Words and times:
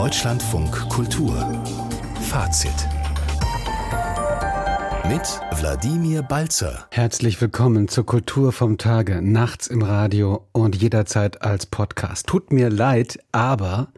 Deutschlandfunk 0.00 0.88
Kultur 0.88 1.62
Fazit 2.22 2.72
mit 5.06 5.20
Wladimir 5.60 6.22
Balzer. 6.22 6.86
Herzlich 6.90 7.38
willkommen 7.42 7.86
zur 7.86 8.06
Kultur 8.06 8.52
vom 8.52 8.78
Tage, 8.78 9.20
nachts 9.20 9.66
im 9.66 9.82
Radio 9.82 10.46
und 10.52 10.74
jederzeit 10.80 11.42
als 11.42 11.66
Podcast. 11.66 12.26
Tut 12.26 12.50
mir 12.50 12.70
leid, 12.70 13.18
aber 13.32 13.88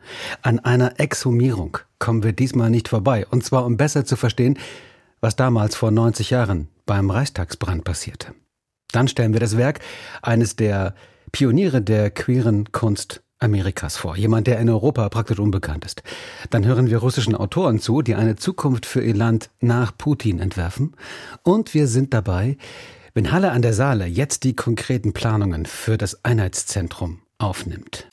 an 0.43 0.59
einer 0.59 0.99
Exhumierung 0.99 1.79
kommen 2.01 2.25
wir 2.25 2.33
diesmal 2.33 2.69
nicht 2.69 2.89
vorbei. 2.89 3.25
Und 3.31 3.45
zwar, 3.45 3.65
um 3.65 3.77
besser 3.77 4.05
zu 4.05 4.17
verstehen, 4.17 4.59
was 5.21 5.37
damals 5.37 5.77
vor 5.77 5.93
90 5.93 6.31
Jahren 6.31 6.67
beim 6.85 7.11
Reichstagsbrand 7.11 7.85
passierte. 7.85 8.35
Dann 8.91 9.07
stellen 9.07 9.35
wir 9.35 9.41
das 9.41 9.57
Werk 9.57 9.79
eines 10.21 10.57
der 10.57 10.97
Pioniere 11.31 11.81
der 11.81 12.11
queeren 12.11 12.73
Kunst 12.73 13.23
Amerikas 13.43 13.97
vor. 13.97 14.17
Jemand, 14.17 14.47
der 14.47 14.59
in 14.59 14.69
Europa 14.69 15.09
praktisch 15.09 15.39
unbekannt 15.39 15.85
ist. 15.85 16.03
Dann 16.51 16.65
hören 16.65 16.89
wir 16.89 16.99
russischen 16.99 17.35
Autoren 17.35 17.81
zu, 17.81 18.03
die 18.03 18.15
eine 18.15 18.37
Zukunft 18.37 18.87
für 18.87 19.03
ihr 19.03 19.15
Land 19.15 19.51
nach 19.61 19.97
Putin 19.97 20.39
entwerfen. 20.39 20.95
Und 21.43 21.75
wir 21.75 21.87
sind 21.87 22.15
dabei, 22.15 22.57
wenn 23.15 23.33
Halle 23.33 23.51
an 23.53 23.63
der 23.63 23.75
Saale 23.75 24.07
jetzt 24.07 24.45
die 24.45 24.57
konkreten 24.57 25.13
Planungen 25.13 25.67
für 25.67 25.99
das 25.99 26.25
Einheitszentrum 26.25 27.21
aufnimmt. 27.39 28.09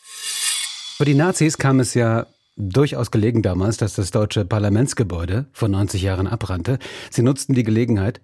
Für 0.98 1.06
die 1.06 1.14
Nazis 1.14 1.58
kam 1.58 1.80
es 1.80 1.94
ja 1.94 2.26
durchaus 2.60 3.10
gelegen 3.10 3.42
damals, 3.42 3.78
dass 3.78 3.94
das 3.94 4.12
deutsche 4.12 4.44
Parlamentsgebäude 4.44 5.46
vor 5.54 5.70
90 5.70 6.02
Jahren 6.02 6.28
abbrannte. 6.28 6.78
Sie 7.10 7.22
nutzten 7.22 7.56
die 7.56 7.64
Gelegenheit, 7.64 8.20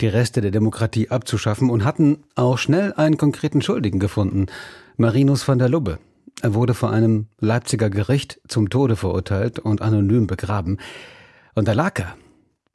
die 0.00 0.06
Reste 0.06 0.40
der 0.40 0.52
Demokratie 0.52 1.10
abzuschaffen 1.10 1.68
und 1.68 1.84
hatten 1.84 2.22
auch 2.36 2.58
schnell 2.58 2.92
einen 2.92 3.16
konkreten 3.16 3.60
Schuldigen 3.60 3.98
gefunden. 3.98 4.46
Marinus 4.96 5.46
van 5.48 5.58
der 5.58 5.68
Lubbe, 5.68 5.98
er 6.42 6.54
wurde 6.54 6.74
vor 6.74 6.90
einem 6.90 7.28
Leipziger 7.38 7.88
Gericht 7.88 8.40
zum 8.48 8.68
Tode 8.68 8.96
verurteilt 8.96 9.60
und 9.60 9.80
anonym 9.80 10.26
begraben. 10.26 10.78
Und 11.54 11.68
da 11.68 11.72
lag 11.72 11.98
er. 12.00 12.16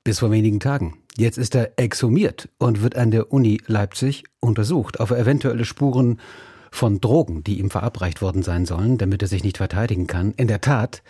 Bis 0.06 0.20
vor 0.20 0.32
wenigen 0.32 0.62
Tagen. 0.62 1.00
Jetzt 1.18 1.38
ist 1.38 1.54
er 1.54 1.78
exhumiert 1.78 2.48
und 2.60 2.82
wird 2.82 2.96
an 2.96 3.12
der 3.12 3.34
Uni 3.34 3.62
Leipzig 3.68 4.24
untersucht 4.40 5.02
auf 5.02 5.12
eventuelle 5.12 5.66
Spuren 5.66 6.22
von 6.72 7.02
Drogen, 7.02 7.44
die 7.44 7.60
ihm 7.60 7.70
verabreicht 7.70 8.22
worden 8.22 8.42
sein 8.42 8.66
sollen, 8.66 8.98
damit 8.98 9.22
er 9.22 9.28
sich 9.28 9.44
nicht 9.44 9.58
verteidigen 9.58 10.08
kann. 10.08 10.32
In 10.38 10.48
der 10.48 10.62
Tat 10.62 11.04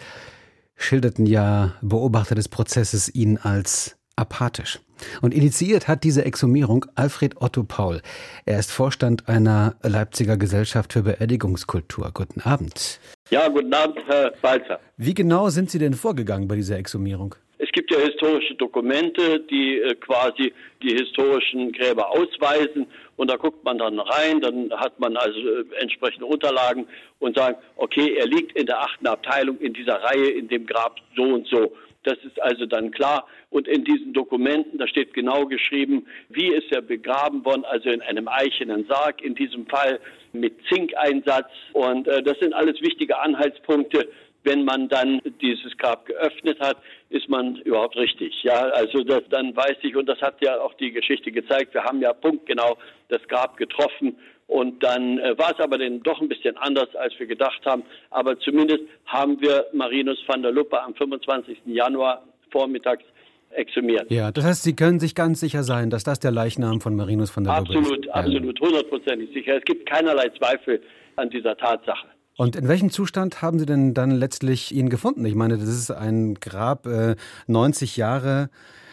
schilderten 0.76 1.28
ja 1.28 1.76
Beobachter 1.82 2.34
des 2.34 2.50
Prozesses 2.50 3.14
ihn 3.14 3.38
als 3.38 3.98
apathisch. 4.16 4.80
Und 5.22 5.34
initiiert 5.34 5.88
hat 5.88 6.04
diese 6.04 6.26
Exhumierung 6.26 6.86
Alfred 6.96 7.42
Otto 7.42 7.64
Paul. 7.64 8.02
Er 8.46 8.60
ist 8.60 8.72
Vorstand 8.72 9.28
einer 9.28 9.76
Leipziger 9.84 10.38
Gesellschaft 10.38 10.94
für 10.94 11.04
Beerdigungskultur. 11.04 12.12
Guten 12.14 12.42
Abend. 12.42 13.00
Ja, 13.30 13.48
guten 13.48 13.74
Abend, 13.74 14.00
Herr 14.08 14.32
Balzer. 14.42 14.80
Wie 14.98 15.14
genau 15.14 15.50
sind 15.50 15.70
Sie 15.70 15.80
denn 15.80 15.94
vorgegangen 15.94 16.48
bei 16.48 16.56
dieser 16.56 16.78
Exhumierung? 16.78 17.36
Es 17.60 17.72
gibt 17.72 17.92
ja 17.92 18.00
historische 18.00 18.54
Dokumente, 18.56 19.40
die 19.50 19.80
äh, 19.80 19.96
quasi 19.96 20.54
die 20.84 20.94
historischen 20.94 21.72
Gräber 21.72 22.10
ausweisen 22.10 22.86
und 23.16 23.32
da 23.32 23.36
guckt 23.36 23.64
man 23.64 23.80
dann 23.80 24.00
rein, 24.00 24.40
dann 24.42 24.72
hat 24.72 25.00
man 25.00 25.18
also 25.18 25.40
äh, 25.40 25.64
entsprechende 25.80 26.26
Unterlagen 26.26 26.88
und 27.20 27.36
sagt, 27.36 27.64
okay, 27.76 28.16
er 28.16 28.28
liegt 28.28 28.56
in 28.58 28.68
der 28.68 28.80
achten 28.80 29.08
Abteilung 29.08 29.58
in 29.58 29.74
dieser 29.74 29.96
Reihe 30.04 30.30
in 30.30 30.48
dem 30.48 30.68
Grab 30.68 30.98
so 31.16 31.24
und 31.24 31.48
so. 31.48 31.74
Das 32.08 32.18
ist 32.24 32.42
also 32.42 32.66
dann 32.66 32.92
klar. 32.92 33.28
Und 33.50 33.68
in 33.68 33.84
diesen 33.84 34.14
Dokumenten, 34.14 34.78
da 34.78 34.88
steht 34.88 35.14
genau 35.14 35.46
geschrieben, 35.46 36.08
wie 36.30 36.48
ist 36.48 36.72
er 36.72 36.82
begraben 36.82 37.44
worden, 37.44 37.66
also 37.66 37.90
in 37.90 38.02
einem 38.02 38.30
eichenen 38.30 38.86
Sarg, 38.88 39.22
in 39.22 39.36
diesem 39.36 39.68
Fall 39.68 40.00
mit 40.32 40.56
Zinkeinsatz. 40.72 41.50
Und 41.74 42.08
äh, 42.08 42.24
das 42.24 42.40
sind 42.40 42.54
alles 42.54 42.82
wichtige 42.82 43.20
Anhaltspunkte. 43.20 44.08
Wenn 44.46 44.64
man 44.64 44.88
dann 44.88 45.22
dieses 45.42 45.78
Grab 45.78 46.06
geöffnet 46.06 46.62
hat, 46.62 46.78
ist 47.10 47.28
man 47.28 47.58
überhaupt 47.58 47.98
richtig. 47.98 48.42
Ja, 48.44 48.70
also 48.70 49.04
das, 49.04 49.24
dann 49.30 49.54
weiß 49.54 49.76
ich, 49.82 49.98
und 49.98 50.06
das 50.06 50.22
hat 50.22 50.42
ja 50.42 50.62
auch 50.62 50.76
die 50.76 50.94
Geschichte 50.94 51.34
gezeigt, 51.34 51.74
wir 51.74 51.84
haben 51.84 52.00
ja 52.00 52.14
punktgenau 52.14 52.78
das 53.10 53.22
Grab 53.28 53.58
getroffen 53.58 54.16
und 54.48 54.82
dann 54.82 55.20
äh, 55.20 55.38
war 55.38 55.52
es 55.52 55.60
aber 55.60 55.78
dann 55.78 56.02
doch 56.04 56.22
ein 56.22 56.30
bisschen 56.30 56.56
anders, 56.58 56.96
als 56.96 57.14
wir 57.20 57.28
gedacht 57.28 57.66
haben. 57.66 57.84
Aber 58.10 58.40
zumindest 58.40 58.84
haben 59.06 59.40
wir 59.42 59.66
Marinus 59.74 60.18
van 60.26 60.42
der 60.42 60.52
Luppe 60.52 60.82
am 60.82 60.96
25. 60.96 61.60
Januar 61.66 62.24
vormittags 62.52 63.04
exhumiert. 63.52 64.10
Ja, 64.10 64.32
das 64.32 64.46
heißt, 64.46 64.64
Sie 64.64 64.76
können 64.76 65.00
sich 65.00 65.16
ganz 65.16 65.40
sicher 65.40 65.64
sein, 65.64 65.90
dass 65.90 66.04
das 66.04 66.20
der 66.20 66.32
Leichnam 66.32 66.80
von 66.82 66.96
Marinus 66.96 67.36
van 67.36 67.44
der 67.44 67.58
Luppe 67.60 67.74
ist. 67.74 67.78
Absolut, 67.78 68.10
absolut, 68.10 68.62
hundertprozentig 68.62 69.34
sicher. 69.34 69.58
Es 69.58 69.64
gibt 69.66 69.90
keinerlei 69.90 70.30
Zweifel 70.30 70.82
an 71.18 71.30
dieser 71.30 71.58
Tatsache. 71.58 72.08
Und 72.38 72.56
in 72.56 72.68
welchem 72.68 72.92
Zustand 72.92 73.42
haben 73.42 73.58
Sie 73.58 73.66
denn 73.66 73.94
dann 73.94 74.12
letztlich 74.12 74.74
ihn 74.74 74.90
gefunden? 74.90 75.26
Ich 75.26 75.36
meine, 75.36 75.58
das 75.58 75.68
ist 75.68 75.92
ein 75.92 76.36
Grab 76.36 76.86
äh, 76.86 77.16
90 77.48 77.98
Jahre 77.98 78.50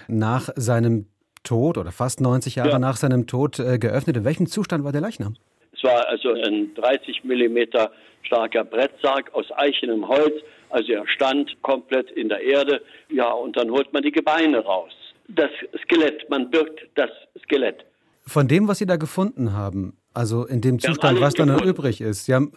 nach 0.09 0.49
seinem 0.57 1.07
Tod 1.45 1.79
oder 1.79 1.93
fast 1.93 2.21
90 2.21 2.57
Jahre 2.57 2.71
ja. 2.71 2.79
nach 2.79 2.97
seinem 2.97 3.27
Tod 3.27 3.59
äh, 3.59 3.79
geöffnet. 3.79 4.17
In 4.17 4.25
welchem 4.25 4.47
Zustand 4.47 4.85
war 4.85 4.93
der 4.93 5.01
Leichnam? 5.01 5.37
Es 5.73 5.85
war 5.85 6.09
also 6.09 6.33
ein 6.33 6.75
30 6.75 7.25
Millimeter 7.25 7.93
starker 8.23 8.65
Brettsarg 8.65 9.33
aus 9.35 9.47
eichenem 9.57 10.09
Holz. 10.09 10.35
Also 10.71 10.93
er 10.93 11.07
stand 11.07 11.51
komplett 11.63 12.11
in 12.11 12.29
der 12.29 12.41
Erde. 12.41 12.81
Ja, 13.11 13.31
und 13.31 13.57
dann 13.57 13.71
holt 13.71 13.93
man 13.93 14.03
die 14.03 14.13
Gebeine 14.13 14.59
raus. 14.59 14.93
Das 15.29 15.51
Skelett, 15.85 16.29
man 16.31 16.51
birgt 16.51 16.81
das 16.97 17.11
Skelett. 17.45 17.85
Von 18.27 18.49
dem, 18.49 18.69
was 18.69 18.79
Sie 18.79 18.87
da 18.87 18.97
gefunden 18.97 19.53
haben, 19.53 19.97
also 20.15 20.47
in 20.47 20.61
dem 20.61 20.79
Zustand, 20.79 21.21
was 21.21 21.35
dann 21.35 21.49
noch 21.49 21.65
übrig 21.65 22.01
ist. 22.01 22.25
Sie 22.25 22.35
haben 22.35 22.53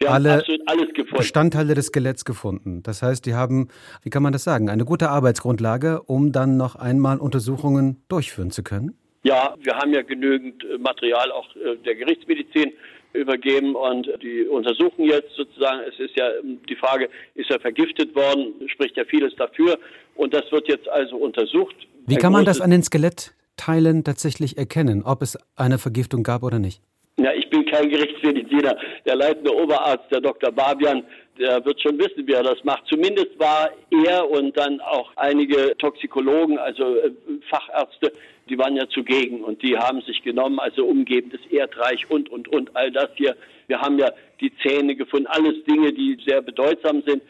wir 0.00 0.12
alle 0.12 0.44
alles 0.66 0.88
gefunden. 0.94 1.16
Bestandteile 1.16 1.74
des 1.74 1.86
Skeletts 1.86 2.24
gefunden. 2.24 2.82
Das 2.82 3.02
heißt, 3.02 3.26
die 3.26 3.34
haben, 3.34 3.68
wie 4.02 4.10
kann 4.10 4.22
man 4.22 4.32
das 4.32 4.44
sagen, 4.44 4.68
eine 4.68 4.84
gute 4.84 5.10
Arbeitsgrundlage, 5.10 6.02
um 6.02 6.32
dann 6.32 6.56
noch 6.56 6.76
einmal 6.76 7.18
Untersuchungen 7.18 8.02
durchführen 8.08 8.50
zu 8.50 8.62
können? 8.62 8.96
Ja, 9.24 9.54
wir 9.60 9.74
haben 9.76 9.92
ja 9.92 10.02
genügend 10.02 10.64
äh, 10.64 10.78
Material 10.78 11.32
auch 11.32 11.54
äh, 11.56 11.76
der 11.84 11.96
Gerichtsmedizin 11.96 12.72
übergeben 13.12 13.74
und 13.74 14.06
die 14.22 14.42
untersuchen 14.44 15.04
jetzt 15.04 15.34
sozusagen, 15.34 15.80
es 15.88 15.98
ist 15.98 16.16
ja 16.16 16.28
ähm, 16.42 16.60
die 16.68 16.76
Frage, 16.76 17.08
ist 17.34 17.50
er 17.50 17.58
vergiftet 17.58 18.14
worden, 18.14 18.54
spricht 18.68 18.96
ja 18.96 19.04
vieles 19.04 19.34
dafür 19.36 19.78
und 20.14 20.32
das 20.34 20.50
wird 20.52 20.68
jetzt 20.68 20.88
also 20.88 21.16
untersucht. 21.16 21.74
Wie 22.06 22.16
kann 22.16 22.32
man 22.32 22.44
das 22.44 22.60
an 22.60 22.70
den 22.70 22.82
Skelettteilen 22.82 24.04
tatsächlich 24.04 24.56
erkennen, 24.56 25.02
ob 25.02 25.22
es 25.22 25.38
eine 25.56 25.78
Vergiftung 25.78 26.22
gab 26.22 26.42
oder 26.42 26.58
nicht? 26.58 26.80
Ja, 27.18 27.32
ich 27.32 27.47
kein 27.70 27.88
Gerichtsmediziner. 27.88 28.76
Der 29.04 29.16
leitende 29.16 29.54
Oberarzt, 29.54 30.10
der 30.10 30.20
Dr. 30.20 30.50
Babian, 30.50 31.04
der 31.38 31.64
wird 31.64 31.80
schon 31.80 31.98
wissen, 31.98 32.26
wie 32.26 32.32
er 32.32 32.42
das 32.42 32.62
macht. 32.64 32.86
Zumindest 32.86 33.38
war 33.38 33.70
er 34.04 34.28
und 34.28 34.56
dann 34.56 34.80
auch 34.80 35.12
einige 35.16 35.76
Toxikologen, 35.78 36.58
also 36.58 36.96
äh, 36.96 37.10
Fachärzte, 37.48 38.12
die 38.48 38.58
waren 38.58 38.76
ja 38.76 38.88
zugegen 38.88 39.44
und 39.44 39.62
die 39.62 39.76
haben 39.76 40.00
sich 40.02 40.22
genommen, 40.22 40.58
also 40.58 40.84
umgebendes 40.84 41.40
Erdreich 41.50 42.10
und, 42.10 42.30
und, 42.30 42.48
und, 42.48 42.74
all 42.74 42.90
das 42.90 43.10
hier. 43.16 43.36
Wir 43.66 43.80
haben 43.80 43.98
ja 43.98 44.10
die 44.40 44.52
Zähne 44.58 44.96
gefunden, 44.96 45.26
alles 45.26 45.62
Dinge, 45.64 45.92
die 45.92 46.18
sehr 46.26 46.40
bedeutsam 46.40 47.02
sind 47.06 47.22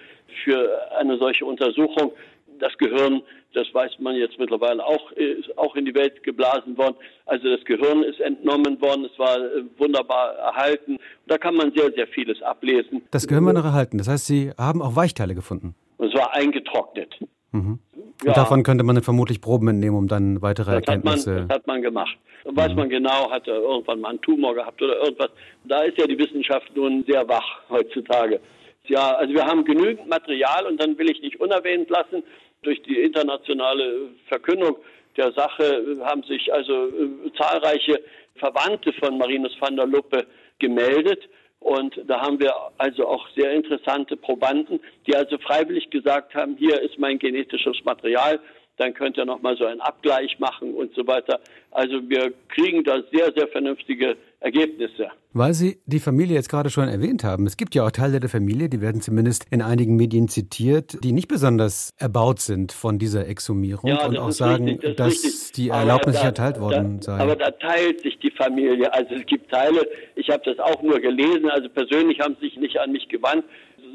für 0.45 0.81
eine 0.97 1.19
solche 1.19 1.45
Untersuchung. 1.45 2.13
Das 2.59 2.77
Gehirn 2.79 3.23
das 3.55 3.67
weiß 3.73 3.93
man 3.99 4.15
jetzt 4.15 4.39
mittlerweile 4.39 4.85
auch, 4.85 5.11
ist 5.13 5.57
auch 5.57 5.75
in 5.75 5.87
die 5.87 5.95
Welt 5.95 6.23
geblasen 6.23 6.77
worden. 6.77 6.97
Also 7.25 7.49
das 7.49 7.65
Gehirn 7.65 8.03
ist 8.03 8.21
entnommen 8.21 8.81
worden, 8.81 9.07
es 9.11 9.19
war 9.19 9.39
äh, 9.39 9.65
wunderbar 9.79 10.35
erhalten. 10.35 10.99
Da 11.27 11.39
kann 11.39 11.55
man 11.55 11.73
sehr, 11.75 11.91
sehr 11.93 12.07
vieles 12.09 12.43
ablesen. 12.43 13.03
Das 13.11 13.27
Gehirn 13.27 13.47
war 13.47 13.55
noch 13.55 13.65
erhalten. 13.65 13.99
Das 13.99 14.09
heißt, 14.09 14.27
Sie 14.27 14.53
haben 14.59 14.83
auch 14.83 14.97
Weichteile 14.97 15.35
gefunden. 15.35 15.75
Und 15.97 16.09
es 16.09 16.15
war 16.15 16.35
eingetrocknet. 16.35 17.15
Mhm. 17.53 17.79
Ja. 18.23 18.31
Und 18.31 18.37
davon 18.37 18.63
könnte 18.65 18.85
man 18.85 19.01
vermutlich 19.03 19.41
Proben 19.41 19.69
entnehmen, 19.69 19.97
um 19.97 20.09
dann 20.09 20.43
weitere 20.43 20.73
das 20.73 20.87
Erkenntnisse. 20.87 21.31
Hat 21.31 21.39
man, 21.39 21.49
das 21.49 21.57
hat 21.57 21.67
man 21.67 21.83
gemacht. 21.83 22.19
Dann 22.45 22.57
weiß 22.57 22.71
mhm. 22.71 22.77
man 22.77 22.89
genau, 22.91 23.31
hat 23.31 23.49
er 23.49 23.57
irgendwann 23.57 24.01
mal 24.01 24.11
einen 24.11 24.21
Tumor 24.21 24.55
gehabt 24.55 24.83
oder 24.83 24.99
irgendwas. 25.01 25.31
Da 25.65 25.83
ist 25.83 25.97
ja 25.97 26.07
die 26.07 26.19
Wissenschaft 26.19 26.77
nun 26.77 27.05
sehr 27.09 27.27
wach 27.29 27.61
heutzutage. 27.71 28.41
Ja, 28.89 29.13
also 29.17 29.35
wir 29.35 29.45
haben 29.45 29.65
genügend 29.65 30.09
Material 30.09 30.67
und 30.67 30.83
dann 30.83 30.97
will 30.99 31.11
ich 31.11 31.21
nicht 31.21 31.41
unerwähnt 31.41 31.91
lassen, 31.91 32.23
durch 32.63 32.83
die 32.83 33.01
internationale 33.01 34.11
Verkündung 34.27 34.77
der 35.17 35.33
Sache 35.33 35.99
haben 36.05 36.23
sich 36.23 36.53
also 36.53 36.89
äh, 36.89 37.33
zahlreiche 37.37 38.03
Verwandte 38.37 38.93
von 38.93 39.19
Marinus 39.19 39.57
van 39.61 39.77
der 39.77 39.87
Luppe 39.87 40.27
gemeldet. 40.59 41.29
Und 41.61 42.01
da 42.07 42.21
haben 42.21 42.39
wir 42.39 42.55
also 42.79 43.07
auch 43.07 43.29
sehr 43.37 43.51
interessante 43.53 44.17
Probanden, 44.17 44.81
die 45.07 45.17
also 45.17 45.39
freiwillig 45.39 45.91
gesagt 45.91 46.35
haben, 46.35 46.57
hier 46.57 46.81
ist 46.81 46.99
mein 46.99 47.19
genetisches 47.19 47.77
Material, 47.85 48.39
dann 48.79 48.95
könnt 48.95 49.17
ihr 49.17 49.25
nochmal 49.25 49.57
so 49.57 49.67
einen 49.67 49.81
Abgleich 49.81 50.39
machen 50.39 50.75
und 50.75 50.95
so 50.95 51.07
weiter. 51.07 51.41
Also 51.71 52.01
wir 52.09 52.33
kriegen 52.49 52.85
da 52.85 53.03
sehr, 53.13 53.33
sehr 53.37 53.49
vernünftige 53.49 54.17
Ergebnisse. 54.41 55.09
Weil 55.33 55.53
Sie 55.53 55.79
die 55.87 55.99
Familie 55.99 56.37
jetzt 56.37 56.49
gerade 56.49 56.71
schon 56.71 56.89
erwähnt 56.89 57.25
haben, 57.25 57.47
es 57.47 57.57
gibt 57.57 57.75
ja 57.75 57.85
auch 57.85 57.91
Teile 57.91 58.21
der 58.21 58.31
Familie, 58.31 58.69
die 58.69 58.81
werden 58.81 59.01
zumindest 59.01 59.47
in 59.51 59.63
einigen 59.63 59.97
Medien 59.97 60.29
zitiert, 60.29 60.97
die 61.03 61.13
nicht 61.13 61.29
besonders 61.29 61.93
erbaut 61.99 62.41
sind 62.41 62.73
von 62.73 62.99
dieser 62.99 63.27
Exhumierung 63.27 63.91
ja, 63.91 64.07
und 64.07 64.17
auch 64.17 64.31
sagen, 64.31 64.69
richtig, 64.69 64.97
das 64.97 65.23
dass 65.23 65.53
die 65.53 65.69
Erlaubnis 65.69 66.15
nicht 66.15 66.25
erteilt 66.25 66.61
worden 66.61 67.01
da, 67.01 67.03
sei. 67.03 67.19
Aber 67.19 67.37
da 67.37 67.51
teilt 67.51 68.01
sich 68.03 68.19
die 68.21 68.31
Familie. 68.31 68.93
Also 68.95 69.15
es 69.17 69.27
gibt 69.27 69.51
Teile, 69.51 69.87
ich 70.15 70.31
habe 70.31 70.43
das 70.45 70.59
auch 70.61 70.83
nur 70.83 71.01
gelesen, 71.01 71.51
also 71.51 71.69
persönlich 71.69 72.21
haben 72.21 72.37
sie 72.41 72.47
sich 72.47 72.57
nicht 72.57 72.79
an 72.79 72.93
mich 72.93 73.09
gewandt, 73.09 73.45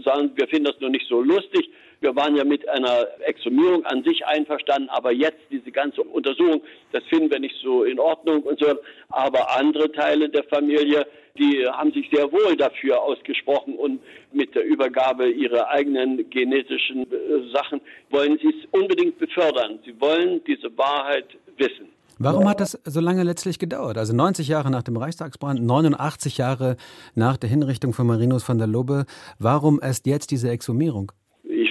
sagen, 0.04 0.32
wir 0.36 0.48
finden 0.48 0.66
das 0.66 0.80
nur 0.82 0.90
nicht 0.90 1.08
so 1.08 1.22
lustig 1.22 1.70
Wir 2.04 2.14
waren 2.18 2.36
ja 2.36 2.44
mit 2.44 2.68
einer 2.68 3.08
Exhumierung 3.26 3.86
an 3.86 4.04
sich 4.04 4.26
einverstanden, 4.26 4.90
aber 4.90 5.14
jetzt 5.14 5.40
diese 5.50 5.72
ganze 5.72 6.02
Untersuchung, 6.02 6.62
das 6.92 7.02
finden 7.06 7.32
wir 7.32 7.40
nicht 7.40 7.56
so 7.64 7.86
in 7.86 7.98
Ordnung 7.98 8.44
und 8.44 8.60
so. 8.60 8.76
Aber 9.08 9.56
andere 9.58 9.90
Teile 9.90 10.28
der 10.28 10.44
Familie, 10.44 11.08
die 11.40 11.66
haben 11.66 11.94
sich 11.94 12.10
sehr 12.12 12.30
wohl 12.30 12.58
dafür 12.58 13.02
ausgesprochen 13.02 13.76
und 13.76 14.02
mit 14.34 14.54
der 14.54 14.66
Übergabe 14.66 15.30
ihrer 15.30 15.70
eigenen 15.70 16.30
genetischen 16.30 17.04
äh, 17.04 17.54
Sachen 17.54 17.80
wollen 18.10 18.38
sie 18.42 18.50
es 18.50 18.68
unbedingt 18.78 19.18
befördern. 19.18 19.80
Sie 19.86 20.00
wollen 20.02 20.44
diese 20.44 20.78
Wahrheit 20.78 21.28
wissen. 21.56 21.88
Warum 22.20 22.50
hat 22.50 22.60
das 22.60 22.78
so 22.84 23.00
lange 23.00 23.24
letztlich 23.24 23.60
gedauert? 23.60 23.98
Also 23.98 24.14
90 24.14 24.50
Jahre 24.50 24.70
nach 24.70 24.84
dem 24.84 24.98
Reichstagsbrand, 24.98 25.64
89 25.64 26.38
Jahre 26.38 26.76
nach 27.16 27.38
der 27.38 27.50
Hinrichtung 27.50 27.94
von 27.94 28.08
Marinus 28.08 28.48
van 28.48 28.58
der 28.58 28.68
Lubbe. 28.68 29.06
Warum 29.40 29.80
erst 29.82 30.06
jetzt 30.06 30.32
diese 30.32 30.50
Exhumierung? 30.50 31.14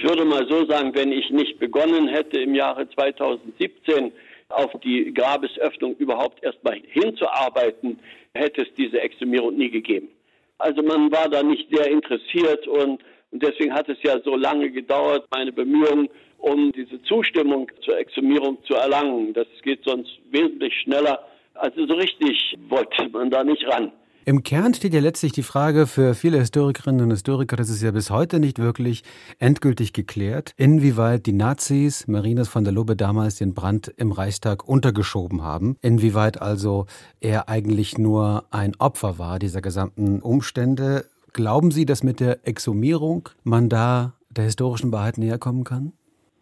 Ich 0.03 0.09
würde 0.09 0.25
mal 0.25 0.45
so 0.49 0.65
sagen, 0.65 0.93
wenn 0.95 1.13
ich 1.13 1.29
nicht 1.29 1.59
begonnen 1.59 2.09
hätte 2.09 2.37
im 2.41 2.55
Jahre 2.55 2.89
2017 2.89 4.11
auf 4.49 4.69
die 4.83 5.13
Grabesöffnung 5.13 5.95
überhaupt 5.95 6.43
erstmal 6.43 6.81
hinzuarbeiten, 6.91 7.97
hätte 8.33 8.63
es 8.63 8.67
diese 8.77 8.99
Exhumierung 8.99 9.55
nie 9.55 9.69
gegeben. 9.69 10.09
Also 10.57 10.83
man 10.83 11.09
war 11.09 11.29
da 11.29 11.41
nicht 11.41 11.69
sehr 11.71 11.89
interessiert 11.89 12.67
und, 12.67 13.01
und 13.31 13.43
deswegen 13.43 13.73
hat 13.73 13.87
es 13.87 13.97
ja 14.03 14.19
so 14.25 14.35
lange 14.35 14.71
gedauert, 14.71 15.25
meine 15.33 15.53
Bemühungen 15.53 16.09
um 16.39 16.73
diese 16.73 17.01
Zustimmung 17.03 17.71
zur 17.79 17.97
Exhumierung 17.97 18.57
zu 18.65 18.73
erlangen. 18.73 19.33
Das 19.33 19.47
geht 19.61 19.85
sonst 19.85 20.11
wesentlich 20.31 20.73
schneller. 20.81 21.25
Also 21.53 21.87
so 21.87 21.93
richtig 21.93 22.57
wollte 22.67 23.07
man 23.07 23.31
da 23.31 23.45
nicht 23.45 23.65
ran. 23.69 23.93
Im 24.25 24.41
Kern 24.41 24.73
steht 24.73 24.93
ja 24.93 25.01
letztlich 25.01 25.33
die 25.33 25.43
Frage 25.43 25.85
für 25.85 26.13
viele 26.13 26.39
Historikerinnen 26.39 27.01
und 27.01 27.11
Historiker, 27.11 27.57
das 27.57 27.69
ist 27.69 27.83
ja 27.83 27.91
bis 27.91 28.09
heute 28.09 28.39
nicht 28.39 28.57
wirklich 28.57 29.03
endgültig 29.37 29.91
geklärt, 29.91 30.53
inwieweit 30.55 31.25
die 31.25 31.33
Nazis 31.33 32.07
Marinus 32.07 32.47
von 32.47 32.63
der 32.63 32.71
Lubbe 32.71 32.95
damals 32.95 33.35
den 33.35 33.53
Brand 33.53 33.93
im 33.97 34.13
Reichstag 34.13 34.65
untergeschoben 34.65 35.41
haben, 35.41 35.75
inwieweit 35.81 36.41
also 36.41 36.85
er 37.19 37.49
eigentlich 37.49 37.97
nur 37.97 38.45
ein 38.49 38.71
Opfer 38.79 39.19
war 39.19 39.39
dieser 39.39 39.61
gesamten 39.61 40.21
Umstände. 40.21 41.03
Glauben 41.33 41.71
Sie, 41.71 41.85
dass 41.85 42.01
mit 42.01 42.21
der 42.21 42.47
Exhumierung 42.47 43.27
man 43.43 43.67
da 43.67 44.13
der 44.29 44.45
historischen 44.45 44.93
Wahrheit 44.93 45.17
näher 45.17 45.37
kommen 45.37 45.65
kann? 45.65 45.91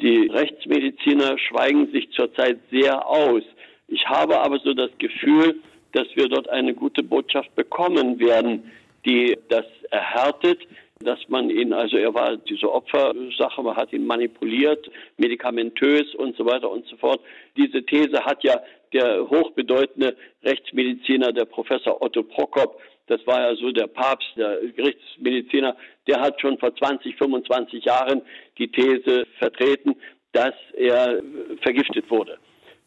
Die 0.02 0.30
Rechtsmediziner 0.32 1.36
schweigen 1.40 1.92
sich 1.92 2.12
zurzeit 2.12 2.60
sehr 2.70 3.08
aus. 3.08 3.42
Ich 3.88 4.06
habe 4.06 4.40
aber 4.40 4.60
so 4.60 4.76
das 4.76 4.92
Gefühl, 5.00 5.56
dass 5.94 6.08
wir 6.16 6.28
dort 6.28 6.50
eine 6.50 6.74
gute 6.74 7.04
Botschaft 7.04 7.54
bekommen 7.56 8.20
werden, 8.20 8.72
die 9.06 9.38
das 9.50 9.66
erhärtet, 9.90 10.60
dass 11.00 11.20
man 11.28 11.50
ihn, 11.50 11.74
also 11.74 11.98
er 11.98 12.14
war 12.14 12.38
diese 12.38 12.72
Opfersache, 12.72 13.64
man 13.64 13.76
hat 13.76 13.92
ihn 13.92 14.06
manipuliert, 14.06 14.90
medikamentös 15.18 16.14
und 16.16 16.36
so 16.38 16.46
weiter 16.46 16.70
und 16.70 16.86
so 16.88 16.96
fort. 16.98 17.22
Diese 17.58 17.84
These 17.84 18.24
hat 18.24 18.44
ja 18.44 18.62
der 18.94 19.30
hochbedeutende 19.30 20.16
Rechtsmediziner, 20.44 21.32
der 21.32 21.46
Professor 21.46 22.02
Otto 22.02 22.24
Prokop, 22.24 22.80
das 23.08 23.26
war 23.26 23.42
ja 23.42 23.56
so 23.56 23.72
der 23.72 23.88
Papst, 23.88 24.30
der 24.38 24.60
Gerichtsmediziner, 24.76 25.76
der 26.08 26.22
hat 26.22 26.40
schon 26.40 26.58
vor 26.58 26.76
20, 26.76 27.16
25 27.18 27.84
Jahren 27.84 28.22
die 28.58 28.68
These 28.70 29.26
vertreten, 29.38 29.96
dass 30.34 30.54
er 30.76 31.22
vergiftet 31.62 32.10
wurde. 32.10 32.38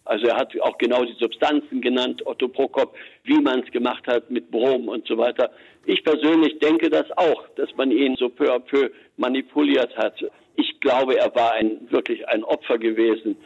Also 0.05 0.27
er 0.27 0.37
hat 0.37 0.53
auch 0.61 0.77
genau 0.79 1.05
die 1.05 1.17
Substanzen 1.19 1.81
genannt, 1.81 2.27
Otto 2.27 2.49
Prokop, 2.49 2.95
wie 3.25 3.41
man 3.41 3.61
es 3.61 3.71
gemacht 3.71 4.07
hat 4.07 4.31
mit 4.31 4.51
Brom 4.51 4.89
und 4.89 5.07
so 5.07 5.17
weiter. 5.17 5.51
Ich 5.87 6.05
persönlich 6.05 6.59
denke 6.59 6.91
das 6.91 7.07
auch, 7.17 7.45
dass 7.57 7.69
man 7.77 7.91
ihn 7.91 8.17
so 8.17 8.29
peu 8.29 8.53
à 8.53 8.59
peu 8.59 8.91
manipuliert 9.17 9.97
hat. 9.97 10.15
Ich 10.57 10.81
glaube, 10.81 11.19
er 11.19 11.35
war 11.35 11.53
ein, 11.53 11.79
wirklich 11.91 12.27
ein 12.29 12.45
Opfer 12.45 12.79
gewesen. 12.79 13.37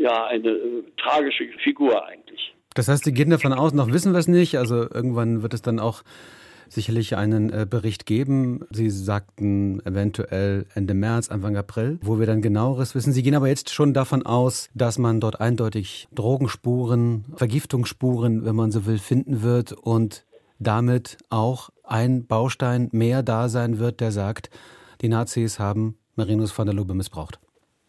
Ja, 0.00 0.26
eine 0.26 0.50
äh, 0.50 0.82
tragische 0.96 1.48
Figur 1.64 2.06
eigentlich. 2.06 2.54
Das 2.74 2.88
heißt, 2.88 3.04
Sie 3.04 3.12
gehen 3.12 3.30
davon 3.30 3.52
aus, 3.52 3.72
noch 3.72 3.92
wissen 3.92 4.12
wir 4.12 4.18
es 4.18 4.28
nicht. 4.28 4.56
Also 4.56 4.76
irgendwann 4.76 5.42
wird 5.42 5.54
es 5.54 5.62
dann 5.62 5.80
auch 5.80 6.02
sicherlich 6.72 7.16
einen 7.16 7.50
äh, 7.50 7.66
Bericht 7.68 8.06
geben. 8.06 8.64
Sie 8.70 8.90
sagten 8.90 9.80
eventuell 9.84 10.66
Ende 10.74 10.94
März, 10.94 11.30
Anfang 11.30 11.56
April, 11.56 11.98
wo 12.02 12.18
wir 12.18 12.26
dann 12.26 12.42
genaueres 12.42 12.94
wissen. 12.94 13.12
Sie 13.12 13.22
gehen 13.22 13.34
aber 13.34 13.48
jetzt 13.48 13.70
schon 13.70 13.94
davon 13.94 14.24
aus, 14.24 14.70
dass 14.74 14.98
man 14.98 15.20
dort 15.20 15.40
eindeutig 15.40 16.08
Drogenspuren, 16.14 17.24
Vergiftungsspuren, 17.36 18.44
wenn 18.44 18.56
man 18.56 18.70
so 18.70 18.86
will, 18.86 18.98
finden 18.98 19.42
wird 19.42 19.72
und 19.72 20.24
damit 20.58 21.18
auch 21.30 21.70
ein 21.84 22.26
Baustein 22.26 22.88
mehr 22.92 23.22
da 23.22 23.48
sein 23.48 23.78
wird, 23.78 24.00
der 24.00 24.12
sagt, 24.12 24.50
die 25.00 25.08
Nazis 25.08 25.58
haben 25.58 25.96
Marinus 26.16 26.56
van 26.56 26.66
der 26.66 26.74
Lubbe 26.74 26.94
missbraucht. 26.94 27.38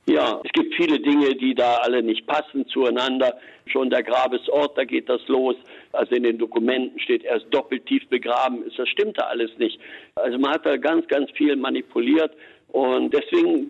Ja, 0.06 0.42
es 0.44 0.52
gibt 0.52 0.63
viele 0.76 1.00
Dinge, 1.00 1.36
die 1.36 1.56
da 1.56 1.76
alle 1.78 2.04
nicht 2.04 2.26
passen 2.28 2.68
zueinander. 2.68 3.38
Schon 3.66 3.90
der 3.90 4.04
Grabesort, 4.04 4.78
da 4.78 4.84
geht 4.84 5.10
das 5.10 5.26
los. 5.28 5.56
Also 5.92 6.16
in 6.16 6.24
den 6.24 6.38
Dokumenten 6.38 7.00
steht, 7.00 7.24
er 7.24 7.38
ist 7.38 7.48
doppelt 7.52 7.86
tief 7.86 8.08
begraben. 8.10 8.64
Das 8.76 8.90
stimmt 8.90 9.18
da 9.18 9.24
alles 9.24 9.52
nicht. 9.58 9.80
Also 10.16 10.38
man 10.38 10.54
hat 10.54 10.66
da 10.66 10.78
ganz, 10.78 11.08
ganz 11.08 11.32
viel 11.32 11.56
manipuliert. 11.56 12.32
Und 12.70 13.14
deswegen 13.14 13.70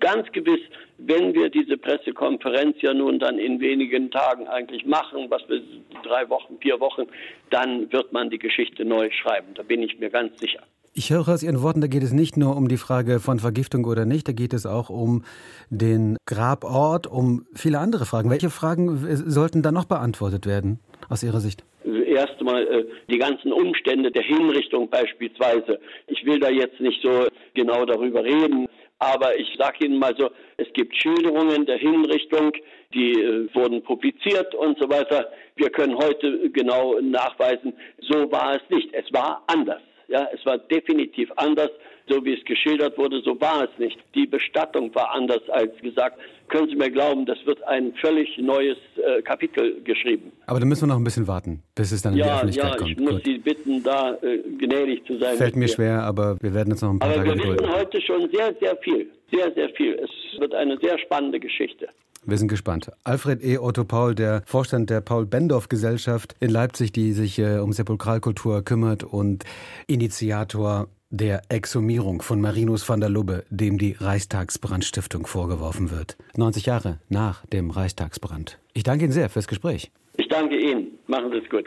ganz 0.00 0.30
gewiss, 0.32 0.60
wenn 0.98 1.34
wir 1.34 1.48
diese 1.48 1.76
Pressekonferenz 1.76 2.76
ja 2.80 2.94
nun 2.94 3.18
dann 3.18 3.38
in 3.38 3.60
wenigen 3.60 4.10
Tagen 4.10 4.46
eigentlich 4.46 4.84
machen, 4.84 5.26
was 5.30 5.42
wir 5.48 5.62
drei 6.02 6.28
Wochen, 6.28 6.58
vier 6.60 6.78
Wochen, 6.78 7.06
dann 7.50 7.90
wird 7.92 8.12
man 8.12 8.30
die 8.30 8.38
Geschichte 8.38 8.84
neu 8.84 9.10
schreiben. 9.10 9.54
Da 9.54 9.62
bin 9.62 9.82
ich 9.82 9.98
mir 9.98 10.10
ganz 10.10 10.38
sicher. 10.38 10.62
Ich 10.96 11.10
höre 11.10 11.26
aus 11.26 11.42
Ihren 11.42 11.60
Worten, 11.60 11.80
da 11.80 11.88
geht 11.88 12.04
es 12.04 12.12
nicht 12.12 12.36
nur 12.36 12.56
um 12.56 12.68
die 12.68 12.76
Frage 12.76 13.18
von 13.18 13.40
Vergiftung 13.40 13.84
oder 13.84 14.04
nicht, 14.04 14.28
da 14.28 14.32
geht 14.32 14.52
es 14.52 14.64
auch 14.64 14.90
um 14.90 15.24
den 15.68 16.16
Grabort, 16.24 17.08
um 17.08 17.46
viele 17.52 17.80
andere 17.80 18.04
Fragen. 18.04 18.30
Welche 18.30 18.48
Fragen 18.48 18.96
sollten 19.28 19.62
da 19.62 19.72
noch 19.72 19.86
beantwortet 19.86 20.46
werden 20.46 20.78
aus 21.08 21.24
Ihrer 21.24 21.40
Sicht? 21.40 21.64
Erstmal 21.84 22.62
äh, 22.68 22.84
die 23.10 23.18
ganzen 23.18 23.52
Umstände 23.52 24.12
der 24.12 24.22
Hinrichtung 24.22 24.88
beispielsweise. 24.88 25.80
Ich 26.06 26.24
will 26.24 26.38
da 26.38 26.48
jetzt 26.48 26.78
nicht 26.78 27.02
so 27.02 27.26
genau 27.54 27.84
darüber 27.86 28.22
reden, 28.22 28.68
aber 29.00 29.36
ich 29.36 29.48
sage 29.58 29.86
Ihnen 29.86 29.98
mal 29.98 30.14
so, 30.16 30.30
es 30.58 30.68
gibt 30.74 30.94
Schilderungen 30.94 31.66
der 31.66 31.78
Hinrichtung, 31.78 32.52
die 32.94 33.20
äh, 33.20 33.52
wurden 33.52 33.82
publiziert 33.82 34.54
und 34.54 34.78
so 34.78 34.88
weiter. 34.88 35.26
Wir 35.56 35.70
können 35.70 35.96
heute 35.96 36.50
genau 36.50 37.00
nachweisen, 37.00 37.72
so 38.00 38.30
war 38.30 38.54
es 38.54 38.62
nicht. 38.70 38.94
Es 38.94 39.12
war 39.12 39.42
anders. 39.48 39.82
Ja, 40.08 40.28
es 40.32 40.44
war 40.44 40.58
definitiv 40.58 41.30
anders, 41.36 41.70
so 42.08 42.24
wie 42.24 42.34
es 42.34 42.44
geschildert 42.44 42.98
wurde, 42.98 43.20
so 43.22 43.40
war 43.40 43.64
es 43.64 43.78
nicht. 43.78 43.98
Die 44.14 44.26
Bestattung 44.26 44.94
war 44.94 45.14
anders 45.14 45.48
als 45.48 45.76
gesagt. 45.80 46.18
Können 46.48 46.68
Sie 46.68 46.76
mir 46.76 46.90
glauben, 46.90 47.24
das 47.24 47.38
wird 47.46 47.62
ein 47.64 47.94
völlig 47.94 48.36
neues 48.38 48.76
äh, 48.96 49.22
Kapitel 49.22 49.80
geschrieben. 49.82 50.32
Aber 50.46 50.60
da 50.60 50.66
müssen 50.66 50.82
wir 50.82 50.88
noch 50.88 51.00
ein 51.00 51.04
bisschen 51.04 51.26
warten, 51.26 51.62
bis 51.74 51.92
es 51.92 52.02
dann 52.02 52.12
in 52.12 52.18
ja, 52.18 52.26
die 52.26 52.30
Öffentlichkeit 52.32 52.70
ja, 52.72 52.76
kommt. 52.76 52.90
Ja, 52.90 52.96
ich 52.96 53.00
muss 53.00 53.12
Gut. 53.14 53.24
Sie 53.24 53.38
bitten, 53.38 53.82
da 53.82 54.14
äh, 54.20 54.38
gnädig 54.58 55.06
zu 55.06 55.18
sein. 55.18 55.36
Fällt 55.36 55.56
mir 55.56 55.68
schwer, 55.68 56.02
aber 56.02 56.36
wir 56.40 56.52
werden 56.52 56.70
jetzt 56.70 56.82
noch 56.82 56.90
ein 56.90 56.98
paar 56.98 57.08
aber 57.08 57.24
Tage 57.24 57.30
gedulden. 57.30 57.60
Wir 57.60 57.68
wissen 57.68 57.78
heute 57.78 58.00
schon 58.02 58.30
sehr, 58.30 58.54
sehr 58.60 58.76
viel. 58.76 59.10
Sehr, 59.32 59.52
sehr 59.54 59.68
viel. 59.70 59.94
Es 59.94 60.40
wird 60.40 60.54
eine 60.54 60.76
sehr 60.78 60.98
spannende 60.98 61.40
Geschichte. 61.40 61.88
Wir 62.26 62.38
sind 62.38 62.48
gespannt. 62.48 62.90
Alfred 63.04 63.44
E. 63.44 63.58
Otto 63.58 63.84
Paul, 63.84 64.14
der 64.14 64.42
Vorstand 64.46 64.88
der 64.88 65.00
Paul-Bendorf-Gesellschaft 65.00 66.34
in 66.40 66.50
Leipzig, 66.50 66.92
die 66.92 67.12
sich 67.12 67.38
äh, 67.38 67.58
um 67.58 67.72
Sepulkralkultur 67.72 68.62
kümmert 68.62 69.04
und 69.04 69.44
Initiator 69.86 70.88
der 71.10 71.42
Exhumierung 71.48 72.22
von 72.22 72.40
Marinus 72.40 72.88
van 72.88 73.00
der 73.00 73.10
Lubbe, 73.10 73.44
dem 73.50 73.78
die 73.78 73.92
Reichstagsbrandstiftung 73.92 75.26
vorgeworfen 75.26 75.90
wird. 75.90 76.16
90 76.36 76.66
Jahre 76.66 76.98
nach 77.08 77.46
dem 77.46 77.70
Reichstagsbrand. 77.70 78.58
Ich 78.72 78.82
danke 78.82 79.04
Ihnen 79.04 79.12
sehr 79.12 79.28
fürs 79.28 79.46
Gespräch. 79.46 79.92
Ich 80.16 80.28
danke 80.28 80.58
Ihnen. 80.58 80.98
Machen 81.06 81.30
Sie 81.30 81.38
es 81.38 81.50
gut. 81.50 81.66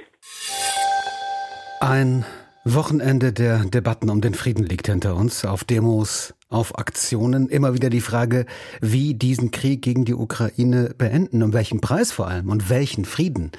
Ein 1.80 2.26
Wochenende 2.66 3.32
der 3.32 3.60
Debatten 3.64 4.10
um 4.10 4.20
den 4.20 4.34
Frieden 4.34 4.66
liegt 4.66 4.88
hinter 4.88 5.16
uns. 5.16 5.46
Auf 5.46 5.64
Demos, 5.64 6.34
auf 6.50 6.78
Aktionen. 6.78 7.50
Immer 7.50 7.74
wieder 7.74 7.90
die 7.90 8.02
Frage, 8.02 8.46
wie 8.82 9.14
diesen 9.14 9.52
Krieg 9.52 9.82
gegen 9.82 10.06
die 10.06 10.14
Ukraine 10.14 10.94
beenden, 10.98 11.44
um 11.44 11.54
welchen 11.54 11.82
Preis 11.82 12.12
vor 12.12 12.28
allem 12.28 12.50
und 12.50 12.70
welchen 12.70 13.06
Frieden 13.06 13.52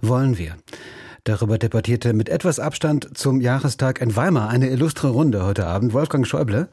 wollen 0.00 0.38
wir. 0.38 0.56
Darüber 1.24 1.56
debattierte 1.56 2.14
mit 2.14 2.28
etwas 2.28 2.58
Abstand 2.58 3.16
zum 3.16 3.40
Jahrestag 3.40 4.00
in 4.00 4.16
Weimar 4.16 4.48
eine 4.48 4.68
illustre 4.70 5.10
Runde 5.10 5.44
heute 5.44 5.68
Abend 5.68 5.92
Wolfgang 5.92 6.26
Schäuble, 6.26 6.68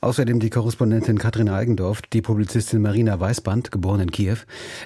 außerdem 0.00 0.40
die 0.40 0.48
Korrespondentin 0.48 1.18
Katrin 1.18 1.50
Eigendorf, 1.50 2.00
die 2.00 2.22
Publizistin 2.22 2.80
Marina 2.80 3.20
Weißband, 3.20 3.70
geboren 3.70 4.00
in 4.00 4.10
Kiew, 4.10 4.38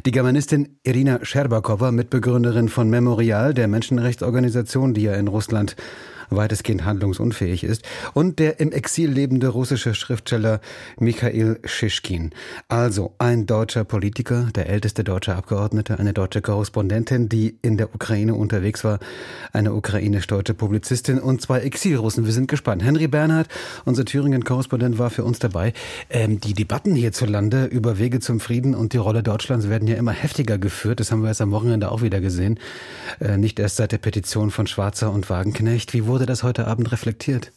die 0.05 0.11
Germanistin 0.11 0.81
Irina 0.83 1.21
Scherbakowa, 1.23 1.93
Mitbegründerin 1.93 2.69
von 2.69 2.91
Memorial, 2.91 3.55
der 3.55 3.69
Menschenrechtsorganisation, 3.69 4.95
die 4.95 5.03
ja 5.03 5.15
in 5.15 5.29
Russland 5.29 5.77
weitestgehend 6.31 6.85
handlungsunfähig 6.85 7.65
ist, 7.65 7.83
und 8.13 8.39
der 8.39 8.61
im 8.61 8.73
Exil 8.73 9.11
lebende 9.11 9.49
russische 9.49 9.95
Schriftsteller 9.95 10.61
Michael 10.99 11.61
Schischkin. 11.65 12.31
Also 12.69 13.15
ein 13.19 13.47
deutscher 13.47 13.85
Politiker, 13.85 14.49
der 14.55 14.69
älteste 14.69 15.05
deutsche 15.05 15.35
Abgeordnete, 15.35 15.99
eine 15.99 16.13
deutsche 16.13 16.43
Korrespondentin, 16.43 17.29
die 17.29 17.57
in 17.63 17.77
der 17.77 17.95
Ukraine 17.95 18.35
unterwegs 18.35 18.85
war, 18.85 18.99
eine 19.53 19.75
ukrainisch-deutsche 19.75 20.55
Publizistin 20.55 21.19
und 21.19 21.41
zwei 21.43 21.61
Exilrussen. 21.61 22.25
Wir 22.25 22.33
sind 22.33 22.49
gespannt. 22.49 22.83
Henry 22.83 23.09
Bernhard, 23.09 23.49
unser 23.85 24.05
Thüringen-Korrespondent, 24.05 24.99
war 24.99 25.11
für 25.11 25.25
uns 25.25 25.39
dabei. 25.39 25.73
Ähm, 26.11 26.41
die 26.41 26.55
Debatten 26.55 26.95
hierzulande 26.95 27.65
über 27.67 27.99
Wege 27.99 28.21
zum 28.21 28.41
Frieden 28.41 28.75
und 28.75 28.93
die 28.93 28.99
Rolle 28.99 29.23
Deutschlands 29.23 29.69
werden 29.69 29.89
ja 29.89 29.97
immer 29.97 30.13
heftiger 30.13 30.59
geführt. 30.59 31.01
Das 31.01 31.11
haben 31.11 31.23
wir 31.23 31.29
jetzt 31.29 31.41
am 31.41 31.51
Wochenende 31.51 31.91
auch 31.91 32.03
wieder 32.03 32.21
gesehen. 32.21 32.59
Äh, 33.21 33.37
nicht 33.37 33.59
erst 33.59 33.77
seit 33.77 33.93
der 33.93 33.99
Petition 33.99 34.51
von 34.51 34.67
Schwarzer 34.67 35.13
und 35.13 35.29
Wagenknecht. 35.29 35.93
Wie 35.93 36.07
wurde 36.07 36.14
das 36.27 36.43
heute 36.43 36.67
Abend 36.67 36.93
reflektiert? 36.93 37.53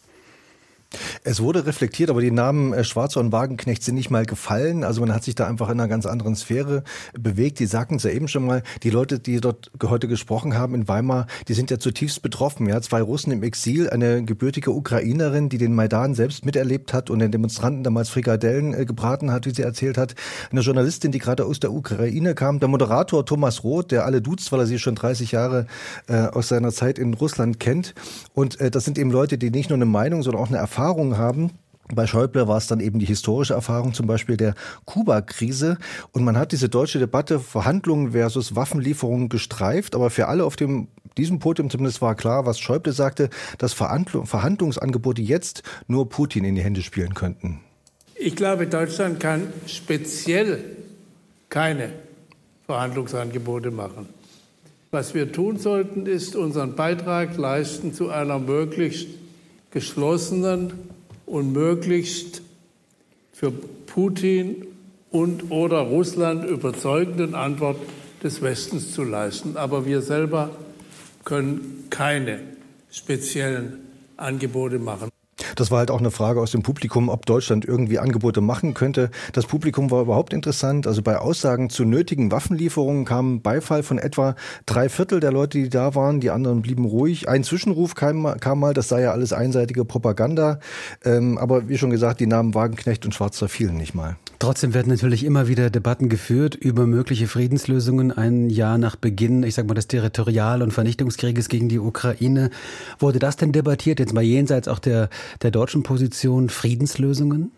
Es 1.24 1.42
wurde 1.42 1.66
reflektiert, 1.66 2.10
aber 2.10 2.22
die 2.22 2.32
Namen 2.32 2.74
äh, 2.74 2.84
Schwarzer 2.84 3.20
und 3.20 3.32
Wagenknecht 3.32 3.84
sind 3.84 3.96
nicht 3.96 4.10
mal 4.10 4.26
gefallen. 4.26 4.84
Also 4.84 5.02
man 5.02 5.14
hat 5.14 5.24
sich 5.24 5.36
da 5.36 5.46
einfach 5.46 5.68
in 5.70 5.80
einer 5.80 5.90
ganz 5.90 6.06
anderen 6.06 6.36
Sphäre 6.36 6.84
bewegt. 7.20 7.60
Die 7.60 7.66
sagten 7.66 7.96
es 7.96 8.04
ja 8.04 8.12
eben 8.12 8.28
schon 8.28 8.46
mal, 8.46 8.64
die 8.84 8.90
Leute, 8.90 9.20
die 9.20 9.42
dort 9.42 9.70
heute 9.84 10.08
gesprochen 10.08 10.58
haben 10.58 10.74
in 10.76 10.88
Weimar, 10.88 11.28
die 11.48 11.54
sind 11.54 11.70
ja 11.72 11.80
zutiefst 11.80 12.22
betroffen. 12.22 12.68
Ja, 12.68 12.82
zwei 12.82 13.02
Russen 13.02 13.32
im 13.32 13.44
Exil, 13.44 13.90
eine 13.90 14.24
gebürtige 14.24 14.72
Ukrainerin, 14.72 15.50
die 15.50 15.58
den 15.58 15.76
Maidan 15.76 16.16
selbst 16.16 16.46
miterlebt 16.46 16.94
hat 16.94 17.10
und 17.10 17.20
den 17.20 17.32
Demonstranten 17.32 17.84
damals 17.84 18.10
Frikadellen 18.10 18.74
äh, 18.74 18.86
gebraten 18.86 19.32
hat, 19.32 19.46
wie 19.46 19.54
sie 19.54 19.64
erzählt 19.64 19.98
hat. 19.98 20.16
Eine 20.52 20.62
Journalistin, 20.62 21.12
die 21.12 21.20
gerade 21.20 21.46
aus 21.46 21.60
der 21.60 21.74
Ukraine 21.74 22.34
kam. 22.34 22.60
Der 22.60 22.70
Moderator 22.70 23.26
Thomas 23.26 23.64
Roth, 23.64 23.92
der 23.92 24.06
alle 24.06 24.22
duzt, 24.22 24.52
weil 24.54 24.62
er 24.62 24.68
sie 24.68 24.80
schon 24.80 24.96
30 24.96 25.34
Jahre 25.34 25.68
äh, 26.08 26.28
aus 26.28 26.48
seiner 26.48 26.72
Zeit 26.72 26.98
in 26.98 27.14
Russland 27.14 27.60
kennt. 27.60 27.94
Und 28.34 28.60
äh, 28.62 28.72
das 28.72 28.86
sind 28.86 28.98
eben 28.98 29.12
Leute, 29.12 29.38
die 29.38 29.52
nicht 29.52 29.70
nur 29.70 29.78
eine 29.78 29.86
Meinung, 29.86 30.24
sondern 30.24 30.42
auch 30.42 30.48
eine 30.48 30.58
Erfahrung 30.58 30.77
Erfahrungen 30.78 31.18
haben. 31.18 31.50
Bei 31.92 32.06
Schäuble 32.06 32.48
war 32.48 32.58
es 32.58 32.68
dann 32.68 32.82
eben 32.82 33.00
die 33.00 33.06
historische 33.08 33.56
Erfahrung, 33.56 33.96
zum 33.96 34.06
Beispiel 34.06 34.38
der 34.38 34.54
Kuba-Krise. 34.86 35.80
Und 36.12 36.24
man 36.24 36.38
hat 36.38 36.52
diese 36.52 36.70
deutsche 36.70 37.00
Debatte 37.00 37.40
Verhandlungen 37.40 38.12
versus 38.12 38.56
Waffenlieferungen 38.56 39.28
gestreift. 39.28 39.96
Aber 39.96 40.12
für 40.12 40.28
alle 40.28 40.46
auf 40.46 40.56
dem, 40.56 40.90
diesem 41.18 41.40
Podium 41.40 41.72
zumindest 41.72 42.04
war 42.04 42.14
klar, 42.14 42.46
was 42.46 42.60
Schäuble 42.60 42.94
sagte, 42.94 43.32
dass 43.58 43.74
Verhandlung, 43.74 44.28
Verhandlungsangebote 44.28 45.24
jetzt 45.24 45.64
nur 45.88 46.10
Putin 46.10 46.44
in 46.44 46.54
die 46.54 46.62
Hände 46.62 46.84
spielen 46.84 47.16
könnten. 47.16 47.62
Ich 48.14 48.36
glaube, 48.36 48.68
Deutschland 48.68 49.20
kann 49.20 49.52
speziell 49.66 50.64
keine 51.50 51.90
Verhandlungsangebote 52.68 53.72
machen. 53.72 54.10
Was 54.92 55.16
wir 55.16 55.32
tun 55.32 55.58
sollten, 55.58 56.06
ist 56.06 56.36
unseren 56.36 56.76
Beitrag 56.76 57.36
leisten 57.36 57.96
zu 57.96 58.10
einer 58.10 58.38
möglichst 58.38 59.08
geschlossenen 59.78 60.74
und 61.28 61.54
möglichst 61.54 62.42
für 63.32 63.52
Putin 63.52 64.66
und 65.12 65.52
oder 65.52 65.82
Russland 65.82 66.44
überzeugenden 66.50 67.36
Antwort 67.36 67.78
des 68.24 68.42
Westens 68.42 68.92
zu 68.92 69.04
leisten. 69.04 69.56
Aber 69.56 69.86
wir 69.86 70.02
selber 70.02 70.50
können 71.26 71.86
keine 71.92 72.40
speziellen 72.90 73.82
Angebote 74.18 74.80
machen. 74.80 75.12
Das 75.58 75.72
war 75.72 75.80
halt 75.80 75.90
auch 75.90 76.00
eine 76.00 76.12
Frage 76.12 76.40
aus 76.40 76.52
dem 76.52 76.62
Publikum, 76.62 77.10
ob 77.10 77.26
Deutschland 77.26 77.66
irgendwie 77.66 77.98
Angebote 77.98 78.42
machen 78.42 78.76
könnte. 78.76 79.10
Das 79.34 79.48
Publikum 79.48 79.90
war 79.90 80.04
überhaupt 80.04 80.32
interessant. 80.32 80.86
Also 80.86 81.02
bei 81.02 81.18
Aussagen 81.18 81.72
zu 81.72 81.84
nötigen 81.84 82.32
Waffenlieferungen 82.32 83.06
kam 83.06 83.42
Beifall 83.42 83.82
von 83.82 83.98
etwa 83.98 84.36
drei 84.68 84.88
Viertel 84.88 85.20
der 85.20 85.32
Leute, 85.32 85.58
die 85.58 85.70
da 85.70 85.96
waren. 85.96 86.20
Die 86.20 86.30
anderen 86.30 86.62
blieben 86.62 86.86
ruhig. 86.86 87.28
Ein 87.28 87.44
Zwischenruf 87.44 87.96
kam, 87.96 88.40
kam 88.40 88.60
mal, 88.60 88.76
das 88.76 88.88
sei 88.88 89.02
ja 89.02 89.12
alles 89.12 89.34
einseitige 89.34 89.84
Propaganda. 89.84 90.60
Ähm, 91.04 91.40
aber 91.40 91.68
wie 91.68 91.80
schon 91.80 91.90
gesagt, 91.90 92.20
die 92.20 92.28
Namen 92.28 92.54
Wagenknecht 92.54 93.04
und 93.06 93.16
Schwarzer 93.16 93.50
fielen 93.50 93.78
nicht 93.78 93.96
mal. 93.96 94.16
Trotzdem 94.40 94.76
werden 94.76 94.90
natürlich 94.90 95.24
immer 95.24 95.48
wieder 95.48 95.72
Debatten 95.72 96.10
geführt 96.10 96.54
über 96.54 96.86
mögliche 96.86 97.28
Friedenslösungen. 97.28 98.12
Ein 98.12 98.52
Jahr 98.52 98.78
nach 98.78 98.96
Beginn, 98.96 99.42
ich 99.42 99.56
sag 99.56 99.68
mal, 99.68 99.74
des 99.74 99.88
Territorial- 99.88 100.62
und 100.62 100.72
Vernichtungskrieges 100.72 101.50
gegen 101.50 101.70
die 101.70 101.80
Ukraine. 101.80 102.52
Wurde 103.00 103.18
das 103.18 103.38
denn 103.38 103.52
debattiert, 103.52 104.00
jetzt 104.00 104.14
mal 104.14 104.22
jenseits 104.22 104.68
auch 104.68 104.80
der, 104.80 105.10
der 105.42 105.50
deutschen 105.50 105.82
Position, 105.82 106.50
Friedenslösungen? 106.50 107.52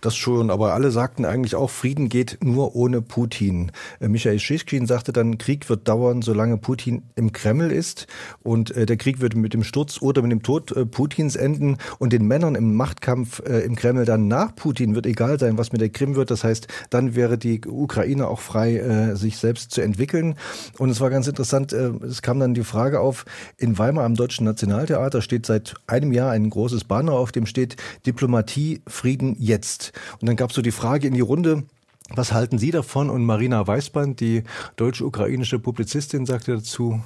Das 0.00 0.16
schon, 0.16 0.50
aber 0.50 0.74
alle 0.74 0.90
sagten 0.90 1.24
eigentlich 1.24 1.54
auch, 1.54 1.70
Frieden 1.70 2.08
geht 2.08 2.38
nur 2.42 2.74
ohne 2.74 3.02
Putin. 3.02 3.72
Äh, 4.00 4.08
Michael 4.08 4.38
Schischkin 4.38 4.86
sagte 4.86 5.12
dann, 5.12 5.38
Krieg 5.38 5.68
wird 5.68 5.88
dauern, 5.88 6.22
solange 6.22 6.58
Putin 6.58 7.02
im 7.16 7.32
Kreml 7.32 7.70
ist 7.70 8.06
und 8.42 8.74
äh, 8.76 8.86
der 8.86 8.96
Krieg 8.96 9.20
wird 9.20 9.34
mit 9.36 9.54
dem 9.54 9.64
Sturz 9.64 10.00
oder 10.00 10.22
mit 10.22 10.32
dem 10.32 10.42
Tod 10.42 10.72
äh, 10.72 10.86
Putins 10.86 11.36
enden 11.36 11.78
und 11.98 12.12
den 12.12 12.26
Männern 12.26 12.54
im 12.54 12.74
Machtkampf 12.74 13.40
im 13.40 13.76
Kreml 13.76 14.04
dann 14.04 14.28
nach 14.28 14.54
Putin 14.54 14.94
wird 14.94 15.06
egal 15.06 15.38
sein, 15.38 15.58
was 15.58 15.72
mit 15.72 15.80
der 15.80 15.88
Krim 15.88 16.16
wird. 16.16 16.30
Das 16.30 16.44
heißt, 16.44 16.68
dann 16.90 17.14
wäre 17.14 17.38
die 17.38 17.60
Ukraine 17.66 18.28
auch 18.28 18.40
frei, 18.40 19.14
sich 19.14 19.38
selbst 19.38 19.70
zu 19.70 19.80
entwickeln. 19.80 20.36
Und 20.78 20.90
es 20.90 21.00
war 21.00 21.10
ganz 21.10 21.26
interessant, 21.26 21.72
es 21.72 22.22
kam 22.22 22.40
dann 22.40 22.54
die 22.54 22.64
Frage 22.64 23.00
auf, 23.00 23.24
in 23.56 23.78
Weimar 23.78 24.04
am 24.04 24.14
Deutschen 24.14 24.44
Nationaltheater 24.44 25.22
steht 25.22 25.46
seit 25.46 25.74
einem 25.86 26.12
Jahr 26.12 26.30
ein 26.30 26.50
großes 26.50 26.84
Banner, 26.84 27.12
auf 27.12 27.32
dem 27.32 27.46
steht 27.46 27.76
Diplomatie, 28.06 28.82
Frieden 28.86 29.36
jetzt 29.38 29.67
jetzt. 29.68 29.92
Und 30.20 30.28
dann 30.28 30.36
gab 30.36 30.50
es 30.50 30.56
so 30.56 30.62
die 30.62 30.72
Frage 30.72 31.06
in 31.06 31.14
die 31.14 31.20
Runde, 31.20 31.64
was 32.10 32.32
halten 32.32 32.58
Sie 32.58 32.70
davon? 32.70 33.10
Und 33.10 33.24
Marina 33.24 33.66
Weißband, 33.66 34.20
die 34.20 34.44
deutsch-ukrainische 34.76 35.58
Publizistin, 35.58 36.24
sagte 36.24 36.56
dazu, 36.56 37.00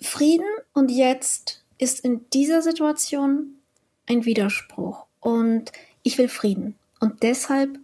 Frieden 0.00 0.46
und 0.72 0.90
jetzt 0.90 1.64
ist 1.78 2.00
in 2.00 2.22
dieser 2.32 2.62
Situation 2.62 3.54
ein 4.06 4.24
Widerspruch. 4.24 5.06
Und 5.20 5.72
ich 6.02 6.18
will 6.18 6.28
Frieden. 6.28 6.74
Und 7.00 7.22
deshalb 7.22 7.78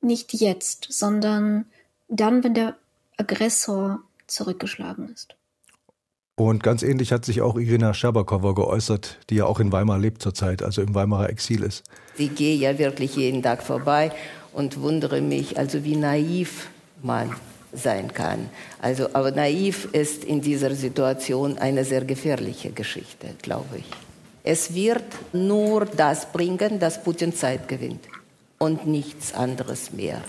nicht 0.00 0.32
jetzt, 0.32 0.88
sondern 0.90 1.66
dann, 2.08 2.42
wenn 2.42 2.54
der 2.54 2.76
Aggressor 3.16 4.02
zurückgeschlagen 4.26 5.08
ist. 5.08 5.36
Und 6.36 6.62
ganz 6.62 6.82
ähnlich 6.82 7.12
hat 7.12 7.24
sich 7.24 7.42
auch 7.42 7.56
Irina 7.56 7.92
Scherbakowa 7.92 8.52
geäußert, 8.52 9.18
die 9.28 9.36
ja 9.36 9.44
auch 9.44 9.60
in 9.60 9.70
Weimar 9.70 9.98
lebt 9.98 10.22
zurzeit, 10.22 10.62
also 10.62 10.80
im 10.80 10.94
Weimarer 10.94 11.28
Exil 11.28 11.62
ist. 11.62 11.84
Ich 12.16 12.34
gehe 12.34 12.56
ja 12.56 12.78
wirklich 12.78 13.16
jeden 13.16 13.42
Tag 13.42 13.62
vorbei 13.62 14.12
und 14.52 14.80
wundere 14.80 15.20
mich, 15.20 15.58
also 15.58 15.84
wie 15.84 15.96
naiv 15.96 16.68
man 17.02 17.30
sein 17.72 18.12
kann. 18.12 18.48
Also, 18.80 19.08
aber 19.12 19.30
naiv 19.30 19.88
ist 19.92 20.24
in 20.24 20.40
dieser 20.40 20.74
Situation 20.74 21.58
eine 21.58 21.84
sehr 21.84 22.04
gefährliche 22.04 22.70
Geschichte, 22.70 23.28
glaube 23.42 23.78
ich. 23.78 23.90
Es 24.42 24.74
wird 24.74 25.04
nur 25.32 25.84
das 25.84 26.32
bringen, 26.32 26.80
dass 26.80 27.02
Putin 27.02 27.34
Zeit 27.34 27.68
gewinnt 27.68 28.04
und 28.58 28.86
nichts 28.86 29.34
anderes 29.34 29.92
mehr. 29.92 30.22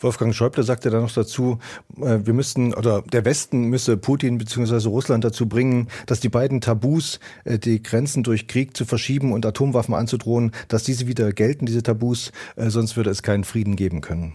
Wolfgang 0.00 0.34
Schäuble 0.34 0.62
sagte 0.62 0.90
dann 0.90 1.02
noch 1.02 1.12
dazu, 1.12 1.58
äh, 1.96 2.20
wir 2.24 2.34
müssten 2.34 2.74
oder 2.74 3.02
der 3.02 3.24
Westen 3.24 3.64
müsse 3.64 3.96
Putin 3.96 4.38
bzw. 4.38 4.88
Russland 4.88 5.24
dazu 5.24 5.48
bringen, 5.48 5.88
dass 6.06 6.20
die 6.20 6.28
beiden 6.28 6.60
Tabus, 6.60 7.20
äh, 7.44 7.58
die 7.58 7.82
Grenzen 7.82 8.22
durch 8.22 8.46
Krieg 8.46 8.76
zu 8.76 8.84
verschieben 8.84 9.32
und 9.32 9.44
Atomwaffen 9.44 9.94
anzudrohen, 9.94 10.52
dass 10.68 10.84
diese 10.84 11.06
wieder 11.06 11.32
gelten, 11.32 11.66
diese 11.66 11.82
Tabus, 11.82 12.32
äh, 12.56 12.70
sonst 12.70 12.96
würde 12.96 13.10
es 13.10 13.22
keinen 13.22 13.44
Frieden 13.44 13.76
geben 13.76 14.00
können. 14.00 14.34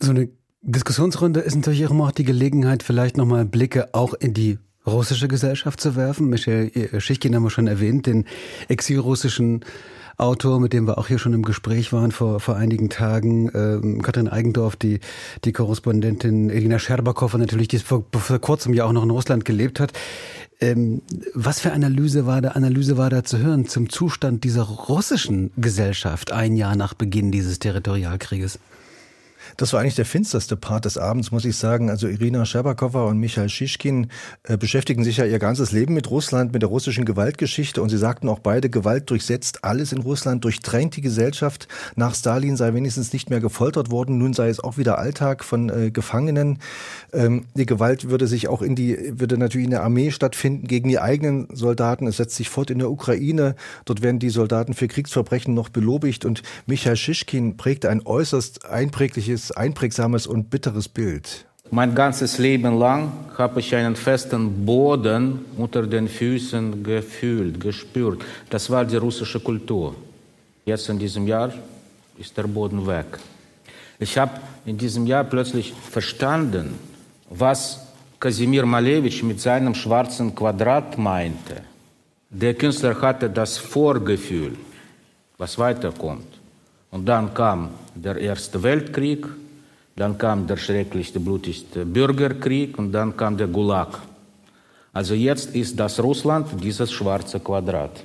So 0.00 0.10
eine 0.10 0.28
Diskussionsrunde 0.62 1.40
ist 1.40 1.54
natürlich 1.54 1.82
immer 1.82 2.06
auch 2.08 2.12
die 2.12 2.24
Gelegenheit, 2.24 2.82
vielleicht 2.82 3.16
nochmal 3.16 3.44
Blicke 3.44 3.94
auch 3.94 4.14
in 4.14 4.34
die 4.34 4.58
russische 4.86 5.28
Gesellschaft 5.28 5.80
zu 5.80 5.96
werfen. 5.96 6.28
Michel 6.28 6.70
Schichkin 7.00 7.34
haben 7.34 7.42
wir 7.42 7.50
schon 7.50 7.66
erwähnt, 7.66 8.06
den 8.06 8.24
exilrussischen 8.68 9.64
Autor, 10.18 10.58
mit 10.58 10.72
dem 10.72 10.88
wir 10.88 10.98
auch 10.98 11.06
hier 11.06 11.18
schon 11.18 11.32
im 11.32 11.42
Gespräch 11.42 11.92
waren 11.92 12.10
vor, 12.10 12.40
vor 12.40 12.56
einigen 12.56 12.90
Tagen, 12.90 13.50
ähm, 13.54 14.02
Katrin 14.02 14.28
Eigendorf, 14.28 14.74
die, 14.74 14.98
die 15.44 15.52
Korrespondentin 15.52 16.50
Elina 16.50 16.80
Scherbakow, 16.80 17.32
natürlich, 17.34 17.68
die 17.68 17.78
vor, 17.78 18.04
vor 18.10 18.38
kurzem 18.40 18.74
ja 18.74 18.84
auch 18.84 18.92
noch 18.92 19.04
in 19.04 19.10
Russland 19.10 19.44
gelebt 19.44 19.78
hat. 19.78 19.92
Ähm, 20.60 21.02
was 21.34 21.60
für 21.60 21.72
Analyse 21.72 22.26
war 22.26 22.42
da, 22.42 22.48
Analyse 22.48 22.96
war 22.96 23.10
da 23.10 23.22
zu 23.22 23.38
hören 23.38 23.68
zum 23.68 23.90
Zustand 23.90 24.42
dieser 24.42 24.64
russischen 24.64 25.52
Gesellschaft 25.56 26.32
ein 26.32 26.56
Jahr 26.56 26.74
nach 26.74 26.94
Beginn 26.94 27.30
dieses 27.30 27.60
Territorialkrieges? 27.60 28.58
Das 29.58 29.72
war 29.72 29.80
eigentlich 29.80 29.96
der 29.96 30.04
finsterste 30.04 30.56
Part 30.56 30.84
des 30.84 30.96
Abends, 30.98 31.32
muss 31.32 31.44
ich 31.44 31.56
sagen. 31.56 31.90
Also 31.90 32.06
Irina 32.06 32.46
Scherbakowa 32.46 33.06
und 33.06 33.18
Michael 33.18 33.48
Schischkin 33.48 34.06
äh, 34.44 34.56
beschäftigen 34.56 35.02
sich 35.02 35.16
ja 35.16 35.24
ihr 35.24 35.40
ganzes 35.40 35.72
Leben 35.72 35.94
mit 35.94 36.08
Russland, 36.10 36.52
mit 36.52 36.62
der 36.62 36.68
russischen 36.68 37.04
Gewaltgeschichte. 37.04 37.82
Und 37.82 37.88
sie 37.88 37.98
sagten 37.98 38.28
auch 38.28 38.38
beide, 38.38 38.70
Gewalt 38.70 39.10
durchsetzt 39.10 39.64
alles 39.64 39.90
in 39.90 39.98
Russland, 39.98 40.44
durchtrennt 40.44 40.94
die 40.94 41.00
Gesellschaft. 41.00 41.66
Nach 41.96 42.14
Stalin 42.14 42.56
sei 42.56 42.72
wenigstens 42.72 43.12
nicht 43.12 43.30
mehr 43.30 43.40
gefoltert 43.40 43.90
worden. 43.90 44.18
Nun 44.18 44.32
sei 44.32 44.48
es 44.48 44.62
auch 44.62 44.78
wieder 44.78 44.96
Alltag 44.96 45.42
von 45.42 45.70
äh, 45.70 45.90
Gefangenen. 45.90 46.60
Ähm, 47.12 47.46
die 47.54 47.66
Gewalt 47.66 48.10
würde 48.10 48.28
sich 48.28 48.46
auch 48.46 48.62
in 48.62 48.76
die, 48.76 48.96
würde 49.18 49.38
natürlich 49.38 49.64
in 49.64 49.72
der 49.72 49.82
Armee 49.82 50.12
stattfinden 50.12 50.68
gegen 50.68 50.88
die 50.88 51.00
eigenen 51.00 51.48
Soldaten. 51.52 52.06
Es 52.06 52.18
setzt 52.18 52.36
sich 52.36 52.48
fort 52.48 52.70
in 52.70 52.78
der 52.78 52.92
Ukraine. 52.92 53.56
Dort 53.86 54.02
werden 54.02 54.20
die 54.20 54.30
Soldaten 54.30 54.74
für 54.74 54.86
Kriegsverbrechen 54.86 55.52
noch 55.52 55.68
belobigt. 55.68 56.24
Und 56.24 56.44
Michael 56.66 56.94
Schischkin 56.94 57.56
prägt 57.56 57.86
ein 57.86 58.06
äußerst 58.06 58.64
einprägliches 58.64 59.47
einprägsames 59.52 60.26
und 60.26 60.50
bitteres 60.50 60.88
Bild. 60.88 61.46
Mein 61.70 61.94
ganzes 61.94 62.38
Leben 62.38 62.78
lang 62.78 63.12
habe 63.36 63.60
ich 63.60 63.74
einen 63.74 63.94
festen 63.94 64.64
Boden 64.64 65.44
unter 65.56 65.86
den 65.86 66.08
Füßen 66.08 66.82
gefühlt, 66.82 67.60
gespürt. 67.60 68.22
Das 68.48 68.70
war 68.70 68.86
die 68.86 68.96
russische 68.96 69.38
Kultur. 69.38 69.94
Jetzt 70.64 70.88
in 70.88 70.98
diesem 70.98 71.26
Jahr 71.26 71.52
ist 72.18 72.36
der 72.36 72.44
Boden 72.44 72.86
weg. 72.86 73.18
Ich 73.98 74.16
habe 74.16 74.32
in 74.64 74.78
diesem 74.78 75.06
Jahr 75.06 75.24
plötzlich 75.24 75.74
verstanden, 75.90 76.78
was 77.28 77.80
Kasimir 78.18 78.64
Malevich 78.64 79.22
mit 79.22 79.40
seinem 79.40 79.74
schwarzen 79.74 80.34
Quadrat 80.34 80.96
meinte. 80.96 81.62
Der 82.30 82.54
Künstler 82.54 83.00
hatte 83.00 83.28
das 83.28 83.58
Vorgefühl, 83.58 84.56
was 85.36 85.58
weiterkommt. 85.58 86.37
Und 86.90 87.06
dann 87.06 87.34
kam 87.34 87.70
der 87.94 88.16
Erste 88.16 88.62
Weltkrieg, 88.62 89.26
dann 89.96 90.16
kam 90.16 90.46
der 90.46 90.56
schrecklichste, 90.56 91.20
blutigste 91.20 91.84
Bürgerkrieg 91.84 92.78
und 92.78 92.92
dann 92.92 93.16
kam 93.16 93.36
der 93.36 93.48
Gulag. 93.48 93.98
Also 94.92 95.14
jetzt 95.14 95.54
ist 95.54 95.78
das 95.78 96.00
Russland 96.00 96.48
dieses 96.62 96.90
schwarze 96.90 97.40
Quadrat. 97.40 98.04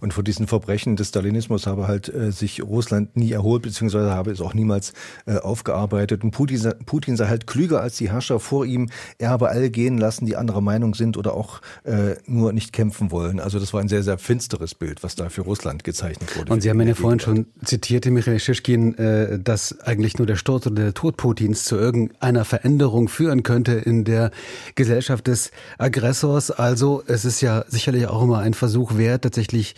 Und 0.00 0.14
von 0.14 0.24
diesen 0.24 0.46
Verbrechen 0.46 0.96
des 0.96 1.08
Stalinismus 1.08 1.66
habe 1.66 1.88
halt 1.88 2.12
äh, 2.12 2.32
sich 2.32 2.62
Russland 2.62 3.16
nie 3.16 3.32
erholt, 3.32 3.62
beziehungsweise 3.62 4.10
habe 4.10 4.30
es 4.30 4.40
auch 4.40 4.54
niemals 4.54 4.92
äh, 5.26 5.36
aufgearbeitet. 5.36 6.24
Und 6.24 6.30
Putin, 6.32 6.72
Putin 6.86 7.16
sei 7.16 7.26
halt 7.26 7.46
klüger 7.46 7.80
als 7.80 7.96
die 7.96 8.10
Herrscher 8.10 8.40
vor 8.40 8.64
ihm. 8.64 8.88
Er 9.18 9.30
habe 9.30 9.48
alle 9.48 9.70
gehen 9.70 9.98
lassen, 9.98 10.26
die 10.26 10.36
anderer 10.36 10.60
Meinung 10.60 10.94
sind 10.94 11.16
oder 11.16 11.34
auch 11.34 11.60
äh, 11.84 12.16
nur 12.26 12.52
nicht 12.52 12.72
kämpfen 12.72 13.10
wollen. 13.10 13.40
Also 13.40 13.58
das 13.58 13.72
war 13.72 13.80
ein 13.80 13.88
sehr, 13.88 14.02
sehr 14.02 14.18
finsteres 14.18 14.74
Bild, 14.74 15.02
was 15.02 15.14
da 15.14 15.28
für 15.28 15.42
Russland 15.42 15.84
gezeichnet 15.84 16.36
wurde. 16.36 16.52
Und 16.52 16.62
Sie 16.62 16.70
haben 16.70 16.80
ja 16.80 16.94
vorhin 16.94 17.20
schon 17.20 17.46
zitiert, 17.64 18.06
Michael 18.06 18.40
Schischkin, 18.40 18.96
äh, 18.98 19.38
dass 19.38 19.80
eigentlich 19.80 20.18
nur 20.18 20.26
der 20.26 20.36
Sturz 20.36 20.66
oder 20.66 20.82
der 20.82 20.94
Tod 20.94 21.16
Putins 21.16 21.64
zu 21.64 21.76
irgendeiner 21.76 22.44
Veränderung 22.44 23.08
führen 23.08 23.42
könnte 23.42 23.72
in 23.72 24.04
der 24.04 24.30
Gesellschaft 24.74 25.26
des 25.26 25.50
Aggressors. 25.78 26.50
Also 26.50 27.02
es 27.06 27.24
ist 27.24 27.40
ja 27.40 27.64
sicherlich 27.68 28.06
auch 28.06 28.22
immer 28.22 28.38
ein 28.38 28.54
Versuch 28.54 28.96
wert, 28.96 29.22
tatsächlich 29.22 29.71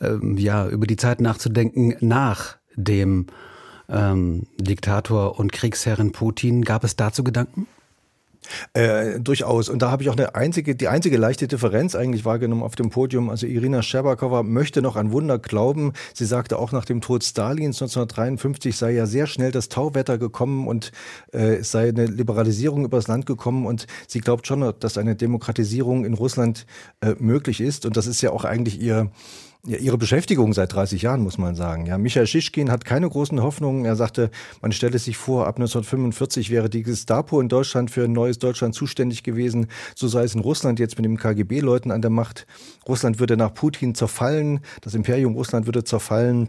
ähm, 0.00 0.36
ja, 0.36 0.66
über 0.68 0.86
die 0.86 0.96
Zeit 0.96 1.20
nachzudenken 1.20 1.94
nach 2.00 2.56
dem 2.76 3.26
ähm, 3.88 4.46
Diktator 4.58 5.38
und 5.38 5.52
Kriegsherren 5.52 6.12
Putin. 6.12 6.62
Gab 6.62 6.84
es 6.84 6.96
dazu 6.96 7.24
Gedanken? 7.24 7.66
Äh, 8.72 9.20
durchaus. 9.20 9.68
Und 9.68 9.82
da 9.82 9.90
habe 9.90 10.02
ich 10.02 10.10
auch 10.10 10.16
eine 10.16 10.34
einzige, 10.34 10.74
die 10.74 10.88
einzige 10.88 11.16
leichte 11.16 11.48
Differenz 11.48 11.94
eigentlich 11.94 12.24
wahrgenommen 12.24 12.62
auf 12.62 12.74
dem 12.74 12.90
Podium. 12.90 13.30
Also 13.30 13.46
Irina 13.46 13.82
Scherbakowa 13.82 14.42
möchte 14.42 14.82
noch 14.82 14.96
an 14.96 15.12
Wunder 15.12 15.38
glauben. 15.38 15.92
Sie 16.14 16.24
sagte 16.24 16.58
auch 16.58 16.72
nach 16.72 16.84
dem 16.84 17.00
Tod 17.00 17.24
Stalins 17.24 17.80
1953 17.82 18.76
sei 18.76 18.92
ja 18.92 19.06
sehr 19.06 19.26
schnell 19.26 19.52
das 19.52 19.68
Tauwetter 19.68 20.18
gekommen 20.18 20.66
und 20.66 20.92
äh, 21.32 21.62
sei 21.62 21.88
eine 21.88 22.06
Liberalisierung 22.06 22.84
übers 22.84 23.08
Land 23.08 23.26
gekommen. 23.26 23.66
Und 23.66 23.86
sie 24.06 24.20
glaubt 24.20 24.46
schon, 24.46 24.72
dass 24.78 24.98
eine 24.98 25.16
Demokratisierung 25.16 26.04
in 26.04 26.14
Russland 26.14 26.66
äh, 27.00 27.14
möglich 27.18 27.60
ist. 27.60 27.86
Und 27.86 27.96
das 27.96 28.06
ist 28.06 28.20
ja 28.20 28.30
auch 28.30 28.44
eigentlich 28.44 28.80
ihr 28.80 29.10
ja, 29.66 29.76
ihre 29.76 29.98
Beschäftigung 29.98 30.54
seit 30.54 30.72
30 30.72 31.02
Jahren, 31.02 31.22
muss 31.22 31.36
man 31.36 31.54
sagen. 31.54 31.84
Ja, 31.84 31.98
Michael 31.98 32.26
Schischkin 32.26 32.70
hat 32.70 32.84
keine 32.84 33.08
großen 33.08 33.42
Hoffnungen. 33.42 33.84
Er 33.84 33.94
sagte, 33.94 34.30
man 34.62 34.72
stelle 34.72 34.98
sich 34.98 35.18
vor, 35.18 35.46
ab 35.46 35.56
1945 35.56 36.50
wäre 36.50 36.70
die 36.70 36.82
Gestapo 36.82 37.40
in 37.40 37.48
Deutschland 37.48 37.90
für 37.90 38.04
ein 38.04 38.12
neues 38.12 38.38
Deutschland 38.38 38.74
zuständig 38.74 39.22
gewesen. 39.22 39.66
So 39.94 40.08
sei 40.08 40.24
es 40.24 40.34
in 40.34 40.40
Russland 40.40 40.78
jetzt 40.78 40.96
mit 40.96 41.04
den 41.04 41.18
KGB-Leuten 41.18 41.90
an 41.90 42.00
der 42.00 42.10
Macht. 42.10 42.46
Russland 42.88 43.18
würde 43.20 43.36
nach 43.36 43.52
Putin 43.52 43.94
zerfallen. 43.94 44.60
Das 44.80 44.94
Imperium 44.94 45.34
Russland 45.34 45.66
würde 45.66 45.84
zerfallen. 45.84 46.48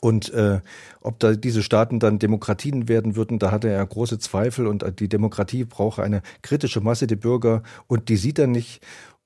Und 0.00 0.32
äh, 0.32 0.60
ob 1.00 1.18
da 1.18 1.34
diese 1.34 1.62
Staaten 1.62 1.98
dann 1.98 2.18
Demokratien 2.18 2.88
werden 2.88 3.16
würden, 3.16 3.38
da 3.38 3.50
hatte 3.50 3.68
er 3.68 3.84
große 3.84 4.18
Zweifel. 4.18 4.66
Und 4.66 4.84
die 5.00 5.08
Demokratie 5.08 5.64
brauche 5.64 6.02
eine 6.02 6.22
kritische 6.42 6.80
Masse 6.80 7.06
der 7.06 7.16
Bürger. 7.16 7.62
Und 7.88 8.08
die 8.08 8.16
sieht 8.16 8.38
er 8.38 8.46
nicht. 8.46 8.80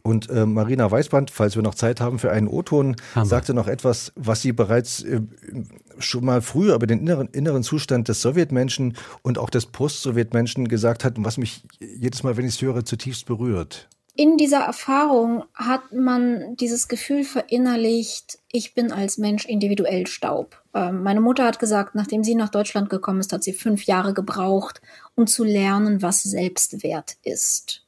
Und 0.09 0.31
äh, 0.31 0.47
Marina 0.47 0.91
Weißband, 0.91 1.31
falls 1.31 1.55
wir 1.55 1.63
noch 1.63 1.75
Zeit 1.75 2.01
haben 2.01 2.19
für 2.19 2.33
einen 2.33 2.49
O-Ton, 2.49 2.97
sagte 3.25 3.53
noch 3.53 3.69
etwas, 3.69 4.11
was 4.17 4.41
sie 4.41 4.53
bereits 4.53 5.03
äh, 5.03 5.21
schon 5.99 6.25
mal 6.25 6.41
früher 6.41 6.75
über 6.75 6.87
den 6.87 7.01
inneren, 7.01 7.29
inneren 7.29 7.63
Zustand 7.63 8.09
des 8.09 8.23
Sowjetmenschen 8.23 8.97
und 9.21 9.37
auch 9.37 9.51
des 9.51 9.67
Post-Sowjetmenschen 9.67 10.67
gesagt 10.67 11.05
hat 11.05 11.19
und 11.19 11.27
was 11.27 11.37
mich 11.37 11.63
jedes 11.79 12.23
Mal, 12.23 12.39
wenn 12.39 12.47
ich 12.47 12.55
es 12.55 12.63
höre, 12.63 12.87
zutiefst 12.87 13.27
berührt. 13.27 13.87
In 14.17 14.39
dieser 14.39 14.61
Erfahrung 14.61 15.45
hat 15.53 15.93
man 15.93 16.57
dieses 16.57 16.89
Gefühl 16.89 17.23
verinnerlicht, 17.23 18.39
ich 18.51 18.73
bin 18.73 18.93
als 18.93 19.19
Mensch 19.19 19.45
individuell 19.45 20.07
Staub. 20.07 20.61
Ähm, 20.73 21.03
meine 21.03 21.21
Mutter 21.21 21.45
hat 21.45 21.59
gesagt, 21.59 21.95
nachdem 21.95 22.25
sie 22.25 22.35
nach 22.35 22.49
Deutschland 22.49 22.89
gekommen 22.89 23.21
ist, 23.21 23.35
hat 23.35 23.45
sie 23.45 23.53
fünf 23.53 23.85
Jahre 23.85 24.15
gebraucht, 24.15 24.81
um 25.17 25.27
zu 25.27 25.45
lernen, 25.45 26.01
was 26.01 26.23
Selbstwert 26.23 27.19
ist. 27.25 27.85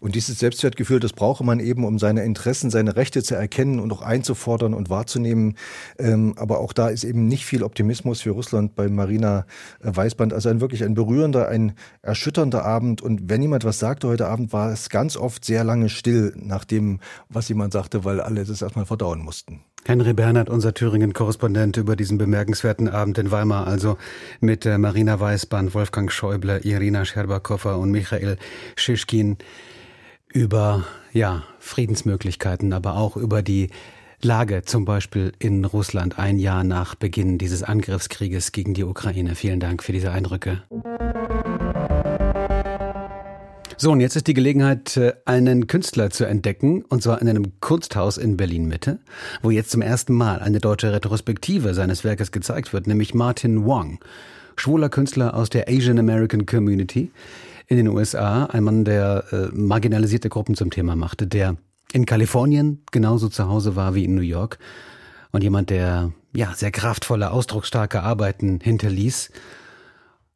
Und 0.00 0.14
dieses 0.14 0.38
Selbstwertgefühl, 0.38 0.98
das 0.98 1.12
brauche 1.12 1.44
man 1.44 1.60
eben, 1.60 1.84
um 1.84 1.98
seine 1.98 2.24
Interessen, 2.24 2.70
seine 2.70 2.96
Rechte 2.96 3.22
zu 3.22 3.34
erkennen 3.34 3.78
und 3.78 3.92
auch 3.92 4.02
einzufordern 4.02 4.72
und 4.72 4.88
wahrzunehmen. 4.88 5.56
Ähm, 5.98 6.34
aber 6.36 6.60
auch 6.60 6.72
da 6.72 6.88
ist 6.88 7.04
eben 7.04 7.26
nicht 7.26 7.44
viel 7.44 7.62
Optimismus 7.62 8.22
für 8.22 8.30
Russland 8.30 8.74
bei 8.74 8.88
Marina 8.88 9.44
Weißband. 9.80 10.32
Also 10.32 10.48
ein 10.48 10.60
wirklich 10.60 10.84
ein 10.84 10.94
berührender, 10.94 11.48
ein 11.48 11.74
erschütternder 12.02 12.64
Abend. 12.64 13.02
Und 13.02 13.28
wenn 13.28 13.42
jemand 13.42 13.64
was 13.64 13.78
sagte 13.78 14.08
heute 14.08 14.26
Abend, 14.26 14.52
war 14.54 14.72
es 14.72 14.88
ganz 14.88 15.16
oft 15.16 15.44
sehr 15.44 15.64
lange 15.64 15.90
still 15.90 16.34
nach 16.36 16.64
dem, 16.64 17.00
was 17.28 17.48
jemand 17.48 17.74
sagte, 17.74 18.04
weil 18.04 18.20
alle 18.20 18.44
das 18.44 18.62
erstmal 18.62 18.86
verdauen 18.86 19.20
mussten. 19.20 19.60
Henry 19.86 20.12
Bernhard, 20.12 20.50
unser 20.50 20.74
Thüringen-Korrespondent 20.74 21.76
über 21.78 21.96
diesen 21.96 22.18
bemerkenswerten 22.18 22.88
Abend 22.88 23.16
in 23.18 23.30
Weimar, 23.30 23.66
also 23.66 23.96
mit 24.40 24.66
äh, 24.66 24.76
Marina 24.76 25.18
Weißband, 25.18 25.74
Wolfgang 25.74 26.12
Schäuble, 26.12 26.60
Irina 26.62 27.04
Scherbakowa 27.04 27.74
und 27.74 27.90
Michael 27.90 28.36
Schischkin 28.76 29.38
über 30.32 30.84
ja, 31.12 31.42
Friedensmöglichkeiten, 31.58 32.72
aber 32.72 32.96
auch 32.96 33.16
über 33.16 33.42
die 33.42 33.70
Lage 34.22 34.62
zum 34.62 34.84
Beispiel 34.84 35.32
in 35.38 35.64
Russland 35.64 36.18
ein 36.18 36.38
Jahr 36.38 36.62
nach 36.62 36.94
Beginn 36.94 37.38
dieses 37.38 37.62
Angriffskrieges 37.62 38.52
gegen 38.52 38.74
die 38.74 38.84
Ukraine. 38.84 39.34
Vielen 39.34 39.60
Dank 39.60 39.82
für 39.82 39.92
diese 39.92 40.12
Eindrücke. 40.12 40.62
So, 43.78 43.92
und 43.92 44.00
jetzt 44.00 44.14
ist 44.14 44.26
die 44.26 44.34
Gelegenheit, 44.34 44.98
äh, 44.98 45.14
einen 45.24 45.66
Künstler 45.66 46.10
zu 46.10 46.26
entdecken, 46.26 46.84
und 46.90 47.02
zwar 47.02 47.22
in 47.22 47.30
einem 47.30 47.58
Kunsthaus 47.60 48.18
in 48.18 48.36
Berlin-Mitte, 48.36 48.98
wo 49.40 49.50
jetzt 49.50 49.70
zum 49.70 49.80
ersten 49.80 50.12
Mal 50.12 50.40
eine 50.40 50.58
deutsche 50.58 50.92
Retrospektive 50.92 51.72
seines 51.72 52.04
Werkes 52.04 52.30
gezeigt 52.30 52.74
wird, 52.74 52.86
nämlich 52.86 53.14
Martin 53.14 53.64
Wong, 53.64 53.98
schwuler 54.56 54.90
Künstler 54.90 55.32
aus 55.32 55.48
der 55.48 55.66
Asian 55.66 55.98
American 55.98 56.44
Community 56.44 57.10
in 57.70 57.76
den 57.76 57.88
USA, 57.88 58.46
ein 58.46 58.64
Mann, 58.64 58.84
der 58.84 59.24
äh, 59.30 59.48
marginalisierte 59.52 60.28
Gruppen 60.28 60.56
zum 60.56 60.70
Thema 60.70 60.96
machte, 60.96 61.28
der 61.28 61.56
in 61.92 62.04
Kalifornien 62.04 62.82
genauso 62.90 63.28
zu 63.28 63.48
Hause 63.48 63.76
war 63.76 63.94
wie 63.94 64.04
in 64.04 64.16
New 64.16 64.22
York 64.22 64.58
und 65.30 65.42
jemand, 65.44 65.70
der 65.70 66.12
ja 66.34 66.52
sehr 66.54 66.72
kraftvolle, 66.72 67.30
ausdrucksstarke 67.30 68.02
Arbeiten 68.02 68.58
hinterließ, 68.60 69.30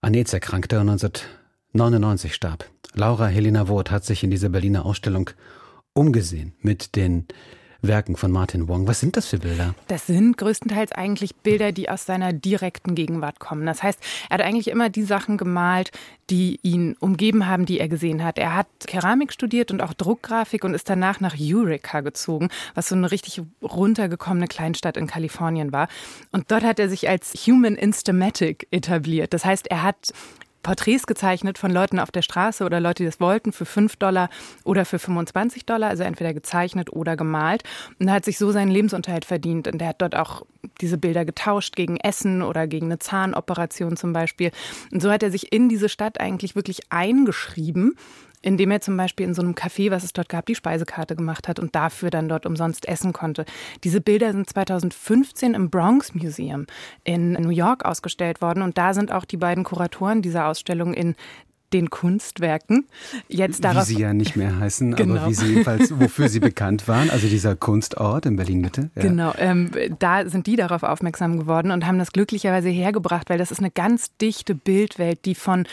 an 0.00 0.14
AIDS 0.14 0.32
erkrankte 0.32 0.78
und 0.78 0.88
1999 0.88 2.34
starb. 2.34 2.70
Laura 2.94 3.26
Helena 3.26 3.66
Woth 3.66 3.90
hat 3.90 4.04
sich 4.04 4.22
in 4.22 4.30
dieser 4.30 4.50
Berliner 4.50 4.86
Ausstellung 4.86 5.30
umgesehen 5.92 6.54
mit 6.60 6.94
den 6.94 7.26
Werken 7.86 8.16
von 8.16 8.30
Martin 8.30 8.68
Wong. 8.68 8.86
Was 8.86 9.00
sind 9.00 9.16
das 9.16 9.26
für 9.26 9.38
Bilder? 9.38 9.74
Das 9.88 10.06
sind 10.06 10.36
größtenteils 10.36 10.92
eigentlich 10.92 11.34
Bilder, 11.36 11.72
die 11.72 11.88
aus 11.88 12.06
seiner 12.06 12.32
direkten 12.32 12.94
Gegenwart 12.94 13.38
kommen. 13.38 13.66
Das 13.66 13.82
heißt, 13.82 13.98
er 14.28 14.34
hat 14.34 14.44
eigentlich 14.44 14.68
immer 14.68 14.90
die 14.90 15.02
Sachen 15.02 15.36
gemalt, 15.36 15.90
die 16.30 16.58
ihn 16.62 16.96
umgeben 17.00 17.46
haben, 17.46 17.66
die 17.66 17.80
er 17.80 17.88
gesehen 17.88 18.24
hat. 18.24 18.38
Er 18.38 18.56
hat 18.56 18.66
Keramik 18.86 19.32
studiert 19.32 19.70
und 19.70 19.82
auch 19.82 19.92
Druckgrafik 19.92 20.64
und 20.64 20.74
ist 20.74 20.88
danach 20.88 21.20
nach 21.20 21.36
Eureka 21.38 22.00
gezogen, 22.00 22.48
was 22.74 22.88
so 22.88 22.94
eine 22.94 23.10
richtig 23.10 23.42
runtergekommene 23.62 24.46
Kleinstadt 24.46 24.96
in 24.96 25.06
Kalifornien 25.06 25.72
war. 25.72 25.88
Und 26.32 26.50
dort 26.50 26.64
hat 26.64 26.78
er 26.78 26.88
sich 26.88 27.08
als 27.08 27.34
Human 27.46 27.74
Instamatic 27.74 28.66
etabliert. 28.70 29.32
Das 29.34 29.44
heißt, 29.44 29.66
er 29.68 29.82
hat 29.82 30.12
Porträts 30.64 31.06
gezeichnet 31.06 31.58
von 31.58 31.70
Leuten 31.70 32.00
auf 32.00 32.10
der 32.10 32.22
Straße 32.22 32.64
oder 32.64 32.80
Leute, 32.80 33.04
die 33.04 33.06
das 33.06 33.20
wollten, 33.20 33.52
für 33.52 33.66
5 33.66 33.94
Dollar 33.96 34.28
oder 34.64 34.84
für 34.84 34.98
25 34.98 35.64
Dollar, 35.64 35.90
also 35.90 36.02
entweder 36.02 36.34
gezeichnet 36.34 36.92
oder 36.92 37.16
gemalt. 37.16 37.62
Und 38.00 38.08
er 38.08 38.14
hat 38.14 38.24
sich 38.24 38.38
so 38.38 38.50
seinen 38.50 38.72
Lebensunterhalt 38.72 39.24
verdient. 39.24 39.68
Und 39.68 39.80
er 39.80 39.88
hat 39.88 40.02
dort 40.02 40.16
auch 40.16 40.44
diese 40.80 40.98
Bilder 40.98 41.24
getauscht 41.24 41.76
gegen 41.76 41.98
Essen 41.98 42.42
oder 42.42 42.66
gegen 42.66 42.86
eine 42.86 42.98
Zahnoperation 42.98 43.96
zum 43.96 44.12
Beispiel. 44.12 44.50
Und 44.90 45.00
so 45.00 45.12
hat 45.12 45.22
er 45.22 45.30
sich 45.30 45.52
in 45.52 45.68
diese 45.68 45.88
Stadt 45.88 46.18
eigentlich 46.18 46.56
wirklich 46.56 46.90
eingeschrieben 46.90 47.96
indem 48.44 48.70
er 48.70 48.80
zum 48.80 48.96
Beispiel 48.96 49.26
in 49.26 49.34
so 49.34 49.42
einem 49.42 49.54
Café, 49.54 49.90
was 49.90 50.04
es 50.04 50.12
dort 50.12 50.28
gab, 50.28 50.46
die 50.46 50.54
Speisekarte 50.54 51.16
gemacht 51.16 51.48
hat 51.48 51.58
und 51.58 51.74
dafür 51.74 52.10
dann 52.10 52.28
dort 52.28 52.46
umsonst 52.46 52.86
essen 52.86 53.12
konnte. 53.12 53.44
Diese 53.82 54.00
Bilder 54.00 54.32
sind 54.32 54.48
2015 54.48 55.54
im 55.54 55.70
Bronx 55.70 56.14
Museum 56.14 56.66
in 57.04 57.32
New 57.32 57.50
York 57.50 57.84
ausgestellt 57.84 58.42
worden 58.42 58.62
und 58.62 58.76
da 58.76 58.94
sind 58.94 59.12
auch 59.12 59.24
die 59.24 59.36
beiden 59.36 59.64
Kuratoren 59.64 60.22
dieser 60.22 60.46
Ausstellung 60.46 60.92
in 60.92 61.14
den 61.72 61.90
Kunstwerken. 61.90 62.86
Jetzt 63.28 63.64
darauf, 63.64 63.88
wie 63.88 63.94
sie 63.94 64.00
ja 64.00 64.14
nicht 64.14 64.36
mehr 64.36 64.58
heißen, 64.58 64.94
genau. 64.94 65.16
aber 65.16 65.28
wie 65.28 65.34
sie 65.34 65.46
jedenfalls, 65.46 65.98
wofür 65.98 66.28
sie 66.28 66.38
bekannt 66.38 66.86
waren, 66.86 67.10
also 67.10 67.26
dieser 67.26 67.56
Kunstort 67.56 68.26
in 68.26 68.36
Berlin-Mitte. 68.36 68.90
Ja. 68.94 69.02
Genau, 69.02 69.32
ähm, 69.38 69.70
da 69.98 70.28
sind 70.28 70.46
die 70.46 70.54
darauf 70.54 70.84
aufmerksam 70.84 71.36
geworden 71.36 71.72
und 71.72 71.86
haben 71.86 71.98
das 71.98 72.12
glücklicherweise 72.12 72.68
hergebracht, 72.68 73.28
weil 73.28 73.38
das 73.38 73.50
ist 73.50 73.58
eine 73.58 73.72
ganz 73.72 74.16
dichte 74.18 74.54
Bildwelt, 74.54 75.24
die 75.24 75.34
von 75.34 75.66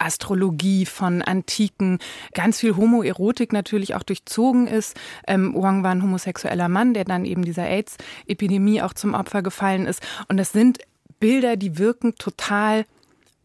Astrologie, 0.00 0.86
von 0.86 1.22
Antiken, 1.22 1.98
ganz 2.34 2.60
viel 2.60 2.76
Homoerotik 2.76 3.52
natürlich 3.52 3.94
auch 3.94 4.02
durchzogen 4.02 4.66
ist. 4.66 4.98
Ähm, 5.26 5.54
Wang 5.54 5.82
war 5.82 5.90
ein 5.90 6.02
homosexueller 6.02 6.68
Mann, 6.68 6.94
der 6.94 7.04
dann 7.04 7.24
eben 7.24 7.44
dieser 7.44 7.68
AIDS-Epidemie 7.68 8.82
auch 8.82 8.94
zum 8.94 9.14
Opfer 9.14 9.42
gefallen 9.42 9.86
ist. 9.86 10.02
Und 10.28 10.36
das 10.36 10.52
sind 10.52 10.78
Bilder, 11.20 11.56
die 11.56 11.78
wirken 11.78 12.14
total 12.16 12.84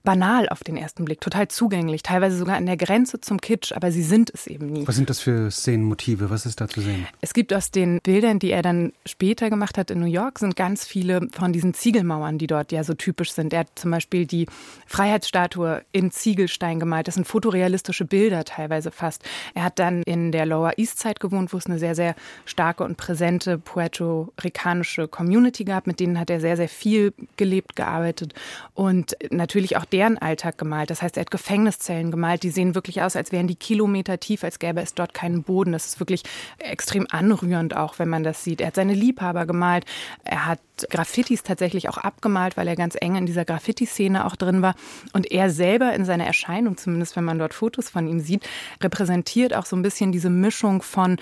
banal 0.06 0.48
auf 0.50 0.64
den 0.64 0.78
ersten 0.78 1.04
Blick, 1.04 1.20
total 1.20 1.50
zugänglich, 1.50 2.04
teilweise 2.04 2.38
sogar 2.38 2.56
an 2.56 2.66
der 2.66 2.78
Grenze 2.78 3.20
zum 3.20 3.42
Kitsch, 3.42 3.74
aber 3.74 3.92
sie 3.92 4.04
sind 4.04 4.32
es 4.34 4.48
eben 4.48 4.68
nie. 4.68 4.88
Was 4.88 4.96
sind 4.96 5.10
das 5.10 5.20
für 5.20 5.52
Szenenmotive? 5.52 6.30
Was 6.30 6.46
ist 6.46 6.62
da 6.62 6.68
zu 6.70 6.80
sehen? 6.80 7.08
Es 7.22 7.34
gibt 7.34 7.54
aus 7.54 7.72
den 7.72 8.00
Bildern, 8.02 8.40
die 8.40 8.52
er 8.52 8.62
dann 8.62 8.94
später 9.06 9.50
gemacht 9.50 9.78
hat 9.78 9.92
in 9.92 10.00
New 10.00 10.06
York, 10.06 10.40
sind 10.40 10.56
ganz 10.56 10.86
viele 10.86 11.28
von 11.34 11.52
diesen 11.52 11.74
Ziegelmauern, 11.74 12.38
die 12.38 12.48
dort 12.48 12.72
ja 12.72 12.84
so 12.84 12.94
typisch 12.94 13.34
sind. 13.34 13.52
Er 13.52 13.62
hat 13.62 13.70
zum 13.76 13.92
Beispiel 13.92 14.26
die 14.26 14.48
Freiheitsstatue 14.86 15.82
in 15.92 16.12
Ziegelstein 16.12 16.80
gemalt. 16.80 17.08
Das 17.08 17.16
sind 17.16 17.28
fotorealistische 17.28 18.06
Bilder 18.06 18.46
teilweise 18.46 18.92
fast. 18.92 19.24
Er 19.56 19.64
hat 19.66 19.80
dann 19.80 20.04
in 20.04 20.32
der 20.32 20.46
Lower 20.46 20.74
East 20.78 21.00
Side 21.00 21.16
gewohnt, 21.20 21.52
wo 21.52 21.58
es 21.58 21.66
eine 21.66 21.80
sehr, 21.80 21.96
sehr 21.96 22.16
starke 22.46 22.84
und 22.84 22.98
präsente 22.98 23.58
puerto-ricanische 23.58 25.08
Community 25.08 25.64
gab. 25.64 25.88
Mit 25.88 26.00
denen 26.00 26.20
hat 26.20 26.30
er 26.30 26.40
sehr, 26.40 26.58
sehr 26.58 26.70
viel 26.70 27.14
gelebt, 27.38 27.76
gearbeitet 27.76 28.34
und 28.76 29.18
natürlich 29.32 29.78
auch 29.78 29.86
deren 29.96 30.18
Alltag 30.18 30.58
gemalt. 30.58 30.90
Das 30.90 31.02
heißt, 31.02 31.16
er 31.16 31.22
hat 31.22 31.32
Gefängniszellen 31.32 32.12
gemalt, 32.12 32.44
die 32.44 32.50
sehen 32.50 32.76
wirklich 32.76 33.02
aus, 33.02 33.16
als 33.16 33.32
wären 33.32 33.48
die 33.48 33.56
Kilometer 33.56 34.20
tief, 34.20 34.44
als 34.44 34.60
gäbe 34.60 34.82
es 34.82 34.94
dort 34.94 35.14
keinen 35.14 35.44
Boden. 35.44 35.72
Das 35.72 35.86
ist 35.86 36.02
wirklich 36.02 36.24
extrem 36.58 37.08
anrührend 37.10 37.78
auch, 37.78 37.98
wenn 37.98 38.10
man 38.10 38.26
das 38.26 38.44
sieht. 38.44 38.60
Er 38.60 38.68
hat 38.68 38.76
seine 38.76 38.94
Liebhaber 38.94 39.46
gemalt, 39.46 39.86
er 40.26 40.48
hat 40.48 40.60
Graffitis 40.90 41.44
tatsächlich 41.44 41.88
auch 41.88 41.98
abgemalt, 41.98 42.58
weil 42.58 42.68
er 42.68 42.76
ganz 42.76 42.98
eng 43.00 43.16
in 43.16 43.26
dieser 43.26 43.46
Graffiti-Szene 43.46 44.26
auch 44.26 44.36
drin 44.36 44.62
war. 44.62 44.76
Und 45.14 45.32
er 45.32 45.50
selber 45.50 45.94
in 45.94 46.04
seiner 46.04 46.26
Erscheinung, 46.26 46.76
zumindest 46.76 47.16
wenn 47.16 47.24
man 47.24 47.40
dort 47.40 47.54
Fotos 47.54 47.88
von 47.88 48.06
ihm 48.06 48.20
sieht, 48.20 48.46
repräsentiert 48.84 49.54
auch 49.54 49.66
so 49.66 49.78
ein 49.78 49.82
bisschen 49.82 50.12
diese 50.12 50.30
Mischung 50.30 50.82
von 50.82 51.16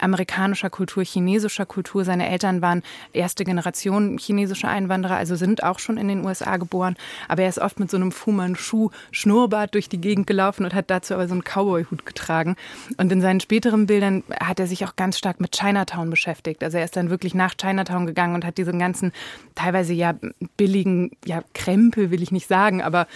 amerikanischer 0.00 0.70
Kultur, 0.70 1.04
chinesischer 1.04 1.66
Kultur. 1.66 2.04
Seine 2.04 2.28
Eltern 2.28 2.62
waren 2.62 2.82
erste 3.12 3.44
Generation 3.44 4.18
chinesische 4.18 4.68
Einwanderer, 4.68 5.16
also 5.16 5.36
sind 5.36 5.62
auch 5.62 5.78
schon 5.78 5.96
in 5.96 6.08
den 6.08 6.24
USA 6.24 6.56
geboren. 6.56 6.96
Aber 7.28 7.42
er 7.42 7.48
ist 7.48 7.58
oft 7.58 7.80
mit 7.80 7.90
so 7.90 7.96
einem 7.96 8.12
Fu 8.12 8.32
Manchu 8.32 8.90
Schnurrbart 9.10 9.74
durch 9.74 9.88
die 9.88 10.00
Gegend 10.00 10.26
gelaufen 10.26 10.64
und 10.64 10.74
hat 10.74 10.90
dazu 10.90 11.14
aber 11.14 11.28
so 11.28 11.34
einen 11.34 11.44
Cowboy-Hut 11.44 12.06
getragen. 12.06 12.56
Und 12.96 13.12
in 13.12 13.20
seinen 13.20 13.40
späteren 13.40 13.86
Bildern 13.86 14.22
hat 14.40 14.60
er 14.60 14.66
sich 14.66 14.84
auch 14.84 14.96
ganz 14.96 15.18
stark 15.18 15.40
mit 15.40 15.52
Chinatown 15.52 16.10
beschäftigt. 16.10 16.62
Also 16.62 16.78
er 16.78 16.84
ist 16.84 16.96
dann 16.96 17.10
wirklich 17.10 17.34
nach 17.34 17.54
Chinatown 17.54 18.06
gegangen 18.06 18.34
und 18.34 18.44
hat 18.44 18.58
diesen 18.58 18.78
ganzen 18.78 19.12
teilweise 19.54 19.92
ja 19.92 20.14
billigen, 20.56 21.10
ja 21.24 21.42
Krempel 21.54 22.10
will 22.10 22.22
ich 22.22 22.32
nicht 22.32 22.48
sagen, 22.48 22.82
aber 22.82 23.06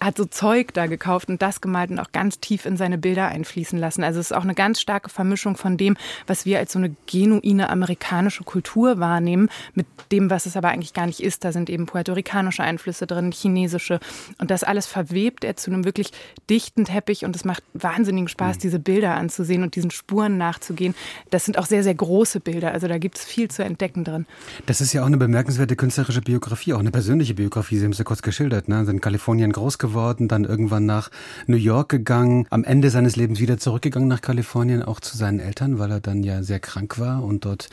hat 0.00 0.16
so 0.16 0.24
Zeug 0.24 0.72
da 0.74 0.86
gekauft 0.86 1.28
und 1.28 1.42
das 1.42 1.60
gemalt 1.60 1.90
und 1.90 1.98
auch 1.98 2.12
ganz 2.12 2.40
tief 2.40 2.66
in 2.66 2.76
seine 2.76 2.98
Bilder 2.98 3.28
einfließen 3.28 3.78
lassen. 3.78 4.04
Also 4.04 4.20
es 4.20 4.30
ist 4.30 4.36
auch 4.36 4.44
eine 4.44 4.54
ganz 4.54 4.80
starke 4.80 5.10
Vermischung 5.10 5.56
von 5.56 5.76
dem, 5.76 5.96
was 6.26 6.46
wir 6.46 6.58
als 6.58 6.72
so 6.72 6.78
eine 6.78 6.94
genuine 7.06 7.68
amerikanische 7.70 8.44
Kultur 8.44 9.00
wahrnehmen, 9.00 9.48
mit 9.74 9.86
dem, 10.12 10.30
was 10.30 10.46
es 10.46 10.56
aber 10.56 10.68
eigentlich 10.68 10.94
gar 10.94 11.06
nicht 11.06 11.20
ist. 11.20 11.44
Da 11.44 11.52
sind 11.52 11.68
eben 11.68 11.86
puerto-ricanische 11.86 12.62
Einflüsse 12.62 13.06
drin, 13.06 13.32
chinesische. 13.32 14.00
Und 14.38 14.50
das 14.50 14.64
alles 14.64 14.86
verwebt 14.86 15.44
er 15.44 15.56
zu 15.56 15.70
einem 15.70 15.84
wirklich 15.84 16.12
dichten 16.48 16.84
Teppich 16.84 17.24
und 17.24 17.34
es 17.34 17.44
macht 17.44 17.62
wahnsinnigen 17.74 18.28
Spaß, 18.28 18.56
mhm. 18.56 18.60
diese 18.60 18.78
Bilder 18.78 19.14
anzusehen 19.14 19.62
und 19.62 19.74
diesen 19.74 19.90
Spuren 19.90 20.38
nachzugehen. 20.38 20.94
Das 21.30 21.44
sind 21.44 21.58
auch 21.58 21.66
sehr, 21.66 21.82
sehr 21.82 21.94
große 21.94 22.40
Bilder. 22.40 22.72
Also 22.72 22.88
da 22.88 22.98
gibt 22.98 23.18
es 23.18 23.24
viel 23.24 23.50
zu 23.50 23.64
entdecken 23.64 24.04
drin. 24.04 24.26
Das 24.66 24.80
ist 24.80 24.92
ja 24.92 25.02
auch 25.02 25.06
eine 25.06 25.16
bemerkenswerte 25.16 25.76
künstlerische 25.76 26.20
Biografie, 26.20 26.74
auch 26.74 26.80
eine 26.80 26.90
persönliche 26.90 27.34
Biografie. 27.34 27.78
Sie 27.78 27.84
haben 27.84 27.92
es 27.92 27.98
ja 27.98 28.04
kurz 28.04 28.22
geschildert. 28.22 28.68
Ne? 28.68 28.84
Sind 28.84 29.00
in 29.00 29.02
Kalifornien 29.02 29.52
groß 29.52 29.78
geworden, 29.78 30.28
dann 30.28 30.44
irgendwann 30.44 30.84
nach 30.84 31.10
New 31.46 31.56
York 31.56 31.88
gegangen, 31.88 32.46
am 32.50 32.64
Ende 32.64 32.90
seines 32.90 33.16
Lebens 33.16 33.40
wieder 33.40 33.56
zurückgegangen 33.58 34.08
nach 34.08 34.20
Kalifornien, 34.20 34.82
auch 34.82 35.00
zu 35.00 35.16
seinen 35.16 35.40
Eltern, 35.40 35.78
weil 35.78 35.90
er 35.90 36.00
dann 36.10 36.22
ja 36.22 36.42
sehr 36.42 36.60
krank 36.60 36.98
war 36.98 37.24
und 37.24 37.44
dort 37.44 37.70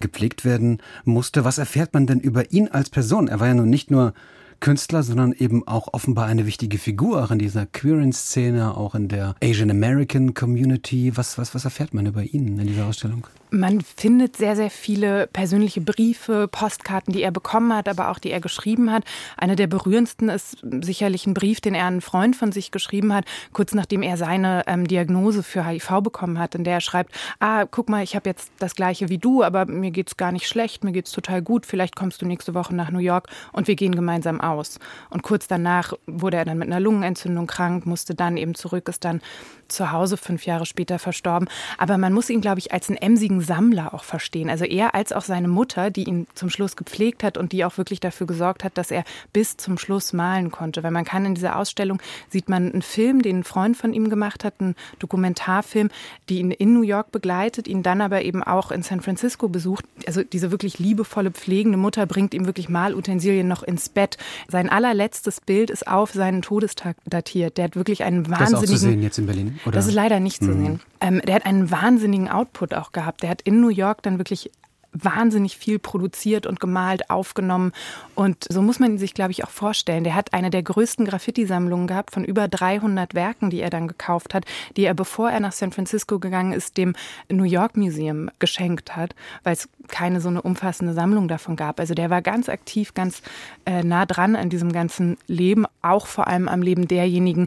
gepflegt 0.00 0.44
werden 0.44 0.78
musste. 1.04 1.44
Was 1.44 1.58
erfährt 1.58 1.94
man 1.94 2.06
denn 2.06 2.20
über 2.20 2.52
ihn 2.52 2.68
als 2.68 2.90
Person? 2.90 3.28
Er 3.28 3.40
war 3.40 3.48
ja 3.48 3.54
nun 3.54 3.68
nicht 3.68 3.90
nur 3.90 4.14
Künstler, 4.60 5.02
sondern 5.02 5.32
eben 5.32 5.66
auch 5.66 5.88
offenbar 5.92 6.26
eine 6.26 6.46
wichtige 6.46 6.78
Figur 6.78 7.24
auch 7.24 7.30
in 7.30 7.38
dieser 7.38 7.66
Queering-Szene, 7.66 8.76
auch 8.76 8.94
in 8.94 9.08
der 9.08 9.34
Asian 9.42 9.70
American 9.70 10.34
Community. 10.34 11.16
Was, 11.16 11.38
was, 11.38 11.54
was 11.54 11.64
erfährt 11.64 11.94
man 11.94 12.06
über 12.06 12.22
ihn 12.22 12.58
in 12.58 12.66
dieser 12.66 12.86
Ausstellung? 12.86 13.26
Man 13.52 13.80
findet 13.80 14.36
sehr, 14.36 14.54
sehr 14.54 14.70
viele 14.70 15.26
persönliche 15.26 15.80
Briefe, 15.80 16.46
Postkarten, 16.46 17.12
die 17.12 17.22
er 17.22 17.32
bekommen 17.32 17.74
hat, 17.74 17.88
aber 17.88 18.10
auch 18.10 18.18
die 18.18 18.30
er 18.30 18.40
geschrieben 18.40 18.92
hat. 18.92 19.04
Einer 19.36 19.56
der 19.56 19.66
berührendsten 19.66 20.28
ist 20.28 20.58
sicherlich 20.82 21.26
ein 21.26 21.34
Brief, 21.34 21.60
den 21.60 21.74
er 21.74 21.86
einen 21.86 22.00
Freund 22.00 22.36
von 22.36 22.52
sich 22.52 22.70
geschrieben 22.70 23.12
hat, 23.12 23.24
kurz 23.52 23.74
nachdem 23.74 24.02
er 24.02 24.16
seine 24.16 24.62
ähm, 24.68 24.86
Diagnose 24.86 25.42
für 25.42 25.66
HIV 25.66 26.00
bekommen 26.02 26.38
hat, 26.38 26.54
in 26.54 26.62
der 26.62 26.74
er 26.74 26.80
schreibt, 26.80 27.12
ah, 27.40 27.64
guck 27.68 27.88
mal, 27.88 28.04
ich 28.04 28.14
habe 28.14 28.28
jetzt 28.28 28.52
das 28.60 28.76
gleiche 28.76 29.08
wie 29.08 29.18
du, 29.18 29.42
aber 29.42 29.66
mir 29.66 29.90
geht's 29.90 30.16
gar 30.16 30.30
nicht 30.30 30.46
schlecht, 30.46 30.84
mir 30.84 30.92
geht's 30.92 31.10
total 31.10 31.42
gut, 31.42 31.66
vielleicht 31.66 31.96
kommst 31.96 32.22
du 32.22 32.26
nächste 32.26 32.54
Woche 32.54 32.74
nach 32.74 32.90
New 32.90 33.00
York 33.00 33.28
und 33.52 33.66
wir 33.66 33.74
gehen 33.74 33.94
gemeinsam 33.94 34.40
aus. 34.40 34.78
Und 35.10 35.22
kurz 35.22 35.48
danach 35.48 35.92
wurde 36.06 36.36
er 36.36 36.44
dann 36.44 36.58
mit 36.58 36.68
einer 36.68 36.80
Lungenentzündung 36.80 37.48
krank, 37.48 37.84
musste 37.84 38.14
dann 38.14 38.36
eben 38.36 38.54
zurück, 38.54 38.88
ist 38.88 39.04
dann 39.04 39.20
zu 39.66 39.92
Hause 39.92 40.16
fünf 40.16 40.46
Jahre 40.46 40.66
später 40.66 40.98
verstorben. 40.98 41.48
Aber 41.78 41.98
man 41.98 42.12
muss 42.12 42.30
ihn, 42.30 42.40
glaube 42.40 42.58
ich, 42.58 42.72
als 42.72 42.88
einen 42.88 42.98
emsigen 42.98 43.39
Sammler 43.40 43.94
auch 43.94 44.04
verstehen. 44.04 44.50
Also 44.50 44.64
er 44.64 44.94
als 44.94 45.12
auch 45.12 45.22
seine 45.22 45.48
Mutter, 45.48 45.90
die 45.90 46.04
ihn 46.04 46.26
zum 46.34 46.50
Schluss 46.50 46.76
gepflegt 46.76 47.22
hat 47.22 47.36
und 47.36 47.52
die 47.52 47.64
auch 47.64 47.78
wirklich 47.78 48.00
dafür 48.00 48.26
gesorgt 48.26 48.64
hat, 48.64 48.76
dass 48.78 48.90
er 48.90 49.04
bis 49.32 49.56
zum 49.56 49.78
Schluss 49.78 50.12
malen 50.12 50.50
konnte. 50.50 50.82
Weil 50.82 50.90
man 50.90 51.04
kann 51.04 51.24
in 51.24 51.34
dieser 51.34 51.56
Ausstellung, 51.56 52.00
sieht 52.28 52.48
man 52.48 52.70
einen 52.70 52.82
Film, 52.82 53.22
den 53.22 53.40
ein 53.40 53.44
Freund 53.44 53.76
von 53.76 53.92
ihm 53.92 54.10
gemacht 54.10 54.44
hat, 54.44 54.54
einen 54.60 54.76
Dokumentarfilm, 54.98 55.90
die 56.28 56.40
ihn 56.40 56.50
in 56.50 56.74
New 56.74 56.82
York 56.82 57.12
begleitet, 57.12 57.68
ihn 57.68 57.82
dann 57.82 58.00
aber 58.00 58.22
eben 58.22 58.42
auch 58.42 58.70
in 58.70 58.82
San 58.82 59.00
Francisco 59.00 59.48
besucht. 59.48 59.84
Also 60.06 60.22
diese 60.22 60.50
wirklich 60.50 60.78
liebevolle, 60.78 61.30
pflegende 61.30 61.78
Mutter 61.78 62.06
bringt 62.06 62.34
ihm 62.34 62.46
wirklich 62.46 62.68
Malutensilien 62.68 63.48
noch 63.48 63.62
ins 63.62 63.88
Bett. 63.88 64.18
Sein 64.48 64.68
allerletztes 64.68 65.40
Bild 65.40 65.70
ist 65.70 65.86
auf 65.86 66.12
seinen 66.12 66.42
Todestag 66.42 66.96
datiert. 67.06 67.58
Der 67.58 67.64
hat 67.64 67.76
wirklich 67.76 68.04
einen 68.04 68.28
wahnsinnigen... 68.28 68.52
Das 68.52 68.62
ist 68.62 68.68
auch 68.68 68.72
zu 68.72 68.76
sehen 68.76 69.02
jetzt 69.02 69.18
in 69.18 69.26
Berlin. 69.26 69.60
Oder? 69.64 69.72
Das 69.72 69.86
ist 69.86 69.94
leider 69.94 70.20
nicht 70.20 70.42
zu 70.42 70.50
mhm. 70.50 70.64
sehen. 70.64 70.80
Ähm, 71.00 71.22
der 71.26 71.36
hat 71.36 71.46
einen 71.46 71.70
wahnsinnigen 71.70 72.28
Output 72.28 72.74
auch 72.74 72.92
gehabt. 72.92 73.22
Der 73.22 73.29
hat 73.30 73.42
in 73.42 73.60
New 73.60 73.68
York 73.68 74.02
dann 74.02 74.18
wirklich 74.18 74.50
wahnsinnig 74.92 75.56
viel 75.56 75.78
produziert 75.78 76.46
und 76.46 76.60
gemalt, 76.60 77.10
aufgenommen. 77.10 77.72
Und 78.14 78.46
so 78.48 78.62
muss 78.62 78.78
man 78.78 78.92
ihn 78.92 78.98
sich, 78.98 79.14
glaube 79.14 79.30
ich, 79.30 79.44
auch 79.44 79.50
vorstellen. 79.50 80.04
Der 80.04 80.14
hat 80.14 80.32
eine 80.32 80.50
der 80.50 80.62
größten 80.62 81.06
Graffiti-Sammlungen 81.06 81.86
gehabt 81.86 82.12
von 82.12 82.24
über 82.24 82.48
300 82.48 83.14
Werken, 83.14 83.50
die 83.50 83.60
er 83.60 83.70
dann 83.70 83.88
gekauft 83.88 84.34
hat, 84.34 84.44
die 84.76 84.84
er, 84.84 84.94
bevor 84.94 85.30
er 85.30 85.40
nach 85.40 85.52
San 85.52 85.72
Francisco 85.72 86.18
gegangen 86.18 86.52
ist, 86.52 86.76
dem 86.76 86.94
New 87.30 87.44
York 87.44 87.76
Museum 87.76 88.30
geschenkt 88.38 88.96
hat, 88.96 89.14
weil 89.44 89.54
es 89.54 89.68
keine 89.88 90.20
so 90.20 90.28
eine 90.28 90.42
umfassende 90.42 90.92
Sammlung 90.92 91.28
davon 91.28 91.56
gab. 91.56 91.80
Also 91.80 91.94
der 91.94 92.10
war 92.10 92.22
ganz 92.22 92.48
aktiv, 92.48 92.94
ganz 92.94 93.22
äh, 93.66 93.82
nah 93.82 94.06
dran 94.06 94.36
an 94.36 94.50
diesem 94.50 94.72
ganzen 94.72 95.18
Leben, 95.26 95.66
auch 95.82 96.06
vor 96.06 96.26
allem 96.26 96.48
am 96.48 96.62
Leben 96.62 96.88
derjenigen, 96.88 97.46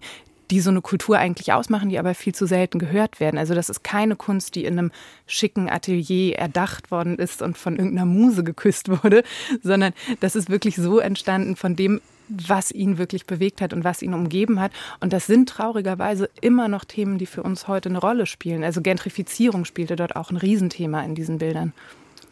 die 0.53 0.59
so 0.59 0.69
eine 0.69 0.81
Kultur 0.81 1.17
eigentlich 1.17 1.51
ausmachen, 1.51 1.89
die 1.89 1.97
aber 1.97 2.13
viel 2.13 2.35
zu 2.35 2.45
selten 2.45 2.77
gehört 2.77 3.19
werden. 3.19 3.39
Also 3.39 3.55
das 3.55 3.69
ist 3.69 3.83
keine 3.83 4.15
Kunst, 4.15 4.53
die 4.53 4.65
in 4.65 4.77
einem 4.77 4.91
schicken 5.25 5.67
Atelier 5.67 6.35
erdacht 6.35 6.91
worden 6.91 7.17
ist 7.17 7.41
und 7.41 7.57
von 7.57 7.75
irgendeiner 7.75 8.05
Muse 8.05 8.43
geküsst 8.43 8.87
wurde, 8.89 9.23
sondern 9.63 9.93
das 10.19 10.35
ist 10.35 10.51
wirklich 10.51 10.75
so 10.75 10.99
entstanden 10.99 11.55
von 11.55 11.75
dem, 11.75 12.01
was 12.29 12.71
ihn 12.71 12.99
wirklich 12.99 13.25
bewegt 13.25 13.61
hat 13.61 13.73
und 13.73 13.83
was 13.83 14.03
ihn 14.03 14.13
umgeben 14.13 14.59
hat. 14.59 14.71
Und 14.99 15.11
das 15.11 15.25
sind 15.25 15.49
traurigerweise 15.49 16.29
immer 16.39 16.67
noch 16.67 16.85
Themen, 16.85 17.17
die 17.17 17.25
für 17.25 17.41
uns 17.41 17.67
heute 17.67 17.89
eine 17.89 17.97
Rolle 17.97 18.27
spielen. 18.27 18.63
Also 18.63 18.81
Gentrifizierung 18.81 19.65
spielte 19.65 19.95
dort 19.95 20.15
auch 20.15 20.29
ein 20.29 20.37
Riesenthema 20.37 21.01
in 21.01 21.15
diesen 21.15 21.39
Bildern. 21.39 21.73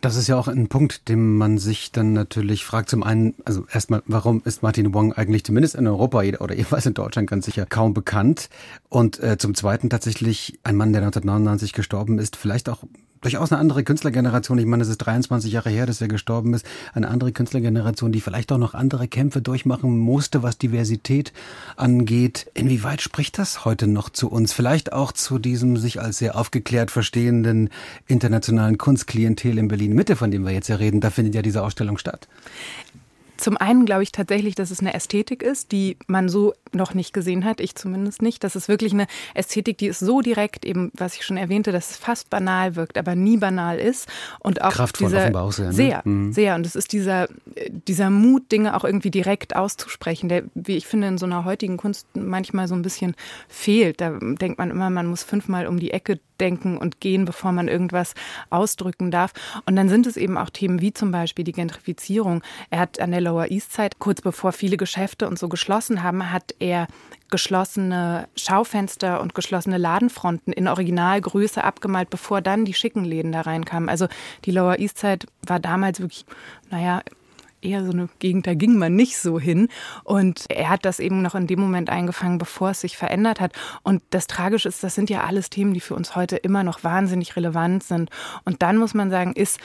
Das 0.01 0.15
ist 0.15 0.27
ja 0.27 0.35
auch 0.35 0.47
ein 0.47 0.67
Punkt, 0.67 1.09
dem 1.09 1.37
man 1.37 1.59
sich 1.59 1.91
dann 1.91 2.13
natürlich 2.13 2.65
fragt. 2.65 2.89
Zum 2.89 3.03
einen, 3.03 3.35
also 3.45 3.67
erstmal, 3.71 4.01
warum 4.07 4.41
ist 4.45 4.63
Martin 4.63 4.95
Wong 4.95 5.13
eigentlich 5.13 5.43
zumindest 5.43 5.75
in 5.75 5.87
Europa 5.87 6.23
oder 6.39 6.55
jeweils 6.57 6.87
in 6.87 6.95
Deutschland 6.95 7.29
ganz 7.29 7.45
sicher 7.45 7.67
kaum 7.67 7.93
bekannt? 7.93 8.49
Und 8.89 9.19
äh, 9.19 9.37
zum 9.37 9.53
zweiten 9.53 9.91
tatsächlich 9.91 10.59
ein 10.63 10.75
Mann, 10.75 10.91
der 10.91 11.03
1999 11.03 11.73
gestorben 11.73 12.17
ist, 12.17 12.35
vielleicht 12.35 12.67
auch 12.67 12.83
durchaus 13.21 13.51
eine 13.51 13.59
andere 13.59 13.83
Künstlergeneration. 13.83 14.57
Ich 14.57 14.65
meine, 14.65 14.83
es 14.83 14.89
ist 14.89 14.97
23 14.97 15.51
Jahre 15.51 15.69
her, 15.69 15.85
dass 15.85 16.01
er 16.01 16.07
gestorben 16.07 16.53
ist. 16.53 16.65
Eine 16.93 17.07
andere 17.07 17.31
Künstlergeneration, 17.31 18.11
die 18.11 18.21
vielleicht 18.21 18.51
auch 18.51 18.57
noch 18.57 18.73
andere 18.73 19.07
Kämpfe 19.07 19.41
durchmachen 19.41 19.97
musste, 19.97 20.43
was 20.43 20.57
Diversität 20.57 21.31
angeht. 21.75 22.49
Inwieweit 22.53 23.01
spricht 23.01 23.37
das 23.37 23.63
heute 23.65 23.87
noch 23.87 24.09
zu 24.09 24.29
uns? 24.29 24.53
Vielleicht 24.53 24.93
auch 24.93 25.11
zu 25.11 25.39
diesem 25.39 25.77
sich 25.77 26.01
als 26.01 26.17
sehr 26.17 26.37
aufgeklärt 26.37 26.91
verstehenden 26.91 27.69
internationalen 28.07 28.77
Kunstklientel 28.77 29.57
in 29.57 29.67
Berlin 29.67 29.93
Mitte, 29.93 30.15
von 30.15 30.31
dem 30.31 30.45
wir 30.45 30.51
jetzt 30.51 30.67
ja 30.67 30.75
reden. 30.75 30.99
Da 30.99 31.09
findet 31.09 31.35
ja 31.35 31.41
diese 31.41 31.63
Ausstellung 31.63 31.97
statt. 31.97 32.27
Zum 33.41 33.57
einen 33.57 33.87
glaube 33.87 34.03
ich 34.03 34.11
tatsächlich, 34.11 34.53
dass 34.53 34.69
es 34.69 34.81
eine 34.81 34.93
Ästhetik 34.93 35.41
ist, 35.41 35.71
die 35.71 35.97
man 36.05 36.29
so 36.29 36.53
noch 36.73 36.93
nicht 36.93 37.11
gesehen 37.11 37.43
hat, 37.43 37.59
ich 37.59 37.73
zumindest 37.73 38.21
nicht. 38.21 38.43
Das 38.43 38.55
ist 38.55 38.67
wirklich 38.67 38.93
eine 38.93 39.07
Ästhetik, 39.33 39.79
die 39.79 39.87
ist 39.87 39.99
so 39.99 40.21
direkt, 40.21 40.63
eben 40.63 40.91
was 40.93 41.15
ich 41.15 41.25
schon 41.25 41.37
erwähnte, 41.37 41.71
dass 41.71 41.89
es 41.89 41.97
fast 41.97 42.29
banal 42.29 42.75
wirkt, 42.75 42.99
aber 42.99 43.15
nie 43.15 43.37
banal 43.37 43.79
ist. 43.79 44.07
Und 44.41 44.61
auch 44.61 44.73
Kraftvoll 44.73 45.07
dieser, 45.09 45.21
offenbar 45.21 45.43
auch 45.43 45.51
sehr. 45.51 45.65
Ne? 45.65 45.73
Sehr, 45.73 46.01
mhm. 46.05 46.31
sehr. 46.31 46.53
Und 46.53 46.67
es 46.67 46.75
ist 46.75 46.93
dieser, 46.93 47.29
dieser 47.87 48.11
Mut, 48.11 48.51
Dinge 48.51 48.75
auch 48.75 48.83
irgendwie 48.83 49.11
direkt 49.11 49.55
auszusprechen, 49.55 50.29
der, 50.29 50.43
wie 50.53 50.77
ich 50.77 50.85
finde, 50.85 51.07
in 51.07 51.17
so 51.17 51.25
einer 51.25 51.43
heutigen 51.43 51.77
Kunst 51.77 52.05
manchmal 52.13 52.67
so 52.67 52.75
ein 52.75 52.83
bisschen 52.83 53.15
fehlt. 53.47 54.01
Da 54.01 54.19
denkt 54.19 54.59
man 54.59 54.69
immer, 54.69 54.91
man 54.91 55.07
muss 55.07 55.23
fünfmal 55.23 55.65
um 55.65 55.79
die 55.79 55.89
Ecke 55.89 56.19
denken 56.41 56.77
und 56.77 56.99
gehen, 56.99 57.25
bevor 57.25 57.51
man 57.51 57.67
irgendwas 57.67 58.13
ausdrücken 58.49 59.11
darf. 59.11 59.31
Und 59.65 59.75
dann 59.75 59.87
sind 59.87 60.07
es 60.07 60.17
eben 60.17 60.37
auch 60.37 60.49
Themen 60.49 60.81
wie 60.81 60.91
zum 60.91 61.11
Beispiel 61.11 61.45
die 61.45 61.51
Gentrifizierung. 61.51 62.41
Er 62.69 62.79
hat 62.79 62.99
an 62.99 63.11
der 63.11 63.21
Lower 63.21 63.49
East 63.49 63.73
Side, 63.73 63.91
kurz 63.99 64.21
bevor 64.21 64.51
viele 64.51 64.77
Geschäfte 64.77 65.27
und 65.27 65.39
so 65.39 65.47
geschlossen 65.47 66.03
haben, 66.03 66.31
hat 66.31 66.55
er 66.59 66.87
geschlossene 67.29 68.27
Schaufenster 68.35 69.21
und 69.21 69.33
geschlossene 69.33 69.77
Ladenfronten 69.77 70.51
in 70.51 70.67
Originalgröße 70.67 71.63
abgemalt, 71.63 72.09
bevor 72.09 72.41
dann 72.41 72.65
die 72.65 72.73
schicken 72.73 73.05
Läden 73.05 73.31
da 73.31 73.41
reinkamen. 73.41 73.87
Also 73.87 74.07
die 74.43 74.51
Lower 74.51 74.79
East 74.79 74.97
Side 74.97 75.27
war 75.47 75.59
damals 75.59 76.01
wirklich, 76.01 76.25
naja, 76.69 77.01
eher 77.61 77.83
so 77.85 77.91
eine 77.91 78.09
Gegend, 78.19 78.47
da 78.47 78.53
ging 78.53 78.77
man 78.77 78.95
nicht 78.95 79.17
so 79.17 79.39
hin. 79.39 79.67
Und 80.03 80.45
er 80.49 80.69
hat 80.69 80.85
das 80.85 80.99
eben 80.99 81.21
noch 81.21 81.35
in 81.35 81.47
dem 81.47 81.59
Moment 81.59 81.89
eingefangen, 81.89 82.37
bevor 82.37 82.71
es 82.71 82.81
sich 82.81 82.97
verändert 82.97 83.39
hat. 83.39 83.53
Und 83.83 84.01
das 84.09 84.27
Tragische 84.27 84.69
ist, 84.69 84.83
das 84.83 84.95
sind 84.95 85.09
ja 85.09 85.23
alles 85.23 85.49
Themen, 85.49 85.73
die 85.73 85.79
für 85.79 85.95
uns 85.95 86.15
heute 86.15 86.37
immer 86.37 86.63
noch 86.63 86.83
wahnsinnig 86.83 87.35
relevant 87.35 87.83
sind. 87.83 88.09
Und 88.45 88.61
dann 88.61 88.77
muss 88.77 88.93
man 88.93 89.09
sagen, 89.09 89.33
ist 89.33 89.59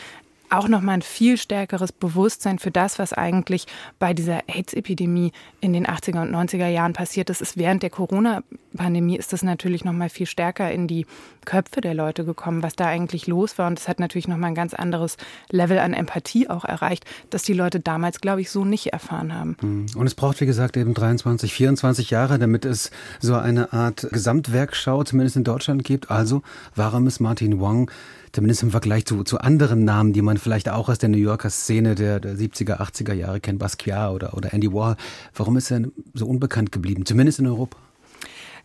auch 0.51 0.69
noch 0.69 0.81
mal 0.81 0.93
ein 0.93 1.03
viel 1.03 1.37
stärkeres 1.37 1.93
Bewusstsein 1.93 2.59
für 2.59 2.71
das, 2.71 2.99
was 2.99 3.13
eigentlich 3.13 3.67
bei 3.99 4.15
dieser 4.15 4.49
AIDS-Epidemie 4.49 5.33
in 5.61 5.73
den 5.73 5.87
80er 5.87 6.23
und 6.23 6.35
90er 6.35 6.69
Jahren 6.69 6.93
passiert 6.93 7.31
ist. 7.31 7.41
ist 7.41 7.57
während 7.57 7.83
der 7.83 7.91
Corona-Pandemie 7.91 9.17
ist 9.17 9.33
das 9.33 9.43
natürlich 9.43 9.85
noch 9.85 9.93
mal 9.93 10.09
viel 10.09 10.27
stärker 10.27 10.71
in 10.71 10.87
die 10.87 11.07
Köpfe 11.45 11.81
der 11.81 11.95
Leute 11.95 12.25
gekommen, 12.25 12.63
was 12.63 12.77
da 12.77 12.87
eigentlich 12.87 13.27
los 13.27 13.59
war. 13.59 13.67
Und 13.69 13.79
es 13.79 13.89
hat 13.89 14.01
natürlich 14.01 14.29
noch 14.29 14.37
mal 14.37 14.49
ein 14.49 14.55
ganz 14.55 14.75
anderes 14.75 15.17
Level 15.51 15.79
an 15.79 15.95
Empathie 15.95 16.49
auch 16.49 16.65
erreicht, 16.65 17.05
das 17.31 17.43
die 17.43 17.53
Leute 17.53 17.81
damals, 17.81 18.21
glaube 18.21 18.41
ich, 18.41 18.51
so 18.51 18.65
nicht 18.65 18.89
erfahren 18.89 19.35
haben. 19.35 19.57
Mhm. 19.61 19.87
Und 19.97 20.07
es 20.07 20.15
braucht, 20.15 20.41
wie 20.41 20.47
gesagt, 20.47 20.77
eben 20.77 20.95
23, 20.95 21.53
24 21.53 22.11
Jahre, 22.11 22.39
damit 22.39 22.65
es 22.65 22.91
so 23.21 23.35
eine 23.35 23.73
Art 23.73 24.07
Gesamtwerkschau 24.11 25.05
zumindest 25.05 25.37
in 25.37 25.45
Deutschland 25.45 25.85
gibt. 25.85 26.11
Also, 26.11 26.43
warum 26.75 27.07
ist 27.07 27.21
Martin 27.21 27.61
Wong 27.61 27.91
zumindest 28.37 28.63
im 28.63 28.71
Vergleich 28.71 29.07
zu, 29.07 29.25
zu 29.25 29.39
anderen 29.39 29.85
Namen, 29.85 30.13
die 30.13 30.21
man 30.21 30.37
vielleicht 30.37 30.69
auch 30.69 30.91
aus 30.91 30.99
der 30.99 31.09
New 31.09 31.17
Yorker 31.17 31.49
Szene 31.49 31.95
der, 31.95 32.21
der 32.21 32.37
70er, 32.37 32.81
80er 32.81 33.15
Jahre 33.15 33.41
kennt, 33.41 33.59
Basquiat 33.59 34.13
oder, 34.13 34.35
oder 34.35 34.53
Andy 34.53 34.71
Warhol. 34.71 34.97
Warum 35.35 35.57
ist 35.57 35.71
er 35.71 35.81
so 36.13 36.27
unbekannt 36.27 36.71
geblieben, 36.71 37.07
zumindest 37.07 37.39
in 37.39 37.47
Europa? 37.47 37.79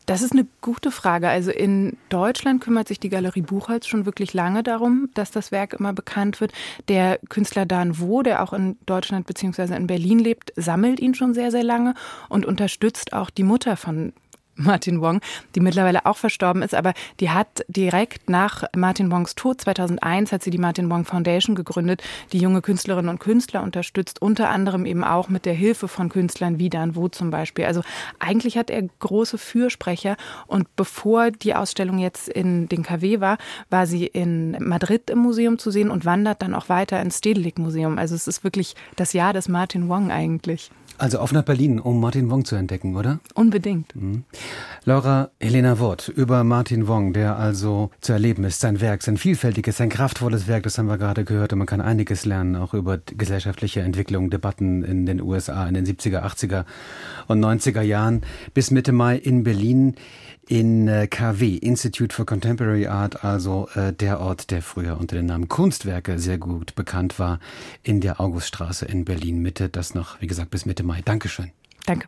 Das 0.08 0.24
ist 0.24 0.34
eine 0.34 0.46
gute 0.60 0.92
Frage. 0.92 1.30
Also 1.30 1.52
in 1.52 1.96
Deutschland 2.10 2.62
kümmert 2.62 2.90
sich 2.90 3.00
die 3.00 3.08
Galerie 3.08 3.44
Buchholz 3.44 3.88
schon 3.88 4.06
wirklich 4.06 4.34
lange 4.34 4.62
darum, 4.62 5.10
dass 5.14 5.32
das 5.32 5.54
Werk 5.54 5.72
immer 5.74 5.94
bekannt 5.94 6.42
wird. 6.42 6.52
Der 6.90 7.20
Künstler 7.30 7.66
Dan 7.66 7.98
Wo, 7.98 8.24
der 8.24 8.44
auch 8.44 8.52
in 8.52 8.78
Deutschland 8.86 9.26
bzw. 9.26 9.74
in 9.74 9.88
Berlin 9.88 10.20
lebt, 10.20 10.52
sammelt 10.58 11.00
ihn 11.00 11.14
schon 11.16 11.34
sehr, 11.34 11.50
sehr 11.50 11.64
lange 11.64 11.94
und 12.28 12.46
unterstützt 12.46 13.14
auch 13.14 13.30
die 13.30 13.44
Mutter 13.44 13.78
von 13.78 14.12
Martin 14.62 15.02
Wong, 15.02 15.22
die 15.56 15.60
mittlerweile 15.60 16.06
auch 16.06 16.18
verstorben 16.18 16.62
ist, 16.62 16.76
aber 16.76 16.94
die 17.20 17.30
hat 17.30 17.66
direkt 17.68 18.30
nach 18.30 18.64
Martin 18.76 19.12
Wongs 19.12 19.36
Tod 19.36 19.62
2001 19.62 20.32
hat 20.32 20.44
sie 20.44 20.52
die 20.52 20.58
Martin 20.58 20.90
Wong 20.90 21.06
Foundation 21.06 21.56
gegründet, 21.56 22.02
die 22.32 22.40
junge 22.40 22.62
Künstlerinnen 22.62 23.10
und 23.10 23.20
Künstler 23.20 23.64
unterstützt, 23.64 24.22
unter 24.22 24.50
anderem 24.50 24.86
eben 24.86 25.04
auch 25.04 25.30
mit 25.30 25.46
der 25.46 25.54
Hilfe 25.54 25.88
von 25.88 26.10
Künstlern 26.10 26.60
wie 26.60 26.70
Dan 26.70 26.96
Wo 26.96 27.08
zum 27.08 27.32
Beispiel. 27.32 27.66
Also 27.66 27.82
eigentlich 28.20 28.58
hat 28.58 28.70
er 28.70 28.82
große 29.00 29.38
Fürsprecher 29.38 30.18
und 30.48 30.76
bevor 30.76 31.32
die 31.32 31.56
Ausstellung 31.56 31.98
jetzt 32.00 32.30
in 32.30 32.68
den 32.68 32.84
KW 32.84 33.20
war, 33.20 33.38
war 33.70 33.88
sie 33.88 34.06
in 34.06 34.58
Madrid 34.60 35.10
im 35.10 35.20
Museum 35.20 35.58
zu 35.58 35.72
sehen 35.72 35.90
und 35.90 36.06
wandert 36.06 36.42
dann 36.42 36.56
auch 36.56 36.70
weiter 36.70 37.02
ins 37.02 37.18
Stedelijk 37.18 37.58
Museum. 37.58 37.98
Also 37.98 38.16
es 38.16 38.28
ist 38.28 38.44
wirklich 38.44 38.76
das 38.96 39.14
Jahr 39.14 39.34
des 39.34 39.48
Martin 39.48 39.90
Wong 39.90 40.12
eigentlich. 40.12 40.72
Also 41.02 41.18
auf 41.18 41.32
nach 41.32 41.42
Berlin, 41.42 41.80
um 41.80 42.00
Martin 42.00 42.30
Wong 42.30 42.46
zu 42.46 42.56
entdecken, 42.56 42.96
oder? 42.96 43.20
Unbedingt. 43.34 43.96
Mhm. 43.96 44.24
Laura 44.86 45.32
Helena 45.40 45.80
Wort 45.80 46.10
über 46.10 46.44
Martin 46.44 46.88
Wong, 46.88 47.12
der 47.14 47.38
also 47.38 47.90
zu 48.02 48.14
erleben 48.14 48.44
ist, 48.44 48.60
sein 48.60 48.82
Werk, 48.82 49.02
sein 49.02 49.18
vielfältiges, 49.18 49.78
sein 49.78 49.90
kraftvolles 49.90 50.48
Werk, 50.48 50.62
das 50.62 50.78
haben 50.78 50.86
wir 50.86 51.00
gerade 51.00 51.26
gehört 51.26 51.54
und 51.54 51.58
man 51.58 51.66
kann 51.66 51.82
einiges 51.82 52.26
lernen, 52.26 52.56
auch 52.56 52.76
über 52.76 53.00
gesellschaftliche 53.00 53.82
Entwicklung, 53.82 54.30
Debatten 54.30 54.84
in 54.84 55.08
den 55.08 55.24
USA 55.24 55.68
in 55.68 55.74
den 55.74 55.88
70er, 55.88 56.22
80er 56.22 56.66
und 57.28 57.44
90er 57.44 57.82
Jahren 57.82 58.22
bis 58.54 58.70
Mitte 58.70 58.92
Mai 58.92 59.18
in 59.18 59.44
Berlin 59.44 59.96
in 60.48 60.88
äh, 60.88 61.08
KW, 61.08 61.56
Institute 61.56 62.14
for 62.16 62.26
Contemporary 62.26 62.88
Art, 62.88 63.24
also 63.24 63.70
äh, 63.76 63.94
der 63.94 64.20
Ort, 64.20 64.52
der 64.52 64.62
früher 64.62 65.00
unter 65.00 65.16
dem 65.16 65.26
Namen 65.26 65.48
Kunstwerke 65.48 66.20
sehr 66.20 66.38
gut 66.38 66.76
bekannt 66.76 67.20
war, 67.20 67.40
in 67.84 68.02
der 68.02 68.20
Auguststraße 68.20 68.86
in 68.86 69.06
Berlin 69.06 69.42
Mitte. 69.42 69.70
Das 69.70 69.94
noch, 69.94 70.22
wie 70.22 70.28
gesagt, 70.28 70.52
bis 70.52 70.66
Mitte 70.66 70.84
Mai. 70.84 71.02
Dankeschön. 71.04 71.52
Danke. 71.86 72.08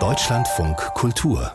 Deutschlandfunk 0.00 0.76
Kultur 0.94 1.52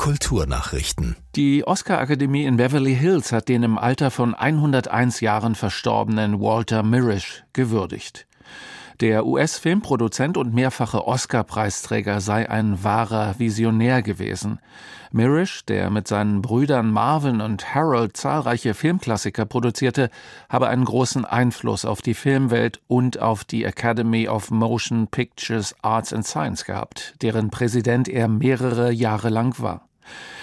Kulturnachrichten. 0.00 1.16
Die 1.36 1.66
Oscar-Akademie 1.66 2.46
in 2.46 2.56
Beverly 2.56 2.96
Hills 2.96 3.32
hat 3.32 3.50
den 3.50 3.62
im 3.62 3.76
Alter 3.76 4.10
von 4.10 4.34
101 4.34 5.20
Jahren 5.20 5.54
verstorbenen 5.54 6.40
Walter 6.40 6.82
Mirisch 6.82 7.44
gewürdigt. 7.52 8.26
Der 9.00 9.24
US-Filmproduzent 9.24 10.36
und 10.36 10.52
mehrfache 10.52 11.06
Oscar-Preisträger 11.06 12.20
sei 12.20 12.50
ein 12.50 12.84
wahrer 12.84 13.38
Visionär 13.38 14.02
gewesen. 14.02 14.58
Mirisch, 15.10 15.64
der 15.64 15.88
mit 15.88 16.06
seinen 16.06 16.42
Brüdern 16.42 16.90
Marvin 16.92 17.40
und 17.40 17.74
Harold 17.74 18.14
zahlreiche 18.18 18.74
Filmklassiker 18.74 19.46
produzierte, 19.46 20.10
habe 20.50 20.68
einen 20.68 20.84
großen 20.84 21.24
Einfluss 21.24 21.86
auf 21.86 22.02
die 22.02 22.12
Filmwelt 22.12 22.82
und 22.88 23.18
auf 23.18 23.44
die 23.44 23.64
Academy 23.64 24.28
of 24.28 24.50
Motion 24.50 25.06
Pictures 25.06 25.74
Arts 25.80 26.12
and 26.12 26.26
Science 26.26 26.66
gehabt, 26.66 27.14
deren 27.22 27.48
Präsident 27.48 28.06
er 28.06 28.28
mehrere 28.28 28.92
Jahre 28.92 29.30
lang 29.30 29.58
war. 29.62 29.88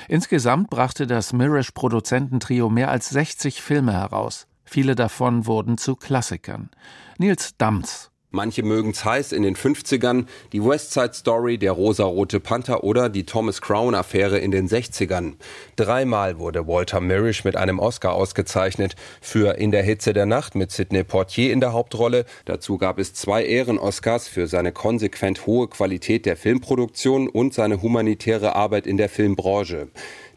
Insgesamt 0.07 0.71
brachte 0.71 1.05
das 1.05 1.31
Mirisch-Produzententrio 1.31 2.69
mehr 2.69 2.89
als 2.89 3.09
60 3.09 3.61
Filme 3.61 3.93
heraus. 3.93 4.47
Viele 4.65 4.95
davon 4.95 5.45
wurden 5.45 5.77
zu 5.77 5.95
Klassikern. 5.95 6.71
Nils 7.19 7.55
Dams 7.57 8.09
Manche 8.29 8.61
mögen 8.61 8.89
es 8.89 9.05
heiß 9.05 9.31
in 9.31 9.43
den 9.43 9.55
50ern, 9.55 10.25
die 10.51 10.61
West 10.61 10.91
Side 10.91 11.13
Story, 11.13 11.57
der 11.57 11.71
rosarote 11.71 12.41
Panther 12.41 12.83
oder 12.83 13.07
die 13.07 13.25
Thomas 13.25 13.61
Crown 13.61 13.95
Affäre 13.95 14.37
in 14.37 14.51
den 14.51 14.67
60ern. 14.67 15.35
Dreimal 15.77 16.37
wurde 16.37 16.67
Walter 16.67 16.99
Mirisch 16.99 17.45
mit 17.45 17.55
einem 17.55 17.79
Oscar 17.79 18.11
ausgezeichnet 18.11 18.97
für 19.21 19.57
In 19.57 19.71
der 19.71 19.81
Hitze 19.81 20.11
der 20.11 20.25
Nacht 20.25 20.55
mit 20.55 20.71
Sidney 20.71 21.05
Portier 21.05 21.53
in 21.53 21.61
der 21.61 21.71
Hauptrolle. 21.71 22.25
Dazu 22.43 22.77
gab 22.77 22.99
es 22.99 23.13
zwei 23.13 23.45
Ehren-Oscars 23.45 24.27
für 24.27 24.47
seine 24.47 24.73
konsequent 24.73 25.45
hohe 25.45 25.69
Qualität 25.69 26.25
der 26.25 26.35
Filmproduktion 26.35 27.29
und 27.29 27.53
seine 27.53 27.81
humanitäre 27.81 28.57
Arbeit 28.57 28.87
in 28.87 28.97
der 28.97 29.07
Filmbranche. 29.07 29.87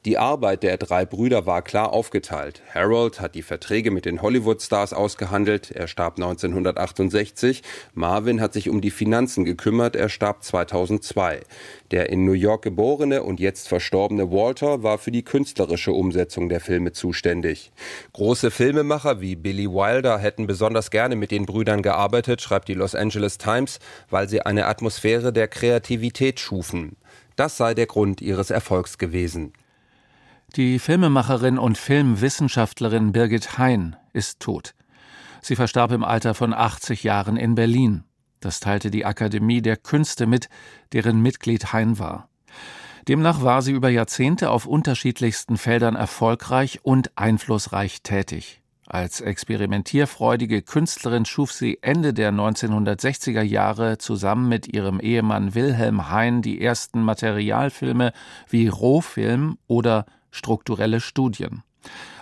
Die 0.06 0.16
Arbeit 0.16 0.62
der 0.62 0.78
drei 0.78 1.04
Brüder 1.04 1.44
war 1.44 1.60
klar 1.60 1.92
aufgeteilt. 1.92 2.62
Harold 2.72 3.20
hat 3.20 3.34
die 3.34 3.42
Verträge 3.42 3.90
mit 3.90 4.06
den 4.06 4.22
Hollywood-Stars 4.22 4.94
ausgehandelt, 4.94 5.70
er 5.72 5.88
starb 5.88 6.16
1968. 6.16 7.62
Marvin 7.92 8.40
hat 8.40 8.54
sich 8.54 8.70
um 8.70 8.80
die 8.80 8.90
Finanzen 8.90 9.44
gekümmert, 9.44 9.96
er 9.96 10.08
starb 10.08 10.42
2002. 10.42 11.42
Der 11.90 12.08
in 12.08 12.24
New 12.24 12.32
York 12.32 12.62
geborene 12.62 13.22
und 13.22 13.40
jetzt 13.40 13.68
verstorbene 13.68 14.30
Walter 14.30 14.82
war 14.82 14.96
für 14.96 15.10
die 15.10 15.22
künstlerische 15.22 15.92
Umsetzung 15.92 16.48
der 16.48 16.60
Filme 16.60 16.92
zuständig. 16.92 17.70
Große 18.14 18.50
Filmemacher 18.50 19.20
wie 19.20 19.36
Billy 19.36 19.68
Wilder 19.68 20.18
hätten 20.18 20.46
besonders 20.46 20.90
gerne 20.90 21.14
mit 21.14 21.30
den 21.30 21.44
Brüdern 21.44 21.82
gearbeitet, 21.82 22.40
schreibt 22.40 22.68
die 22.68 22.74
Los 22.74 22.94
Angeles 22.94 23.36
Times, 23.36 23.80
weil 24.08 24.30
sie 24.30 24.40
eine 24.40 24.64
Atmosphäre 24.64 25.30
der 25.30 25.48
Kreativität 25.48 26.40
schufen. 26.40 26.96
Das 27.36 27.58
sei 27.58 27.74
der 27.74 27.86
Grund 27.86 28.22
ihres 28.22 28.48
Erfolgs 28.48 28.96
gewesen. 28.96 29.52
Die 30.56 30.80
Filmemacherin 30.80 31.58
und 31.58 31.78
Filmwissenschaftlerin 31.78 33.12
Birgit 33.12 33.56
Hein 33.56 33.94
ist 34.12 34.40
tot. 34.40 34.74
Sie 35.42 35.54
verstarb 35.54 35.92
im 35.92 36.02
Alter 36.02 36.34
von 36.34 36.52
80 36.52 37.04
Jahren 37.04 37.36
in 37.36 37.54
Berlin. 37.54 38.02
Das 38.40 38.58
teilte 38.58 38.90
die 38.90 39.06
Akademie 39.06 39.62
der 39.62 39.76
Künste 39.76 40.26
mit, 40.26 40.48
deren 40.92 41.22
Mitglied 41.22 41.72
Hein 41.72 42.00
war. 42.00 42.28
Demnach 43.06 43.42
war 43.42 43.62
sie 43.62 43.70
über 43.70 43.90
Jahrzehnte 43.90 44.50
auf 44.50 44.66
unterschiedlichsten 44.66 45.56
Feldern 45.56 45.94
erfolgreich 45.94 46.80
und 46.82 47.16
einflussreich 47.16 48.02
tätig. 48.02 48.60
Als 48.86 49.20
experimentierfreudige 49.20 50.62
Künstlerin 50.62 51.26
schuf 51.26 51.52
sie 51.52 51.78
Ende 51.80 52.12
der 52.12 52.32
1960er 52.32 53.42
Jahre 53.42 53.98
zusammen 53.98 54.48
mit 54.48 54.66
ihrem 54.66 54.98
Ehemann 54.98 55.54
Wilhelm 55.54 56.10
Hein 56.10 56.42
die 56.42 56.60
ersten 56.60 57.04
Materialfilme 57.04 58.12
wie 58.48 58.66
Rohfilm 58.66 59.58
oder 59.68 60.06
strukturelle 60.30 61.00
Studien. 61.00 61.62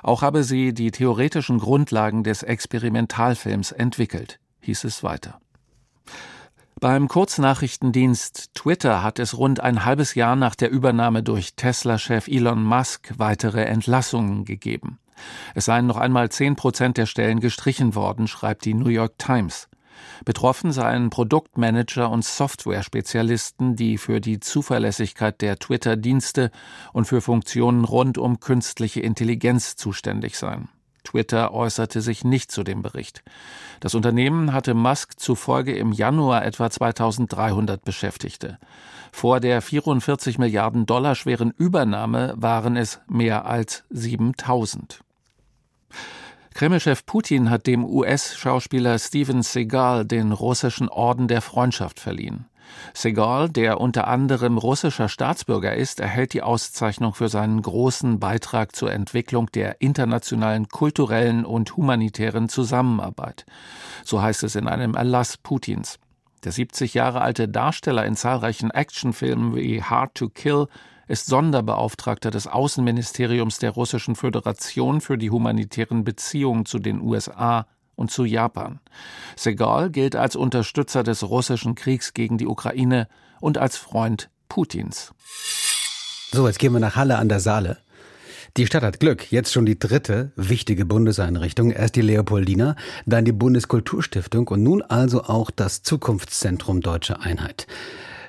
Auch 0.03 0.23
habe 0.23 0.45
sie 0.45 0.73
die 0.73 0.91
theoretischen 0.91 1.59
Grundlagen 1.59 2.23
des 2.25 2.43
Experimentalfilms 2.43 3.73
entwickelt. 3.73 4.39
hieß 4.61 4.85
es 4.85 5.03
weiter. 5.03 5.41
Beim 6.81 7.09
Kurznachrichtendienst 7.09 8.55
Twitter 8.55 9.03
hat 9.03 9.19
es 9.19 9.37
rund 9.37 9.59
ein 9.59 9.85
halbes 9.85 10.15
Jahr 10.15 10.37
nach 10.37 10.55
der 10.55 10.71
Übernahme 10.71 11.25
durch 11.25 11.55
Tesla-Chef 11.55 12.29
Elon 12.29 12.63
Musk 12.63 13.15
weitere 13.17 13.65
Entlassungen 13.65 14.45
gegeben. 14.45 15.01
Es 15.57 15.65
seien 15.65 15.89
noch 15.89 15.97
einmal 15.97 16.31
zehn 16.31 16.55
Prozent 16.55 16.97
der 16.97 17.07
Stellen 17.07 17.41
gestrichen 17.41 17.97
worden, 17.97 18.29
schreibt 18.29 18.65
die 18.65 18.75
New 18.75 18.91
York 18.91 19.19
Times. 19.19 19.69
Betroffen 20.25 20.73
seien 20.73 21.11
Produktmanager 21.11 22.11
und 22.11 22.25
Software-Spezialisten, 22.25 23.77
die 23.77 23.99
für 23.99 24.21
die 24.21 24.41
Zuverlässigkeit 24.41 25.41
der 25.41 25.59
Twitter-Dienste 25.59 26.51
und 26.93 27.07
für 27.07 27.21
Funktionen 27.21 27.85
rund 27.85 28.19
um 28.19 28.41
künstliche 28.41 29.01
Intelligenz 29.01 29.77
zuständig 29.77 30.37
seien. 30.39 30.69
Twitter 31.05 31.55
äußerte 31.55 32.03
sich 32.03 32.23
nicht 32.23 32.53
zu 32.53 32.63
dem 32.63 32.83
Bericht. 32.83 33.23
Das 33.81 33.95
Unternehmen 33.95 34.53
hatte 34.53 34.75
Musk 34.75 35.19
zufolge 35.19 35.75
im 35.75 35.93
Januar 35.93 36.45
etwa 36.45 36.69
2300 36.71 37.83
Beschäftigte. 37.83 38.59
Vor 39.11 39.41
der 39.41 39.63
44 39.63 40.39
Milliarden 40.39 40.85
Dollar 40.85 41.15
schweren 41.15 41.53
Übernahme 41.57 42.35
waren 42.37 42.77
es 42.77 43.01
mehr 43.09 43.47
als 43.47 43.85
7000. 43.89 45.01
Kremlchef 46.59 47.07
Putin 47.07 47.51
hat 47.51 47.69
dem 47.69 47.85
US-Schauspieler 47.85 48.99
Steven 48.99 49.45
Seagal 49.45 50.05
den 50.05 50.33
russischen 50.33 50.89
Orden 50.89 51.29
der 51.29 51.41
Freundschaft 51.41 52.01
verliehen. 52.01 52.47
Segal, 52.93 53.49
der 53.49 53.81
unter 53.81 54.09
anderem 54.09 54.59
russischer 54.59 55.09
Staatsbürger 55.09 55.77
ist, 55.77 56.01
erhält 56.01 56.33
die 56.33 56.43
Auszeichnung 56.43 57.15
für 57.15 57.29
seinen 57.29 57.63
großen 57.63 58.19
Beitrag 58.19 58.75
zur 58.75 58.93
Entwicklung 58.93 59.47
der 59.53 59.81
internationalen 59.81 60.67
kulturellen 60.67 61.45
und 61.45 61.77
humanitären 61.77 62.49
Zusammenarbeit. 62.49 63.47
So 64.05 64.21
heißt 64.21 64.43
es 64.43 64.57
in 64.57 64.67
einem 64.67 64.97
Erlass 64.97 65.37
Putins. 65.37 66.01
Der 66.43 66.51
70 66.51 66.93
Jahre 66.93 67.21
alte 67.21 67.47
Darsteller 67.47 68.05
in 68.05 68.17
zahlreichen 68.17 68.73
Actionfilmen 68.73 69.55
wie 69.55 69.81
Hard 69.85 70.17
to 70.17 70.29
Kill 70.29 70.67
ist 71.09 71.27
Sonderbeauftragter 71.27 72.31
des 72.31 72.47
Außenministeriums 72.47 73.59
der 73.59 73.71
Russischen 73.71 74.15
Föderation 74.15 75.01
für 75.01 75.19
die 75.19 75.31
humanitären 75.31 76.05
Beziehungen 76.05 76.67
zu 76.67 76.79
den 76.79 77.01
USA 77.01 77.67
und 77.97 78.11
zu 78.11 78.25
Japan. 78.25 78.81
Segal 79.35 79.91
gilt 79.91 80.15
als 80.15 80.37
Unterstützer 80.37 81.03
des 81.03 81.29
russischen 81.29 81.75
Kriegs 81.75 82.15
gegen 82.15 82.39
die 82.39 82.47
Ukraine 82.47 83.09
und 83.41 83.59
als 83.59 83.77
Freund 83.77 84.31
Putins. 84.49 85.13
So, 86.31 86.47
jetzt 86.47 86.59
gehen 86.59 86.73
wir 86.73 86.81
nach 86.81 86.97
Halle 86.97 87.19
an 87.19 87.29
der 87.29 87.41
Saale. 87.41 87.79
Die 88.57 88.67
Stadt 88.67 88.83
hat 88.83 89.01
Glück. 89.01 89.31
Jetzt 89.31 89.53
schon 89.53 89.67
die 89.67 89.79
dritte 89.79 90.33
wichtige 90.37 90.85
Bundeseinrichtung. 90.85 91.71
Erst 91.71 91.97
die 91.97 92.03
Leopoldina, 92.03 92.77
dann 93.07 93.25
die 93.25 93.33
Bundeskulturstiftung 93.33 94.49
und 94.49 94.63
nun 94.63 94.83
also 94.83 95.25
auch 95.25 95.51
das 95.51 95.83
Zukunftszentrum 95.83 96.81
Deutsche 96.81 97.21
Einheit. 97.21 97.67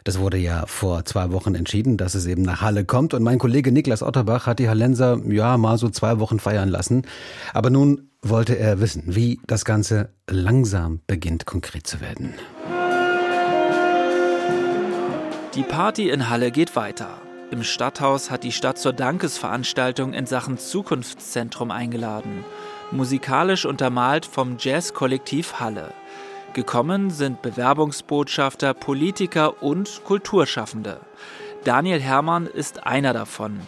Das 0.10 0.18
wurde 0.18 0.40
ja 0.40 0.64
vor 0.66 1.06
zwei 1.06 1.32
Wochen 1.32 1.54
entschieden, 1.54 1.96
dass 1.96 2.16
es 2.16 2.26
eben 2.26 2.42
nach 2.42 2.62
Halle 2.62 2.84
kommt. 2.84 3.14
Und 3.14 3.22
mein 3.22 3.38
Kollege 3.38 3.72
Niklas 3.72 4.02
Otterbach 4.02 4.48
hat 4.48 4.58
die 4.58 4.68
Hallenser 4.68 5.20
ja 5.28 5.56
mal 5.60 5.78
so 5.78 5.88
zwei 5.88 6.18
Wochen 6.18 6.40
feiern 6.40 6.68
lassen. 6.68 7.04
Aber 7.54 7.70
nun 7.70 8.10
wollte 8.24 8.58
er 8.58 8.82
wissen, 8.82 9.04
wie 9.06 9.40
das 9.46 9.66
Ganze 9.66 10.10
langsam 10.28 11.02
beginnt 11.06 11.46
konkret 11.46 11.86
zu 11.86 12.02
werden. 12.02 12.34
Die 15.54 15.62
Party 15.62 16.10
in 16.10 16.28
Halle 16.28 16.50
geht 16.50 16.76
weiter. 16.76 17.22
Im 17.52 17.62
Stadthaus 17.62 18.32
hat 18.32 18.44
die 18.44 18.52
Stadt 18.52 18.80
zur 18.80 18.94
Dankesveranstaltung 18.94 20.14
in 20.14 20.26
Sachen 20.26 20.58
Zukunftszentrum 20.58 21.70
eingeladen. 21.70 22.44
Musikalisch 22.90 23.68
untermalt 23.68 24.26
vom 24.26 24.58
Jazzkollektiv 24.58 25.60
Halle. 25.60 25.94
Gekommen 26.54 27.12
sind 27.12 27.44
Bewerbungsbotschafter, 27.44 28.74
Politiker 28.74 29.62
und 29.62 30.02
Kulturschaffende. 30.04 31.00
Daniel 31.64 32.00
Herrmann 32.00 32.48
ist 32.48 32.88
einer 32.88 33.14
davon. 33.14 33.60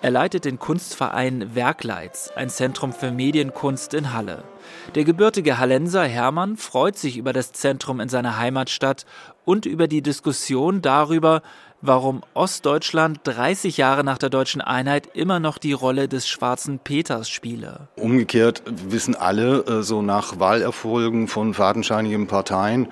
Er 0.00 0.10
leitet 0.10 0.46
den 0.46 0.58
Kunstverein 0.58 1.54
Werkleitz, 1.54 2.32
ein 2.34 2.48
Zentrum 2.48 2.92
für 2.92 3.12
Medienkunst 3.12 3.92
in 3.94 4.14
Halle. 4.14 4.44
Der 4.94 5.04
gebürtige 5.04 5.58
Hallenser 5.58 6.04
Hermann 6.04 6.56
freut 6.56 6.96
sich 6.96 7.18
über 7.18 7.32
das 7.32 7.52
Zentrum 7.52 8.00
in 8.00 8.08
seiner 8.08 8.38
Heimatstadt 8.38 9.04
und 9.44 9.66
über 9.66 9.86
die 9.86 10.02
Diskussion 10.02 10.80
darüber, 10.80 11.42
warum 11.82 12.22
Ostdeutschland 12.32 13.20
30 13.24 13.76
Jahre 13.76 14.04
nach 14.04 14.18
der 14.18 14.30
deutschen 14.30 14.60
Einheit 14.60 15.08
immer 15.14 15.40
noch 15.40 15.58
die 15.58 15.72
Rolle 15.72 16.08
des 16.08 16.28
schwarzen 16.28 16.78
Peters 16.78 17.28
spiele. 17.28 17.88
Umgekehrt 17.96 18.62
wissen 18.66 19.14
alle, 19.14 19.64
äh, 19.66 19.82
so 19.82 20.00
nach 20.00 20.38
Wahlerfolgen 20.38 21.28
von 21.28 21.52
fadenscheinigen 21.52 22.28
Parteien, 22.28 22.88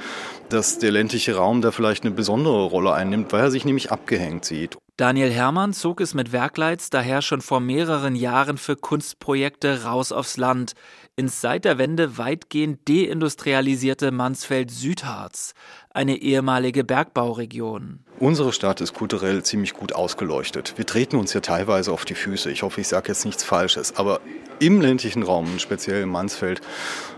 dass 0.48 0.78
der 0.78 0.90
ländliche 0.90 1.36
Raum 1.36 1.62
da 1.62 1.70
vielleicht 1.70 2.04
eine 2.04 2.12
besondere 2.12 2.64
Rolle 2.64 2.92
einnimmt, 2.92 3.32
weil 3.32 3.42
er 3.42 3.50
sich 3.50 3.64
nämlich 3.64 3.92
abgehängt 3.92 4.44
sieht. 4.44 4.76
Daniel 4.96 5.30
Herrmann 5.30 5.72
zog 5.72 6.02
es 6.02 6.12
mit 6.12 6.30
Werkleitz 6.30 6.90
daher 6.90 7.22
schon 7.22 7.40
vor 7.40 7.60
mehreren 7.60 8.14
Jahren 8.14 8.58
für 8.58 8.76
Kunstprojekte 8.76 9.84
raus 9.84 10.12
aufs 10.12 10.36
Land, 10.36 10.74
ins 11.16 11.40
seit 11.40 11.64
der 11.64 11.78
Wende 11.78 12.18
weitgehend 12.18 12.86
deindustrialisierte 12.86 14.10
Mansfeld-Südharz, 14.10 15.54
eine 15.92 16.16
ehemalige 16.16 16.84
Bergbauregion. 16.84 18.00
Unsere 18.20 18.52
Stadt 18.52 18.80
ist 18.80 18.94
kulturell 18.94 19.42
ziemlich 19.42 19.72
gut 19.72 19.94
ausgeleuchtet. 19.94 20.74
Wir 20.76 20.86
treten 20.86 21.16
uns 21.16 21.32
ja 21.32 21.40
teilweise 21.40 21.90
auf 21.90 22.04
die 22.04 22.14
Füße. 22.14 22.50
Ich 22.50 22.62
hoffe, 22.62 22.80
ich 22.80 22.88
sage 22.88 23.08
jetzt 23.08 23.24
nichts 23.24 23.42
Falsches. 23.42 23.96
Aber 23.96 24.20
im 24.60 24.80
ländlichen 24.80 25.22
Raum, 25.22 25.58
speziell 25.58 26.02
im 26.02 26.10
Mansfeld, 26.10 26.60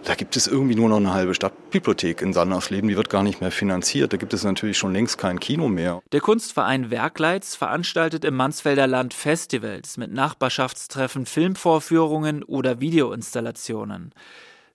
da 0.04 0.14
gibt 0.14 0.36
es 0.36 0.46
irgendwie 0.46 0.76
nur 0.76 0.88
noch 0.88 0.98
eine 0.98 1.12
halbe 1.12 1.34
Stadtbibliothek 1.34 2.22
in 2.22 2.32
Sandersleben. 2.32 2.88
Die 2.88 2.96
wird 2.96 3.10
gar 3.10 3.24
nicht 3.24 3.40
mehr 3.40 3.50
finanziert. 3.50 4.12
Da 4.12 4.16
gibt 4.16 4.32
es 4.32 4.44
natürlich 4.44 4.78
schon 4.78 4.92
längst 4.92 5.18
kein 5.18 5.40
Kino 5.40 5.68
mehr. 5.68 6.00
Der 6.12 6.20
Kunstverein 6.20 6.90
Werkleitz 6.90 7.56
veranstaltet 7.56 8.24
im 8.24 8.36
Mansfelder 8.36 8.86
Land 8.86 9.12
Festivals 9.12 9.96
mit 9.96 10.12
Nachbarschaftstreffen, 10.12 11.26
Filmvorführungen 11.26 12.44
oder 12.44 12.80
Videoinstallationen. 12.80 14.14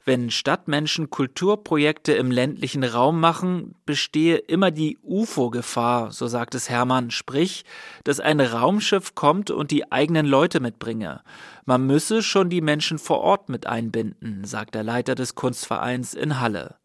Wenn 0.07 0.31
Stadtmenschen 0.31 1.09
Kulturprojekte 1.09 2.13
im 2.13 2.31
ländlichen 2.31 2.85
Raum 2.85 3.19
machen, 3.19 3.75
bestehe 3.85 4.37
immer 4.37 4.71
die 4.71 4.97
UFO-Gefahr, 5.03 6.13
so 6.13 6.27
sagt 6.27 6.55
es 6.55 6.69
Hermann, 6.69 7.11
sprich, 7.11 7.65
dass 8.05 8.21
ein 8.21 8.39
Raumschiff 8.39 9.15
kommt 9.15 9.51
und 9.51 9.69
die 9.69 9.91
eigenen 9.91 10.25
Leute 10.25 10.61
mitbringe. 10.61 11.23
Man 11.65 11.85
müsse 11.85 12.23
schon 12.23 12.49
die 12.49 12.61
Menschen 12.61 12.99
vor 12.99 13.19
Ort 13.19 13.49
mit 13.49 13.67
einbinden, 13.67 14.45
sagt 14.45 14.75
der 14.75 14.83
Leiter 14.83 15.13
des 15.13 15.35
Kunstvereins 15.35 16.13
in 16.13 16.39
Halle 16.39 16.77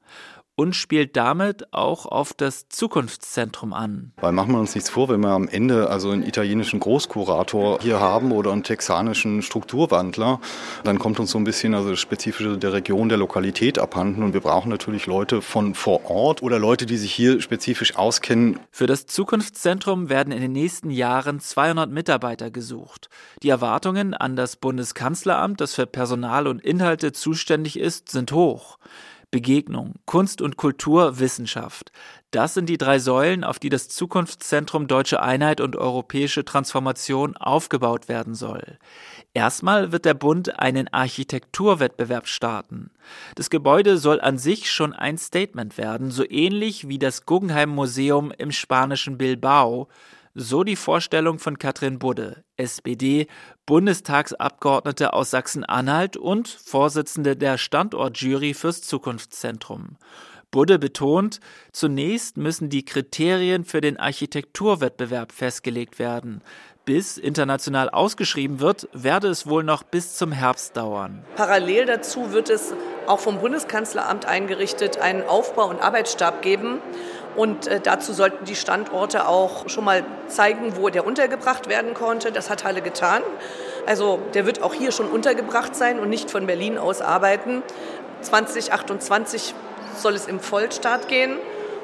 und 0.55 0.77
spielt 0.77 1.17
damit 1.17 1.73
auch 1.73 2.07
auf 2.07 2.35
das 2.35 2.69
Zukunftszentrum 2.69 3.73
an. 3.73 4.13
Weil 4.17 4.33
machen 4.33 4.53
wir 4.53 4.61
uns 4.61 4.75
nichts 4.75 4.91
vor, 4.91 5.09
wenn 5.09 5.21
wir 5.21 5.31
am 5.31 5.49
Ende 5.49 5.89
also 5.89 6.11
einen 6.11 6.23
italienischen 6.23 6.81
Großkurator 6.81 7.79
hier 7.81 8.01
haben 8.01 8.33
oder 8.33 8.53
einen 8.53 8.63
texanischen 8.63 9.43
Strukturwandler, 9.43 10.41
dann 10.85 10.99
kommt 10.99 11.19
uns 11.21 11.31
so 11.31 11.39
ein 11.39 11.45
bisschen 11.45 11.75
also 11.75 11.91
das 11.91 12.01
Spezifische 12.01 12.59
der 12.59 12.73
Region, 12.73 13.09
der 13.09 13.19
Lokalität 13.19 13.79
abhanden 13.79 14.23
und 14.23 14.35
wir 14.35 14.41
brauchen 14.41 14.69
natürlich 14.69 15.07
Leute 15.07 15.41
von 15.41 15.75
vor 15.75 16.11
Ort 16.11 16.43
oder 16.43 16.59
Leute, 16.59 16.87
die 16.87 16.99
sich 16.99 17.13
hier 17.13 17.41
spezifisch 17.41 17.97
auskennen. 17.97 18.61
Für 18.71 18.87
das 18.87 19.07
Zukunftszentrum 19.07 20.11
werden 20.11 20.33
in 20.33 20.43
den 20.43 20.53
nächsten 20.53 20.91
Jahren 20.91 21.41
200 21.41 21.91
Mitarbeiter 21.91 22.51
gesucht. 22.51 23.09
Die 23.43 23.49
Erwartungen 23.49 24.15
an 24.15 24.37
das 24.37 24.57
Bundeskanzleramt, 24.57 25.61
das 25.61 25.75
für 25.75 25.87
Personal 25.87 26.47
und 26.47 26.63
Inhalte 26.63 27.13
zuständig 27.13 27.79
ist, 27.79 28.11
sind 28.11 28.33
hoch. 28.33 28.79
Begegnung, 29.33 29.95
Kunst 30.05 30.43
und 30.43 30.59
Kultur, 30.59 31.19
Wissenschaft. 31.19 31.91
Das 32.31 32.53
sind 32.53 32.69
die 32.69 32.77
drei 32.77 32.99
Säulen, 32.99 33.45
auf 33.45 33.59
die 33.59 33.71
das 33.71 33.89
Zukunftszentrum 33.89 34.87
Deutsche 34.89 35.23
Einheit 35.23 35.63
und 35.63 35.75
europäische 35.75 36.45
Transformation 36.45 37.35
aufgebaut 37.39 38.09
werden 38.11 38.35
soll. 38.35 38.79
Erstmal 39.33 39.91
wird 39.91 40.05
der 40.05 40.13
Bund 40.13 40.59
einen 40.59 40.93
Architekturwettbewerb 40.93 42.29
starten. 42.29 42.91
Das 43.35 43.49
Gebäude 43.49 43.97
soll 43.97 44.21
an 44.21 44.37
sich 44.37 44.71
schon 44.71 44.93
ein 44.93 45.17
Statement 45.17 45.79
werden, 45.79 46.11
so 46.11 46.29
ähnlich 46.29 46.89
wie 46.89 46.99
das 46.99 47.25
Guggenheim 47.25 47.71
Museum 47.71 48.33
im 48.37 48.53
spanischen 48.53 49.17
Bilbao, 49.17 49.89
so 50.35 50.65
die 50.65 50.77
Vorstellung 50.77 51.39
von 51.39 51.59
Katrin 51.59 51.99
Budde, 51.99 52.45
SPD, 52.57 53.27
Bundestagsabgeordnete 53.67 55.13
aus 55.13 55.31
Sachsen-Anhalt 55.31 56.17
und 56.17 56.49
Vorsitzende 56.49 57.37
der 57.37 57.59
Standortjury 57.59 58.55
fürs 58.55 58.83
Zukunftszentrum. 58.83 59.97
Budde 60.51 60.79
betont, 60.79 61.41
zunächst 61.73 62.37
müssen 62.37 62.69
die 62.69 62.85
Kriterien 62.85 63.65
für 63.65 63.81
den 63.81 63.99
Architekturwettbewerb 63.99 65.33
festgelegt 65.33 65.99
werden. 65.99 66.43
Bis 66.85 67.17
international 67.17 67.89
ausgeschrieben 67.89 68.61
wird, 68.61 68.89
werde 68.93 69.29
es 69.29 69.47
wohl 69.47 69.65
noch 69.65 69.83
bis 69.83 70.17
zum 70.17 70.33
Herbst 70.33 70.77
dauern. 70.77 71.25
Parallel 71.37 71.87
dazu 71.87 72.33
wird 72.33 72.51
es 72.51 72.75
auch 73.07 73.21
vom 73.21 73.39
Bundeskanzleramt 73.39 74.27
eingerichtet 74.27 74.99
einen 74.99 75.23
Aufbau- 75.23 75.71
und 75.71 75.81
Arbeitsstab 75.81 76.43
geben 76.43 76.81
und 77.37 77.67
äh, 77.67 77.81
dazu 77.81 78.13
sollten 78.13 78.45
die 78.45 78.55
Standorte 78.55 79.27
auch 79.27 79.69
schon 79.69 79.85
mal 79.85 80.05
zeigen, 80.29 80.77
wo 80.77 80.89
der 80.89 81.07
untergebracht 81.07 81.69
werden 81.69 81.95
konnte. 81.95 82.33
Das 82.33 82.51
hat 82.51 82.65
Halle 82.65 82.83
getan. 82.83 83.23
Also 83.87 84.21
der 84.35 84.47
wird 84.47 84.63
auch 84.63 84.75
hier 84.75 84.93
schon 84.93 85.09
untergebracht 85.09 85.75
sein 85.75 85.99
und 85.99 86.09
nicht 86.09 86.31
von 86.31 86.47
Berlin 86.47 86.79
aus 86.79 87.01
arbeiten. 87.01 87.63
2028 88.21 89.55
soll 89.97 90.15
es 90.15 90.27
im 90.27 90.41
Vollstart 90.41 91.09
gehen. 91.09 91.37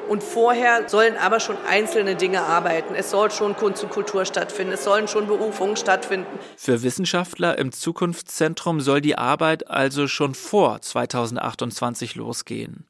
Und 0.08 0.22
vorher 0.22 0.88
sollen 0.88 1.18
aber 1.18 1.38
schon 1.38 1.58
einzelne 1.68 2.16
Dinge 2.16 2.40
arbeiten. 2.40 2.94
Es 2.94 3.10
soll 3.10 3.30
schon 3.30 3.54
Kunst 3.54 3.84
und 3.84 3.90
Kultur 3.90 4.24
stattfinden. 4.24 4.72
Es 4.72 4.82
sollen 4.82 5.06
schon 5.06 5.26
Berufungen 5.26 5.76
stattfinden. 5.76 6.38
Für 6.56 6.82
Wissenschaftler 6.82 7.58
im 7.58 7.72
Zukunftszentrum 7.72 8.80
soll 8.80 9.02
die 9.02 9.18
Arbeit 9.18 9.68
also 9.68 10.08
schon 10.08 10.34
vor 10.34 10.80
2028 10.80 12.14
losgehen. 12.14 12.86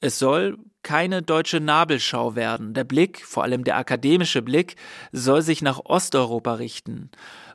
Es 0.00 0.18
soll 0.18 0.58
keine 0.86 1.20
deutsche 1.20 1.58
Nabelschau 1.58 2.36
werden. 2.36 2.72
Der 2.72 2.84
Blick, 2.84 3.26
vor 3.26 3.42
allem 3.42 3.64
der 3.64 3.76
akademische 3.76 4.40
Blick, 4.40 4.76
soll 5.10 5.42
sich 5.42 5.60
nach 5.60 5.80
Osteuropa 5.84 6.54
richten. 6.54 7.10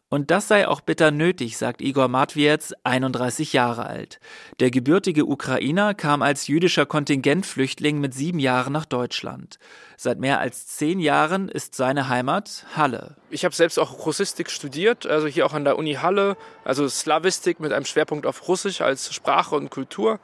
Und 0.09 0.31
das 0.31 0.49
sei 0.49 0.67
auch 0.67 0.81
bitter 0.81 1.11
nötig, 1.11 1.57
sagt 1.57 1.81
Igor 1.81 2.09
Matwiez, 2.09 2.73
31 2.83 3.53
Jahre 3.53 3.85
alt. 3.85 4.19
Der 4.59 4.69
gebürtige 4.69 5.25
Ukrainer 5.25 5.93
kam 5.93 6.21
als 6.21 6.47
jüdischer 6.47 6.85
Kontingentflüchtling 6.85 8.01
mit 8.01 8.13
sieben 8.13 8.39
Jahren 8.39 8.73
nach 8.73 8.83
Deutschland. 8.83 9.59
Seit 9.95 10.19
mehr 10.19 10.41
als 10.41 10.67
zehn 10.67 10.99
Jahren 10.99 11.47
ist 11.47 11.73
seine 11.75 12.09
Heimat 12.09 12.65
Halle. 12.75 13.15
Ich 13.29 13.45
habe 13.45 13.55
selbst 13.55 13.79
auch 13.79 14.05
Russistik 14.05 14.51
studiert, 14.51 15.07
also 15.07 15.27
hier 15.27 15.45
auch 15.45 15.53
an 15.53 15.63
der 15.63 15.77
Uni 15.77 15.93
Halle, 15.93 16.35
also 16.65 16.85
Slavistik 16.89 17.61
mit 17.61 17.71
einem 17.71 17.85
Schwerpunkt 17.85 18.25
auf 18.25 18.49
Russisch 18.49 18.81
als 18.81 19.13
Sprache 19.13 19.55
und 19.55 19.69
Kultur 19.69 20.19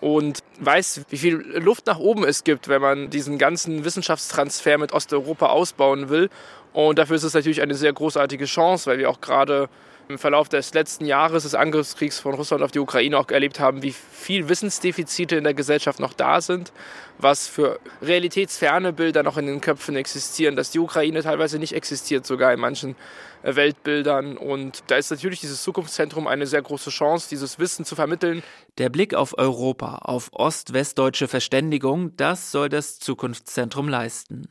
und 0.00 0.40
weiß, 0.60 1.02
wie 1.10 1.18
viel 1.18 1.34
Luft 1.34 1.86
nach 1.86 1.98
oben 1.98 2.24
es 2.24 2.44
gibt, 2.44 2.68
wenn 2.68 2.80
man 2.80 3.10
diesen 3.10 3.38
ganzen 3.38 3.84
Wissenschaftstransfer 3.84 4.78
mit 4.78 4.92
Osteuropa 4.92 5.46
ausbauen 5.46 6.08
will. 6.08 6.30
Und 6.72 6.98
dafür 6.98 7.16
ist 7.16 7.24
es 7.24 7.34
natürlich 7.34 7.60
eine 7.60 7.74
sehr 7.74 7.92
großartige 7.92 8.46
Chance, 8.46 8.90
weil 8.90 8.98
wir 8.98 9.10
auch 9.10 9.20
gerade 9.20 9.68
im 10.10 10.18
Verlauf 10.18 10.48
des 10.48 10.74
letzten 10.74 11.06
Jahres 11.06 11.44
des 11.44 11.54
Angriffskriegs 11.54 12.18
von 12.18 12.34
Russland 12.34 12.62
auf 12.62 12.72
die 12.72 12.80
Ukraine 12.80 13.16
auch 13.16 13.30
erlebt 13.30 13.60
haben, 13.60 13.82
wie 13.82 13.92
viel 13.92 14.48
Wissensdefizite 14.48 15.36
in 15.36 15.44
der 15.44 15.54
Gesellschaft 15.54 16.00
noch 16.00 16.12
da 16.12 16.40
sind, 16.40 16.72
was 17.18 17.46
für 17.46 17.78
realitätsferne 18.02 18.92
Bilder 18.92 19.22
noch 19.22 19.36
in 19.36 19.46
den 19.46 19.60
Köpfen 19.60 19.96
existieren, 19.96 20.56
dass 20.56 20.70
die 20.70 20.80
Ukraine 20.80 21.22
teilweise 21.22 21.58
nicht 21.58 21.74
existiert, 21.74 22.26
sogar 22.26 22.52
in 22.52 22.60
manchen 22.60 22.96
äh, 23.42 23.54
Weltbildern. 23.54 24.36
Und 24.36 24.82
da 24.88 24.96
ist 24.96 25.10
natürlich 25.10 25.40
dieses 25.40 25.62
Zukunftszentrum 25.62 26.26
eine 26.26 26.46
sehr 26.46 26.62
große 26.62 26.90
Chance, 26.90 27.28
dieses 27.30 27.58
Wissen 27.58 27.84
zu 27.84 27.94
vermitteln. 27.94 28.42
Der 28.78 28.88
Blick 28.88 29.14
auf 29.14 29.38
Europa, 29.38 29.98
auf 30.02 30.30
ost-westdeutsche 30.32 31.28
Verständigung, 31.28 32.16
das 32.16 32.50
soll 32.50 32.68
das 32.68 32.98
Zukunftszentrum 32.98 33.88
leisten. 33.88 34.48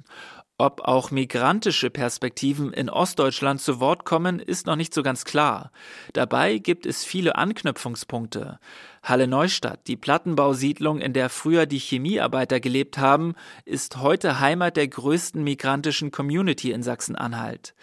Ob 0.61 0.81
auch 0.81 1.09
migrantische 1.09 1.89
Perspektiven 1.89 2.73
in 2.73 2.89
Ostdeutschland 2.89 3.61
zu 3.61 3.79
Wort 3.79 4.03
kommen, 4.03 4.39
ist 4.39 4.65
noch 4.67 4.75
nicht 4.75 4.93
so 4.93 5.03
ganz 5.03 5.23
klar. 5.23 5.71
Dabei 6.11 6.57
gibt 6.57 6.85
es 6.85 7.05
viele 7.05 7.37
Anknüpfungspunkte. 7.37 8.59
Halle 9.01 9.27
Neustadt, 9.27 9.79
die 9.87 9.95
Plattenbausiedlung, 9.95 10.99
in 10.99 11.13
der 11.13 11.29
früher 11.29 11.65
die 11.65 11.79
Chemiearbeiter 11.79 12.59
gelebt 12.59 12.97
haben, 12.97 13.35
ist 13.63 14.01
heute 14.01 14.41
Heimat 14.41 14.75
der 14.75 14.89
größten 14.89 15.41
migrantischen 15.45 16.11
Community 16.11 16.73
in 16.73 16.83
Sachsen-Anhalt. 16.83 17.73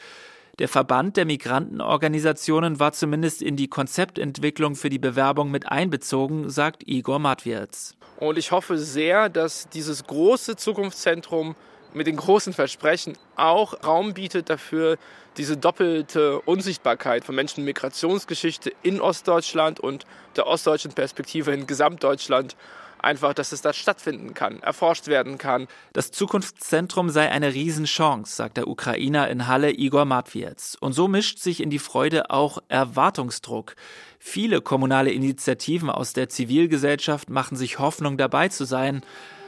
Der 0.58 0.68
Verband 0.68 1.16
der 1.16 1.24
Migrantenorganisationen 1.24 2.78
war 2.78 2.92
zumindest 2.92 3.40
in 3.40 3.56
die 3.56 3.68
Konzeptentwicklung 3.68 4.74
für 4.74 4.90
die 4.90 4.98
Bewerbung 4.98 5.50
mit 5.50 5.66
einbezogen, 5.66 6.50
sagt 6.50 6.86
Igor 6.86 7.20
Matwirz. 7.20 7.96
Und 8.18 8.36
ich 8.36 8.52
hoffe 8.52 8.76
sehr, 8.76 9.30
dass 9.30 9.66
dieses 9.70 10.04
große 10.04 10.56
Zukunftszentrum 10.56 11.56
mit 11.96 12.06
den 12.06 12.16
großen 12.16 12.52
Versprechen 12.52 13.16
auch 13.34 13.82
Raum 13.84 14.14
bietet 14.14 14.50
dafür, 14.50 14.98
diese 15.38 15.56
doppelte 15.56 16.40
Unsichtbarkeit 16.42 17.24
von 17.24 17.34
Menschen 17.34 17.64
Migrationsgeschichte 17.64 18.72
in 18.82 19.00
Ostdeutschland 19.00 19.80
und 19.80 20.04
der 20.36 20.46
ostdeutschen 20.46 20.92
Perspektive 20.92 21.52
in 21.52 21.66
Gesamtdeutschland 21.66 22.56
einfach, 22.98 23.34
dass 23.34 23.52
es 23.52 23.62
da 23.62 23.72
stattfinden 23.72 24.34
kann, 24.34 24.60
erforscht 24.60 25.06
werden 25.06 25.38
kann. 25.38 25.68
Das 25.92 26.10
Zukunftszentrum 26.10 27.10
sei 27.10 27.30
eine 27.30 27.54
Riesenchance, 27.54 28.34
sagt 28.34 28.56
der 28.56 28.68
Ukrainer 28.68 29.28
in 29.28 29.46
Halle 29.46 29.72
Igor 29.72 30.04
Matwiez. 30.04 30.76
Und 30.80 30.92
so 30.92 31.08
mischt 31.08 31.38
sich 31.38 31.62
in 31.62 31.70
die 31.70 31.78
Freude 31.78 32.30
auch 32.30 32.58
Erwartungsdruck. 32.68 33.74
Viele 34.18 34.60
kommunale 34.60 35.12
Initiativen 35.12 35.88
aus 35.88 36.14
der 36.14 36.28
Zivilgesellschaft 36.28 37.30
machen 37.30 37.56
sich 37.56 37.78
Hoffnung 37.78 38.16
dabei 38.16 38.48
zu 38.48 38.64
sein 38.64 39.02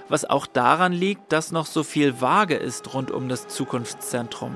was 0.09 0.25
auch 0.25 0.47
daran 0.47 0.93
liegt, 0.93 1.33
dass 1.33 1.53
noch 1.53 1.67
so 1.67 1.83
viel 1.83 2.21
vage 2.21 2.55
ist 2.55 2.95
rund 2.95 3.11
um 3.11 3.29
das 3.29 3.49
Zukunftszentrum. 3.49 4.55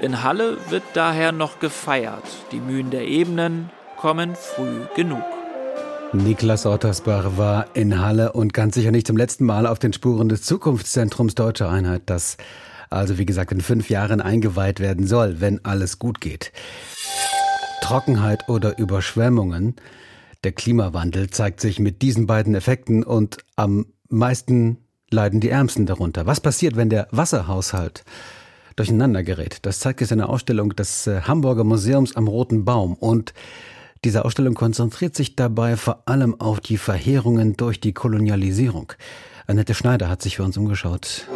In 0.00 0.22
Halle 0.22 0.58
wird 0.70 0.84
daher 0.94 1.32
noch 1.32 1.58
gefeiert. 1.58 2.22
Die 2.52 2.60
Mühen 2.60 2.90
der 2.90 3.06
Ebenen 3.08 3.70
kommen 3.96 4.36
früh 4.36 4.82
genug. 4.94 5.24
Niklas 6.12 6.64
Ottersbach 6.64 7.36
war 7.36 7.66
in 7.74 8.00
Halle 8.00 8.32
und 8.32 8.54
ganz 8.54 8.76
sicher 8.76 8.92
nicht 8.92 9.06
zum 9.06 9.16
letzten 9.16 9.44
Mal 9.44 9.66
auf 9.66 9.78
den 9.78 9.92
Spuren 9.92 10.28
des 10.28 10.42
Zukunftszentrums 10.42 11.34
Deutsche 11.34 11.68
Einheit, 11.68 12.02
das 12.06 12.38
also 12.90 13.18
wie 13.18 13.26
gesagt 13.26 13.52
in 13.52 13.60
fünf 13.60 13.90
Jahren 13.90 14.20
eingeweiht 14.20 14.80
werden 14.80 15.06
soll, 15.06 15.40
wenn 15.40 15.64
alles 15.64 15.98
gut 15.98 16.20
geht. 16.20 16.52
Trockenheit 17.82 18.48
oder 18.48 18.78
Überschwemmungen. 18.78 19.76
Der 20.44 20.52
Klimawandel 20.52 21.30
zeigt 21.30 21.60
sich 21.60 21.78
mit 21.78 22.00
diesen 22.02 22.26
beiden 22.26 22.54
Effekten 22.54 23.02
und 23.02 23.38
am 23.56 23.86
meisten 24.08 24.78
leiden 25.10 25.40
die 25.40 25.50
Ärmsten 25.50 25.86
darunter. 25.86 26.26
Was 26.26 26.40
passiert, 26.40 26.76
wenn 26.76 26.90
der 26.90 27.08
Wasserhaushalt 27.10 28.04
durcheinander 28.76 29.22
gerät? 29.22 29.58
Das 29.62 29.80
zeigt 29.80 30.00
jetzt 30.00 30.12
eine 30.12 30.28
Ausstellung 30.28 30.76
des 30.76 31.06
äh, 31.06 31.22
Hamburger 31.22 31.64
Museums 31.64 32.16
am 32.16 32.28
Roten 32.28 32.64
Baum. 32.64 32.94
Und 32.94 33.32
diese 34.04 34.24
Ausstellung 34.24 34.54
konzentriert 34.54 35.14
sich 35.16 35.34
dabei 35.34 35.76
vor 35.76 36.02
allem 36.06 36.40
auf 36.40 36.60
die 36.60 36.78
Verheerungen 36.78 37.56
durch 37.56 37.80
die 37.80 37.92
Kolonialisierung. 37.92 38.92
Annette 39.46 39.74
Schneider 39.74 40.10
hat 40.10 40.20
sich 40.22 40.36
für 40.36 40.44
uns 40.44 40.58
umgeschaut. 40.58 41.26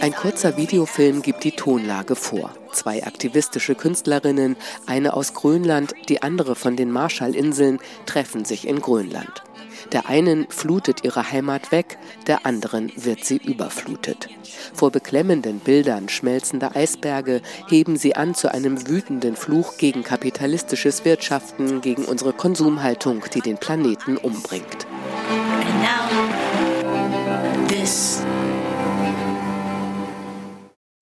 Ein 0.00 0.14
kurzer 0.14 0.56
Videofilm 0.56 1.22
gibt 1.22 1.44
die 1.44 1.52
Tonlage 1.52 2.16
vor. 2.16 2.50
Zwei 2.72 3.04
aktivistische 3.04 3.74
Künstlerinnen, 3.74 4.56
eine 4.86 5.14
aus 5.14 5.32
Grönland, 5.32 5.94
die 6.08 6.22
andere 6.22 6.54
von 6.54 6.76
den 6.76 6.90
Marshallinseln, 6.90 7.78
treffen 8.04 8.44
sich 8.44 8.68
in 8.68 8.80
Grönland. 8.80 9.42
Der 9.90 10.08
einen 10.08 10.46
flutet 10.48 11.04
ihre 11.04 11.32
Heimat 11.32 11.72
weg, 11.72 11.98
der 12.26 12.46
anderen 12.46 12.92
wird 12.96 13.24
sie 13.24 13.38
überflutet. 13.38 14.28
Vor 14.72 14.90
beklemmenden 14.90 15.58
Bildern 15.58 16.08
schmelzender 16.08 16.76
Eisberge 16.76 17.42
heben 17.68 17.96
sie 17.96 18.14
an 18.14 18.34
zu 18.34 18.52
einem 18.52 18.88
wütenden 18.88 19.36
Fluch 19.36 19.76
gegen 19.76 20.04
kapitalistisches 20.04 21.04
Wirtschaften, 21.04 21.80
gegen 21.80 22.04
unsere 22.04 22.32
Konsumhaltung, 22.32 23.24
die 23.34 23.40
den 23.40 23.58
Planeten 23.58 24.16
umbringt. 24.16 24.86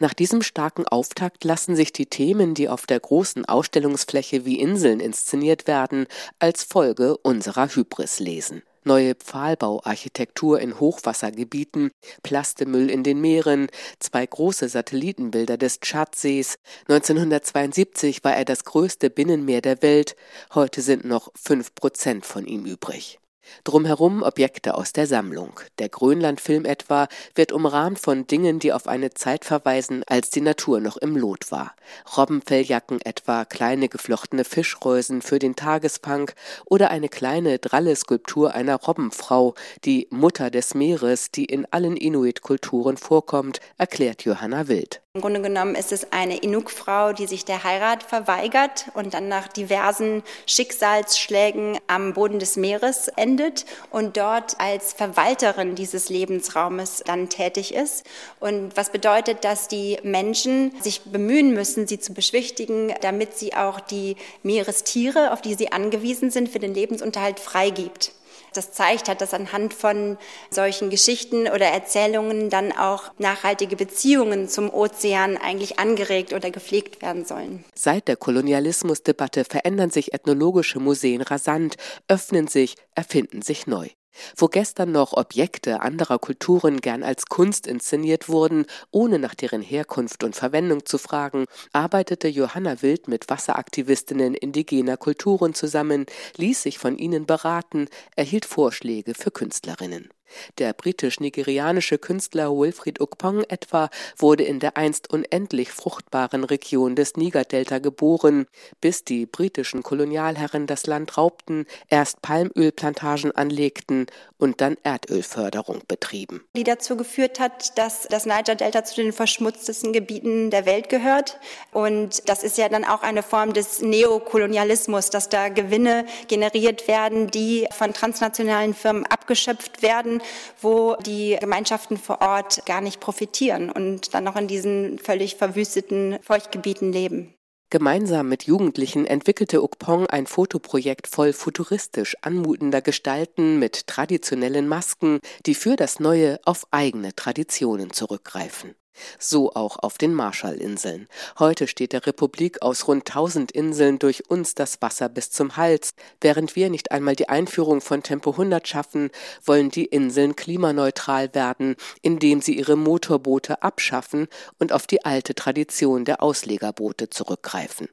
Nach 0.02 0.14
diesem 0.14 0.40
starken 0.40 0.88
Auftakt 0.88 1.44
lassen 1.44 1.76
sich 1.76 1.92
die 1.92 2.06
Themen, 2.06 2.54
die 2.54 2.70
auf 2.70 2.86
der 2.86 2.98
großen 2.98 3.44
Ausstellungsfläche 3.44 4.46
wie 4.46 4.58
Inseln 4.58 4.98
inszeniert 4.98 5.66
werden, 5.66 6.06
als 6.38 6.64
Folge 6.64 7.18
unserer 7.18 7.68
Hybris 7.68 8.18
lesen 8.18 8.62
neue 8.84 9.14
Pfahlbauarchitektur 9.14 10.60
in 10.60 10.80
Hochwassergebieten, 10.80 11.90
Plastemüll 12.22 12.90
in 12.90 13.04
den 13.04 13.20
Meeren, 13.20 13.68
zwei 13.98 14.26
große 14.26 14.68
Satellitenbilder 14.68 15.56
des 15.56 15.80
Tschadsees. 15.80 16.58
1972 16.88 18.24
war 18.24 18.34
er 18.34 18.44
das 18.44 18.64
größte 18.64 19.10
Binnenmeer 19.10 19.60
der 19.60 19.82
Welt, 19.82 20.16
heute 20.54 20.82
sind 20.82 21.04
noch 21.04 21.30
fünf 21.34 21.74
Prozent 21.74 22.26
von 22.26 22.46
ihm 22.46 22.64
übrig. 22.64 23.19
Drumherum 23.64 24.22
Objekte 24.22 24.74
aus 24.74 24.92
der 24.92 25.06
Sammlung. 25.06 25.60
Der 25.78 25.88
Grönlandfilm 25.88 26.64
etwa 26.64 27.08
wird 27.34 27.52
umrahmt 27.52 27.98
von 27.98 28.26
Dingen, 28.26 28.58
die 28.58 28.72
auf 28.72 28.86
eine 28.86 29.10
Zeit 29.10 29.44
verweisen, 29.44 30.02
als 30.06 30.30
die 30.30 30.40
Natur 30.40 30.80
noch 30.80 30.96
im 30.96 31.16
Lot 31.16 31.50
war. 31.50 31.74
Robbenfelljacken 32.16 33.00
etwa, 33.00 33.44
kleine 33.44 33.88
geflochtene 33.88 34.44
Fischreusen 34.44 35.22
für 35.22 35.38
den 35.38 35.56
Tagespunk 35.56 36.34
oder 36.64 36.90
eine 36.90 37.08
kleine 37.08 37.58
dralle 37.58 37.94
Skulptur 37.96 38.54
einer 38.54 38.76
Robbenfrau, 38.76 39.54
die 39.84 40.06
Mutter 40.10 40.50
des 40.50 40.74
Meeres, 40.74 41.30
die 41.30 41.44
in 41.44 41.66
allen 41.70 41.96
Inuit-Kulturen 41.96 42.96
vorkommt, 42.96 43.60
erklärt 43.78 44.24
Johanna 44.24 44.68
Wild. 44.68 45.02
Im 45.16 45.22
Grunde 45.22 45.42
genommen 45.42 45.74
ist 45.74 45.90
es 45.90 46.12
eine 46.12 46.36
Inuk-Frau, 46.36 47.12
die 47.12 47.26
sich 47.26 47.44
der 47.44 47.64
Heirat 47.64 48.04
verweigert 48.04 48.92
und 48.94 49.12
dann 49.12 49.26
nach 49.26 49.48
diversen 49.48 50.22
Schicksalsschlägen 50.46 51.78
am 51.88 52.12
Boden 52.12 52.38
des 52.38 52.54
Meeres 52.54 53.08
endet 53.16 53.66
und 53.90 54.16
dort 54.16 54.60
als 54.60 54.92
Verwalterin 54.92 55.74
dieses 55.74 56.10
Lebensraumes 56.10 57.02
dann 57.04 57.28
tätig 57.28 57.74
ist. 57.74 58.06
Und 58.38 58.76
was 58.76 58.92
bedeutet, 58.92 59.42
dass 59.42 59.66
die 59.66 59.98
Menschen 60.04 60.80
sich 60.80 61.00
bemühen 61.00 61.54
müssen, 61.54 61.88
sie 61.88 61.98
zu 61.98 62.14
beschwichtigen, 62.14 62.94
damit 63.00 63.36
sie 63.36 63.52
auch 63.54 63.80
die 63.80 64.14
Meerestiere, 64.44 65.32
auf 65.32 65.42
die 65.42 65.54
sie 65.54 65.72
angewiesen 65.72 66.30
sind, 66.30 66.48
für 66.48 66.60
den 66.60 66.72
Lebensunterhalt 66.72 67.40
freigibt 67.40 68.12
das 68.52 68.72
zeigt 68.72 69.08
hat, 69.08 69.20
dass 69.20 69.34
anhand 69.34 69.74
von 69.74 70.18
solchen 70.50 70.90
Geschichten 70.90 71.48
oder 71.48 71.66
Erzählungen 71.66 72.50
dann 72.50 72.72
auch 72.72 73.10
nachhaltige 73.18 73.76
Beziehungen 73.76 74.48
zum 74.48 74.72
Ozean 74.72 75.36
eigentlich 75.36 75.78
angeregt 75.78 76.32
oder 76.32 76.50
gepflegt 76.50 77.02
werden 77.02 77.24
sollen. 77.24 77.64
Seit 77.74 78.08
der 78.08 78.16
Kolonialismusdebatte 78.16 79.44
verändern 79.44 79.90
sich 79.90 80.12
ethnologische 80.14 80.80
Museen 80.80 81.22
rasant, 81.22 81.76
öffnen 82.08 82.48
sich, 82.48 82.76
erfinden 82.94 83.42
sich 83.42 83.66
neu. 83.66 83.88
Wo 84.36 84.46
gestern 84.48 84.92
noch 84.92 85.12
Objekte 85.12 85.80
anderer 85.80 86.18
Kulturen 86.18 86.80
gern 86.80 87.02
als 87.02 87.26
Kunst 87.26 87.66
inszeniert 87.66 88.28
wurden, 88.28 88.66
ohne 88.90 89.18
nach 89.18 89.34
deren 89.34 89.62
Herkunft 89.62 90.24
und 90.24 90.36
Verwendung 90.36 90.84
zu 90.86 90.98
fragen, 90.98 91.46
arbeitete 91.72 92.28
Johanna 92.28 92.82
Wild 92.82 93.08
mit 93.08 93.28
Wasseraktivistinnen 93.28 94.34
indigener 94.34 94.96
Kulturen 94.96 95.54
zusammen, 95.54 96.06
ließ 96.36 96.62
sich 96.62 96.78
von 96.78 96.98
ihnen 96.98 97.26
beraten, 97.26 97.88
erhielt 98.16 98.44
Vorschläge 98.44 99.14
für 99.14 99.30
Künstlerinnen. 99.30 100.10
Der 100.58 100.72
britisch-nigerianische 100.72 101.98
Künstler 101.98 102.50
Wilfried 102.50 103.00
Ukpong 103.00 103.44
etwa 103.48 103.90
wurde 104.16 104.44
in 104.44 104.60
der 104.60 104.76
einst 104.76 105.10
unendlich 105.12 105.70
fruchtbaren 105.70 106.44
Region 106.44 106.96
des 106.96 107.16
Nigerdelta 107.16 107.78
geboren, 107.78 108.46
bis 108.80 109.04
die 109.04 109.26
britischen 109.26 109.82
Kolonialherren 109.82 110.66
das 110.66 110.86
Land 110.86 111.16
raubten, 111.16 111.66
erst 111.88 112.22
Palmölplantagen 112.22 113.32
anlegten 113.32 114.06
und 114.38 114.60
dann 114.60 114.76
Erdölförderung 114.82 115.82
betrieben. 115.86 116.44
Die 116.56 116.64
dazu 116.64 116.96
geführt 116.96 117.40
hat, 117.40 117.78
dass 117.78 118.04
das 118.08 118.26
Niger-Delta 118.26 118.84
zu 118.84 118.96
den 118.96 119.12
verschmutztesten 119.12 119.92
Gebieten 119.92 120.50
der 120.50 120.66
Welt 120.66 120.88
gehört. 120.88 121.38
Und 121.72 122.28
das 122.28 122.42
ist 122.42 122.58
ja 122.58 122.68
dann 122.68 122.84
auch 122.84 123.02
eine 123.02 123.22
Form 123.22 123.52
des 123.52 123.82
Neokolonialismus, 123.82 125.10
dass 125.10 125.28
da 125.28 125.48
Gewinne 125.48 126.06
generiert 126.28 126.88
werden, 126.88 127.30
die 127.30 127.66
von 127.70 127.92
transnationalen 127.92 128.74
Firmen 128.74 129.06
abgeschöpft 129.06 129.82
werden 129.82 130.19
wo 130.60 130.96
die 130.96 131.36
Gemeinschaften 131.40 131.96
vor 131.96 132.20
Ort 132.20 132.64
gar 132.66 132.80
nicht 132.80 133.00
profitieren 133.00 133.70
und 133.70 134.14
dann 134.14 134.24
noch 134.24 134.36
in 134.36 134.48
diesen 134.48 134.98
völlig 134.98 135.36
verwüsteten 135.36 136.18
Feuchtgebieten 136.22 136.92
leben. 136.92 137.34
Gemeinsam 137.72 138.28
mit 138.28 138.42
Jugendlichen 138.44 139.06
entwickelte 139.06 139.62
Ukpong 139.62 140.08
ein 140.08 140.26
Fotoprojekt 140.26 141.06
voll 141.06 141.32
futuristisch 141.32 142.16
anmutender 142.20 142.82
Gestalten 142.82 143.60
mit 143.60 143.86
traditionellen 143.86 144.66
Masken, 144.66 145.20
die 145.46 145.54
für 145.54 145.76
das 145.76 146.00
Neue 146.00 146.40
auf 146.44 146.66
eigene 146.72 147.14
Traditionen 147.14 147.92
zurückgreifen. 147.92 148.74
So 149.18 149.52
auch 149.52 149.78
auf 149.78 149.98
den 149.98 150.14
Marshallinseln. 150.14 151.08
Heute 151.38 151.66
steht 151.66 151.92
der 151.92 152.06
Republik 152.06 152.62
aus 152.62 152.88
rund 152.88 153.08
1000 153.08 153.52
Inseln 153.52 153.98
durch 153.98 154.28
uns 154.28 154.54
das 154.54 154.82
Wasser 154.82 155.08
bis 155.08 155.30
zum 155.30 155.56
Hals. 155.56 155.92
Während 156.20 156.56
wir 156.56 156.70
nicht 156.70 156.90
einmal 156.90 157.16
die 157.16 157.28
Einführung 157.28 157.80
von 157.80 158.02
Tempo 158.02 158.32
100 158.32 158.66
schaffen, 158.66 159.10
wollen 159.44 159.70
die 159.70 159.84
Inseln 159.84 160.36
klimaneutral 160.36 161.34
werden, 161.34 161.76
indem 162.02 162.40
sie 162.40 162.58
ihre 162.58 162.76
Motorboote 162.76 163.62
abschaffen 163.62 164.28
und 164.58 164.72
auf 164.72 164.86
die 164.86 165.04
alte 165.04 165.34
Tradition 165.34 166.04
der 166.04 166.22
Auslegerboote 166.22 167.10
zurückgreifen. 167.10 167.88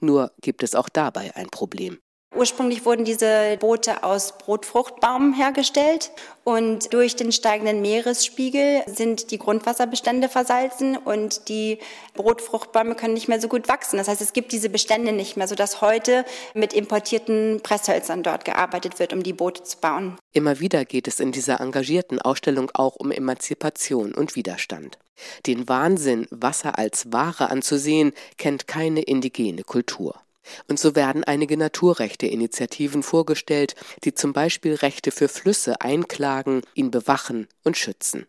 Nur 0.00 0.32
gibt 0.40 0.62
es 0.62 0.74
auch 0.74 0.88
dabei 0.88 1.34
ein 1.34 1.48
Problem. 1.48 1.98
Ursprünglich 2.34 2.84
wurden 2.84 3.04
diese 3.04 3.56
Boote 3.58 4.02
aus 4.02 4.36
Brotfruchtbaum 4.36 5.32
hergestellt 5.32 6.10
und 6.44 6.92
durch 6.92 7.16
den 7.16 7.32
steigenden 7.32 7.80
Meeresspiegel 7.80 8.82
sind 8.86 9.30
die 9.30 9.38
Grundwasserbestände 9.38 10.28
versalzen 10.28 10.96
und 10.98 11.48
die 11.48 11.78
Brotfruchtbäume 12.14 12.94
können 12.94 13.14
nicht 13.14 13.28
mehr 13.28 13.40
so 13.40 13.48
gut 13.48 13.68
wachsen. 13.68 13.96
Das 13.96 14.08
heißt, 14.08 14.20
es 14.20 14.34
gibt 14.34 14.52
diese 14.52 14.68
Bestände 14.68 15.12
nicht 15.12 15.36
mehr, 15.36 15.48
sodass 15.48 15.80
heute 15.80 16.24
mit 16.52 16.74
importierten 16.74 17.60
Presshölzern 17.62 18.22
dort 18.22 18.44
gearbeitet 18.44 18.98
wird, 18.98 19.14
um 19.14 19.22
die 19.22 19.32
Boote 19.32 19.62
zu 19.62 19.78
bauen. 19.78 20.16
Immer 20.32 20.60
wieder 20.60 20.84
geht 20.84 21.08
es 21.08 21.20
in 21.20 21.32
dieser 21.32 21.60
engagierten 21.60 22.20
Ausstellung 22.20 22.70
auch 22.74 22.96
um 22.96 23.12
Emanzipation 23.12 24.12
und 24.12 24.36
Widerstand. 24.36 24.98
Den 25.46 25.68
Wahnsinn, 25.68 26.26
Wasser 26.30 26.78
als 26.78 27.10
Ware 27.12 27.48
anzusehen, 27.50 28.12
kennt 28.36 28.66
keine 28.66 29.00
indigene 29.00 29.62
Kultur. 29.62 30.20
Und 30.68 30.78
so 30.78 30.94
werden 30.94 31.24
einige 31.24 31.56
Naturrechte-Initiativen 31.56 33.02
vorgestellt, 33.02 33.74
die 34.04 34.14
zum 34.14 34.32
Beispiel 34.32 34.74
Rechte 34.74 35.10
für 35.10 35.28
Flüsse 35.28 35.80
einklagen, 35.80 36.62
ihn 36.74 36.90
bewachen 36.90 37.48
und 37.64 37.76
schützen. 37.76 38.26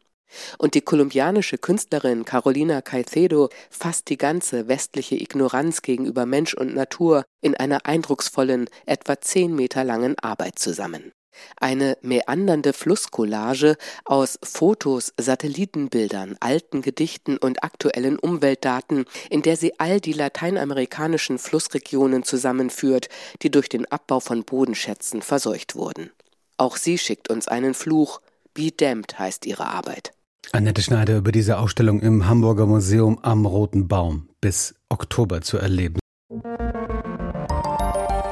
Und 0.57 0.73
die 0.73 0.81
kolumbianische 0.81 1.57
Künstlerin 1.57 2.25
Carolina 2.25 2.81
Caicedo 2.81 3.49
fasst 3.69 4.09
die 4.09 4.17
ganze 4.17 4.67
westliche 4.67 5.15
Ignoranz 5.15 5.81
gegenüber 5.81 6.25
Mensch 6.25 6.53
und 6.53 6.75
Natur 6.75 7.23
in 7.41 7.55
einer 7.55 7.85
eindrucksvollen, 7.85 8.69
etwa 8.85 9.21
zehn 9.21 9.55
Meter 9.55 9.83
langen 9.83 10.19
Arbeit 10.19 10.59
zusammen. 10.59 11.13
Eine 11.57 11.97
meandernde 12.01 12.73
Flusscollage 12.73 13.77
aus 14.05 14.39
Fotos, 14.43 15.13
Satellitenbildern, 15.17 16.37
alten 16.39 16.81
Gedichten 16.81 17.37
und 17.37 17.63
aktuellen 17.63 18.19
Umweltdaten, 18.19 19.05
in 19.29 19.41
der 19.41 19.57
sie 19.57 19.79
all 19.79 19.99
die 19.99 20.13
lateinamerikanischen 20.13 21.39
Flussregionen 21.39 22.23
zusammenführt, 22.23 23.09
die 23.41 23.51
durch 23.51 23.69
den 23.69 23.85
Abbau 23.91 24.19
von 24.19 24.43
Bodenschätzen 24.43 25.21
verseucht 25.21 25.75
wurden. 25.75 26.11
Auch 26.57 26.77
sie 26.77 26.97
schickt 26.97 27.29
uns 27.29 27.47
einen 27.47 27.73
Fluch. 27.73 28.21
Be 28.53 28.71
Damned 28.71 29.19
heißt 29.19 29.45
ihre 29.45 29.67
Arbeit. 29.67 30.11
Annette 30.51 30.81
Schneider 30.81 31.17
über 31.17 31.31
diese 31.31 31.59
Ausstellung 31.59 31.99
im 31.99 32.27
Hamburger 32.27 32.65
Museum 32.65 33.19
am 33.21 33.45
Roten 33.45 33.87
Baum 33.87 34.29
bis 34.41 34.73
Oktober 34.89 35.41
zu 35.41 35.57
erleben. 35.57 35.99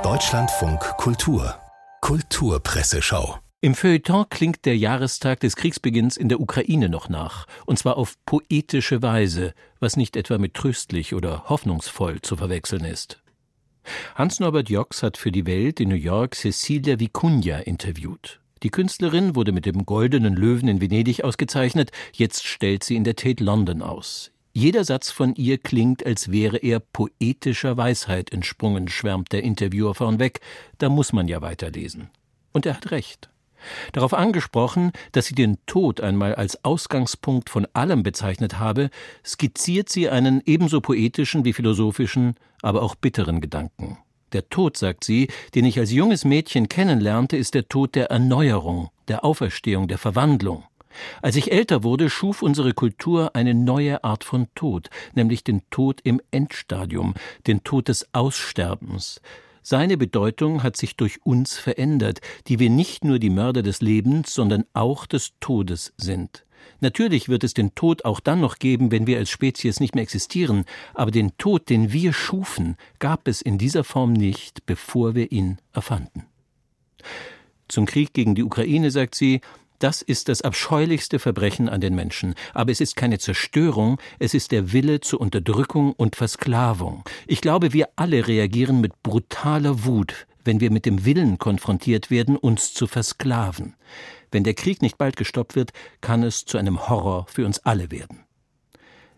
Deutschlandfunk 0.02 0.80
Kultur 0.98 1.56
Kulturpresseschau. 2.06 3.40
Im 3.62 3.74
Feuilleton 3.74 4.30
klingt 4.30 4.66
der 4.66 4.78
Jahrestag 4.78 5.40
des 5.40 5.56
Kriegsbeginns 5.56 6.18
in 6.18 6.30
der 6.30 6.40
Ukraine 6.40 6.88
noch 6.88 7.10
nach, 7.10 7.48
und 7.66 7.80
zwar 7.80 7.98
auf 7.98 8.14
poetische 8.28 9.02
Weise, 9.02 9.56
was 9.80 9.98
nicht 9.98 10.16
etwa 10.16 10.38
mit 10.38 10.54
tröstlich 10.54 11.16
oder 11.16 11.50
hoffnungsvoll 11.50 12.22
zu 12.22 12.36
verwechseln 12.36 12.86
ist. 12.86 13.24
Hans-Norbert 14.14 14.70
Jocks 14.70 15.02
hat 15.02 15.18
für 15.18 15.32
die 15.32 15.48
Welt 15.48 15.80
in 15.80 15.90
New 15.90 15.96
York 15.96 16.36
Cecilia 16.36 16.94
Vicuña 16.94 17.62
interviewt. 17.62 18.40
Die 18.62 18.70
Künstlerin 18.70 19.34
wurde 19.34 19.52
mit 19.52 19.66
dem 19.66 19.84
Goldenen 19.88 20.36
Löwen 20.36 20.68
in 20.68 20.82
Venedig 20.82 21.24
ausgezeichnet, 21.24 21.90
jetzt 22.14 22.46
stellt 22.46 22.84
sie 22.84 22.98
in 22.98 23.04
der 23.04 23.16
Tate 23.16 23.44
London 23.44 23.82
aus. 23.82 24.32
Jeder 24.58 24.86
Satz 24.86 25.12
von 25.12 25.36
ihr 25.36 25.58
klingt, 25.58 26.06
als 26.06 26.32
wäre 26.32 26.56
er 26.56 26.80
poetischer 26.80 27.76
Weisheit 27.76 28.32
entsprungen, 28.32 28.88
schwärmt 28.88 29.34
der 29.34 29.44
Interviewer 29.44 29.94
vornweg. 29.96 30.40
Da 30.78 30.88
muss 30.88 31.12
man 31.12 31.28
ja 31.28 31.42
weiterlesen. 31.42 32.10
Und 32.54 32.66
er 32.66 32.76
hat 32.76 32.92
recht. 32.92 33.30
Darauf 33.92 34.14
angesprochen, 34.14 34.94
dass 35.12 35.26
sie 35.26 35.36
den 35.36 35.58
Tod 35.66 36.00
einmal 36.00 36.36
als 36.36 36.64
Ausgangspunkt 36.64 37.50
von 37.50 37.68
allem 37.74 38.02
bezeichnet 38.02 38.58
habe, 38.58 38.92
skizziert 39.26 39.90
sie 39.90 40.08
einen 40.08 40.42
ebenso 40.46 40.80
poetischen 40.80 41.44
wie 41.44 41.52
philosophischen, 41.52 42.36
aber 42.62 42.82
auch 42.82 42.96
bitteren 42.96 43.42
Gedanken. 43.42 43.98
Der 44.32 44.48
Tod, 44.48 44.78
sagt 44.78 45.04
sie, 45.04 45.28
den 45.54 45.66
ich 45.66 45.78
als 45.80 45.92
junges 45.92 46.24
Mädchen 46.24 46.70
kennenlernte, 46.70 47.36
ist 47.36 47.56
der 47.56 47.68
Tod 47.68 47.94
der 47.94 48.10
Erneuerung, 48.10 48.90
der 49.10 49.26
Auferstehung, 49.26 49.90
der 49.90 49.98
Verwandlung. 49.98 50.64
Als 51.22 51.36
ich 51.36 51.52
älter 51.52 51.84
wurde, 51.84 52.10
schuf 52.10 52.42
unsere 52.42 52.74
Kultur 52.74 53.36
eine 53.36 53.54
neue 53.54 54.04
Art 54.04 54.24
von 54.24 54.48
Tod, 54.56 54.90
nämlich 55.14 55.44
den 55.44 55.62
Tod 55.70 56.02
im 56.04 56.22
Endstadium, 56.32 57.14
den 57.48 57.64
Tod 57.64 57.88
des 57.88 58.08
Aussterbens. 58.14 59.22
Seine 59.62 59.98
Bedeutung 59.98 60.62
hat 60.62 60.78
sich 60.78 60.96
durch 60.96 61.26
uns 61.26 61.58
verändert, 61.58 62.22
die 62.48 62.60
wir 62.60 62.70
nicht 62.70 63.04
nur 63.04 63.18
die 63.18 63.32
Mörder 63.32 63.64
des 63.64 63.82
Lebens, 63.82 64.34
sondern 64.34 64.66
auch 64.74 65.08
des 65.08 65.34
Todes 65.40 65.94
sind. 65.98 66.46
Natürlich 66.82 67.30
wird 67.30 67.44
es 67.44 67.54
den 67.54 67.74
Tod 67.74 68.06
auch 68.06 68.20
dann 68.20 68.42
noch 68.42 68.60
geben, 68.60 68.92
wenn 68.92 69.08
wir 69.08 69.18
als 69.18 69.30
Spezies 69.30 69.80
nicht 69.80 69.96
mehr 69.96 70.04
existieren, 70.04 70.66
aber 70.94 71.12
den 71.12 71.38
Tod, 71.38 71.70
den 71.70 71.92
wir 71.92 72.14
schufen, 72.14 72.76
gab 73.00 73.28
es 73.28 73.42
in 73.42 73.58
dieser 73.58 73.84
Form 73.84 74.14
nicht, 74.14 74.66
bevor 74.66 75.16
wir 75.16 75.32
ihn 75.32 75.58
erfanden. 75.74 76.26
Zum 77.68 77.86
Krieg 77.86 78.14
gegen 78.14 78.36
die 78.36 78.44
Ukraine 78.44 78.92
sagt 78.92 79.16
sie, 79.16 79.42
das 79.80 80.02
ist 80.02 80.30
das 80.30 80.42
abscheulichste 80.42 81.20
Verbrechen 81.20 81.70
an 81.70 81.82
den 81.82 81.96
Menschen. 81.96 82.36
Aber 82.54 82.72
es 82.72 82.82
ist 82.82 82.96
keine 82.96 83.20
Zerstörung, 83.20 84.00
es 84.20 84.34
ist 84.34 84.52
der 84.52 84.72
Wille 84.74 85.02
zur 85.02 85.22
Unterdrückung 85.22 85.94
und 85.94 86.16
Versklavung. 86.16 87.04
Ich 87.28 87.42
glaube, 87.42 87.74
wir 87.74 87.90
alle 87.96 88.28
reagieren 88.28 88.82
mit 88.82 89.04
brutaler 89.04 89.86
Wut, 89.86 90.28
wenn 90.44 90.60
wir 90.60 90.72
mit 90.72 90.86
dem 90.86 91.06
Willen 91.06 91.38
konfrontiert 91.38 92.12
werden, 92.12 92.38
uns 92.38 92.74
zu 92.74 92.88
versklaven. 92.88 93.76
Wenn 94.32 94.44
der 94.44 94.54
Krieg 94.54 94.82
nicht 94.82 94.98
bald 94.98 95.18
gestoppt 95.18 95.56
wird, 95.56 95.72
kann 96.02 96.24
es 96.24 96.46
zu 96.46 96.58
einem 96.58 96.88
Horror 96.90 97.26
für 97.28 97.46
uns 97.46 97.60
alle 97.60 97.92
werden. 97.92 98.26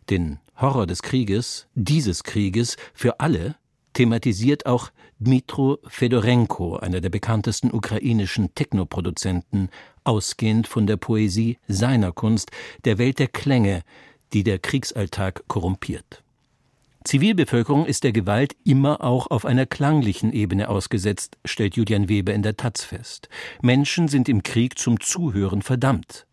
Den 0.10 0.40
Horror 0.56 0.88
des 0.88 1.02
Krieges, 1.02 1.68
dieses 1.76 2.24
Krieges, 2.24 2.78
für 2.94 3.20
alle, 3.20 3.56
thematisiert 3.98 4.68
auch 4.68 4.92
Dmitro 5.18 5.80
Fedorenko, 5.88 6.76
einer 6.76 7.02
der 7.02 7.10
bekanntesten 7.10 7.74
ukrainischen 7.74 8.54
Technoproduzenten, 8.54 9.70
ausgehend 10.04 10.68
von 10.68 10.86
der 10.86 10.98
Poesie 10.98 11.58
seiner 11.68 12.12
Kunst, 12.12 12.52
der 12.86 13.00
Welt 13.00 13.18
der 13.18 13.28
Klänge, 13.28 13.82
die 14.34 14.44
der 14.44 14.60
Kriegsalltag 14.60 15.48
korrumpiert. 15.48 16.24
Zivilbevölkerung 17.06 17.88
ist 17.88 18.04
der 18.04 18.12
Gewalt 18.12 18.56
immer 18.64 19.04
auch 19.04 19.32
auf 19.32 19.46
einer 19.46 19.66
klanglichen 19.66 20.32
Ebene 20.32 20.70
ausgesetzt, 20.70 21.40
stellt 21.44 21.76
Julian 21.76 22.08
Weber 22.08 22.36
in 22.36 22.44
der 22.44 22.56
Taz 22.56 22.84
fest. 22.84 23.30
Menschen 23.64 24.10
sind 24.10 24.30
im 24.30 24.44
Krieg 24.44 24.78
zum 24.78 25.00
Zuhören 25.00 25.64
verdammt. 25.64 26.27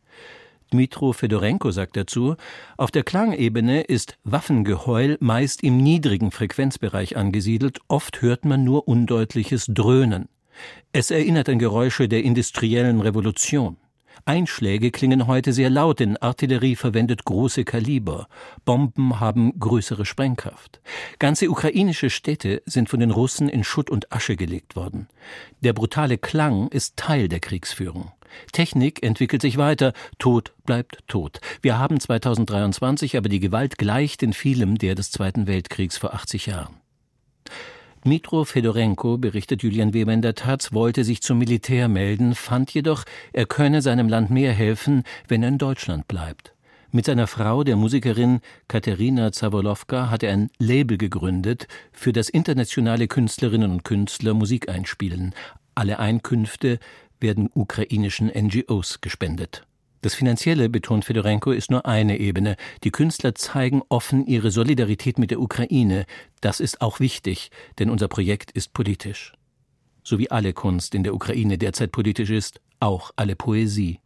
Dmitro 0.75 1.13
Fedorenko 1.13 1.71
sagt 1.71 1.97
dazu, 1.97 2.35
auf 2.77 2.91
der 2.91 3.05
Klangebene 3.05 3.83
ist 3.83 4.19
Waffengeheul 4.25 5.17
meist 5.21 5.63
im 5.63 5.77
niedrigen 5.77 6.33
Frequenzbereich 6.33 7.17
angesiedelt, 7.17 7.79
oft 7.87 8.23
hört 8.23 8.45
man 8.45 8.65
nur 8.65 8.89
undeutliches 8.89 9.67
Dröhnen. 9.69 10.29
Es 10.91 11.13
erinnert 11.13 11.49
an 11.49 11.61
Geräusche 11.61 12.09
der 12.09 12.25
industriellen 12.25 13.01
Revolution. 13.01 13.77
Einschläge 14.25 14.91
klingen 14.91 15.29
heute 15.29 15.53
sehr 15.53 15.71
laut, 15.71 16.01
denn 16.01 16.17
Artillerie 16.17 16.75
verwendet 16.75 17.25
große 17.25 17.65
Kaliber. 17.65 18.27
Bomben 18.65 19.21
haben 19.21 19.57
größere 19.61 20.05
Sprengkraft. 20.05 20.81
Ganze 21.21 21.51
ukrainische 21.51 22.11
Städte 22.11 22.63
sind 22.67 22.89
von 22.89 22.99
den 22.99 23.13
Russen 23.13 23.49
in 23.49 23.63
Schutt 23.63 23.91
und 23.91 24.13
Asche 24.13 24.35
gelegt 24.35 24.75
worden. 24.75 25.09
Der 25.61 25.73
brutale 25.73 26.19
Klang 26.19 26.67
ist 26.69 26.97
Teil 26.97 27.29
der 27.29 27.41
Kriegsführung. 27.41 28.11
Technik 28.53 29.03
entwickelt 29.03 29.43
sich 29.43 29.57
weiter, 29.57 29.93
Tod 30.19 30.53
bleibt 30.65 30.99
tot. 31.07 31.41
Wir 31.63 31.79
haben 31.79 32.01
2023, 32.01 33.17
aber 33.17 33.29
die 33.29 33.41
Gewalt 33.41 33.79
gleicht 33.79 34.23
in 34.23 34.33
vielem 34.33 34.79
der 34.79 34.95
des 34.95 35.11
Zweiten 35.11 35.47
Weltkriegs 35.47 35.97
vor 35.97 36.15
80 36.15 36.47
Jahren. 36.47 36.77
Dmitro 38.05 38.45
Fedorenko, 38.45 39.17
berichtet 39.17 39.63
Julian 39.63 39.95
Weber 39.95 40.13
in 40.13 40.21
der 40.21 40.35
Taz, 40.35 40.75
wollte 40.75 41.05
sich 41.05 41.23
zum 41.23 41.39
Militär 41.39 41.89
melden, 41.89 42.35
fand 42.35 42.75
jedoch, 42.75 43.05
er 43.33 43.47
könne 43.47 43.81
seinem 43.81 44.11
Land 44.11 44.29
mehr 44.29 44.53
helfen, 44.53 45.05
wenn 45.27 45.43
er 45.43 45.49
in 45.49 45.57
Deutschland 45.57 46.07
bleibt. 46.07 46.55
Mit 46.95 47.07
seiner 47.07 47.27
Frau, 47.27 47.65
der 47.65 47.77
Musikerin 47.77 48.41
Katerina 48.69 49.33
Zawolowka, 49.33 50.11
hat 50.11 50.23
er 50.23 50.33
ein 50.33 50.51
Label 50.59 50.97
gegründet, 50.97 51.67
für 51.93 52.13
das 52.13 52.29
internationale 52.29 53.09
Künstlerinnen 53.09 53.71
und 53.71 53.85
Künstler 53.85 54.35
Musik 54.35 54.69
einspielen. 54.69 55.35
Alle 55.75 55.99
Einkünfte 55.99 56.79
werden 57.25 57.51
ukrainischen 57.53 58.29
NGOs 58.29 59.01
gespendet. 59.01 59.67
Das 60.03 60.15
Finanzielle, 60.15 60.69
betont 60.69 61.07
Fedorenko, 61.07 61.51
ist 61.51 61.71
nur 61.71 61.87
eine 61.87 62.19
Ebene. 62.19 62.57
Die 62.85 62.91
Künstler 62.91 63.35
zeigen 63.35 63.81
offen 63.89 64.27
ihre 64.27 64.51
Solidarität 64.51 65.19
mit 65.19 65.31
der 65.31 65.41
Ukraine. 65.41 66.05
Das 66.43 66.61
ist 66.61 66.83
auch 66.83 67.01
wichtig, 67.01 67.51
denn 67.79 67.89
unser 67.89 68.09
Projekt 68.09 68.51
ist 68.51 68.75
politisch. 68.75 69.33
So 70.03 70.19
wie 70.19 70.31
alle 70.31 70.53
Kunst 70.53 70.95
in 70.95 71.05
der 71.05 71.15
Ukraine 71.15 71.57
derzeit 71.57 71.91
politisch 71.91 72.29
ist, 72.29 72.61
auch 72.81 73.13
alle 73.17 73.35
Poesie. 73.35 73.99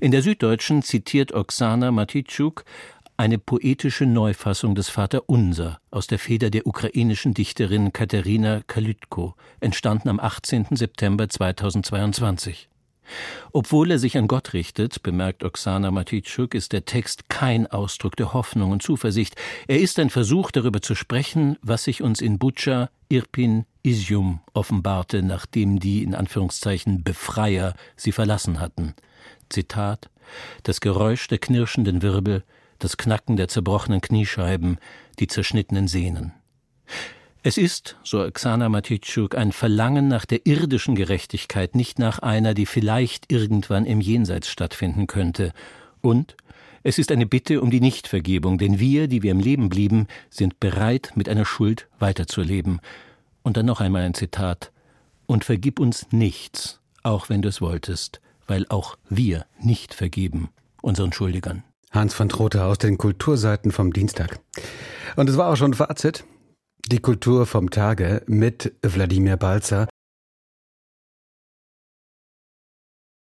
In 0.00 0.12
der 0.12 0.22
Süddeutschen 0.22 0.82
zitiert 0.82 1.32
Oksana 1.32 1.90
Matitschuk 1.90 2.64
eine 3.16 3.38
poetische 3.38 4.06
Neufassung 4.06 4.74
des 4.74 4.88
Vater 4.88 5.28
Unser 5.28 5.80
aus 5.90 6.06
der 6.06 6.18
Feder 6.18 6.50
der 6.50 6.66
ukrainischen 6.66 7.34
Dichterin 7.34 7.92
Katerina 7.92 8.62
Kalytko, 8.66 9.34
entstanden 9.60 10.08
am 10.08 10.20
18. 10.20 10.68
September 10.70 11.28
2022. 11.28 12.68
Obwohl 13.52 13.90
er 13.90 13.98
sich 13.98 14.16
an 14.16 14.28
Gott 14.28 14.52
richtet, 14.54 15.02
bemerkt 15.02 15.44
Oksana 15.44 15.90
Matitschuk, 15.90 16.54
ist 16.54 16.72
der 16.72 16.84
Text 16.84 17.28
kein 17.28 17.66
Ausdruck 17.66 18.16
der 18.16 18.32
Hoffnung 18.32 18.70
und 18.70 18.82
Zuversicht. 18.82 19.36
Er 19.66 19.80
ist 19.80 19.98
ein 19.98 20.10
Versuch, 20.10 20.50
darüber 20.50 20.80
zu 20.80 20.94
sprechen, 20.94 21.58
was 21.62 21.84
sich 21.84 22.02
uns 22.02 22.20
in 22.20 22.38
Butscha, 22.38 22.90
Irpin, 23.08 23.66
Isium 23.82 24.40
offenbarte, 24.54 25.22
nachdem 25.22 25.80
die 25.80 26.02
in 26.02 26.14
Anführungszeichen 26.14 27.04
Befreier 27.04 27.74
sie 27.96 28.12
verlassen 28.12 28.60
hatten. 28.60 28.94
Zitat 29.50 30.08
Das 30.62 30.80
Geräusch 30.80 31.28
der 31.28 31.38
knirschenden 31.38 32.00
Wirbel, 32.00 32.44
das 32.82 32.96
Knacken 32.96 33.36
der 33.36 33.48
zerbrochenen 33.48 34.00
Kniescheiben, 34.00 34.78
die 35.18 35.26
zerschnittenen 35.26 35.88
Sehnen. 35.88 36.32
Es 37.44 37.56
ist, 37.56 37.96
so 38.04 38.28
Xana 38.30 38.68
Matitschuk, 38.68 39.36
ein 39.36 39.50
Verlangen 39.50 40.08
nach 40.08 40.24
der 40.24 40.46
irdischen 40.46 40.94
Gerechtigkeit, 40.94 41.74
nicht 41.74 41.98
nach 41.98 42.20
einer, 42.20 42.54
die 42.54 42.66
vielleicht 42.66 43.32
irgendwann 43.32 43.84
im 43.84 44.00
Jenseits 44.00 44.48
stattfinden 44.48 45.08
könnte. 45.08 45.52
Und 46.00 46.36
es 46.84 46.98
ist 46.98 47.10
eine 47.10 47.26
Bitte 47.26 47.60
um 47.60 47.70
die 47.70 47.80
Nichtvergebung, 47.80 48.58
denn 48.58 48.78
wir, 48.78 49.08
die 49.08 49.22
wir 49.22 49.32
im 49.32 49.40
Leben 49.40 49.68
blieben, 49.68 50.06
sind 50.30 50.60
bereit, 50.60 51.12
mit 51.14 51.28
einer 51.28 51.44
Schuld 51.44 51.88
weiterzuleben. 51.98 52.80
Und 53.42 53.56
dann 53.56 53.66
noch 53.66 53.80
einmal 53.80 54.02
ein 54.02 54.14
Zitat. 54.14 54.70
Und 55.26 55.44
vergib 55.44 55.80
uns 55.80 56.06
nichts, 56.12 56.80
auch 57.02 57.28
wenn 57.28 57.42
du 57.42 57.48
es 57.48 57.60
wolltest, 57.60 58.20
weil 58.46 58.66
auch 58.68 58.96
wir 59.08 59.46
nicht 59.60 59.94
vergeben 59.94 60.50
unseren 60.80 61.12
Schuldigern. 61.12 61.64
Hans 61.92 62.18
van 62.18 62.28
Trotha 62.28 62.66
aus 62.66 62.78
den 62.78 62.98
Kulturseiten 62.98 63.70
vom 63.70 63.92
Dienstag. 63.92 64.40
Und 65.16 65.28
es 65.28 65.36
war 65.36 65.50
auch 65.50 65.56
schon 65.56 65.74
Fazit. 65.74 66.24
Die 66.90 66.98
Kultur 66.98 67.46
vom 67.46 67.70
Tage 67.70 68.22
mit 68.26 68.72
Wladimir 68.82 69.36
Balzer. 69.36 69.86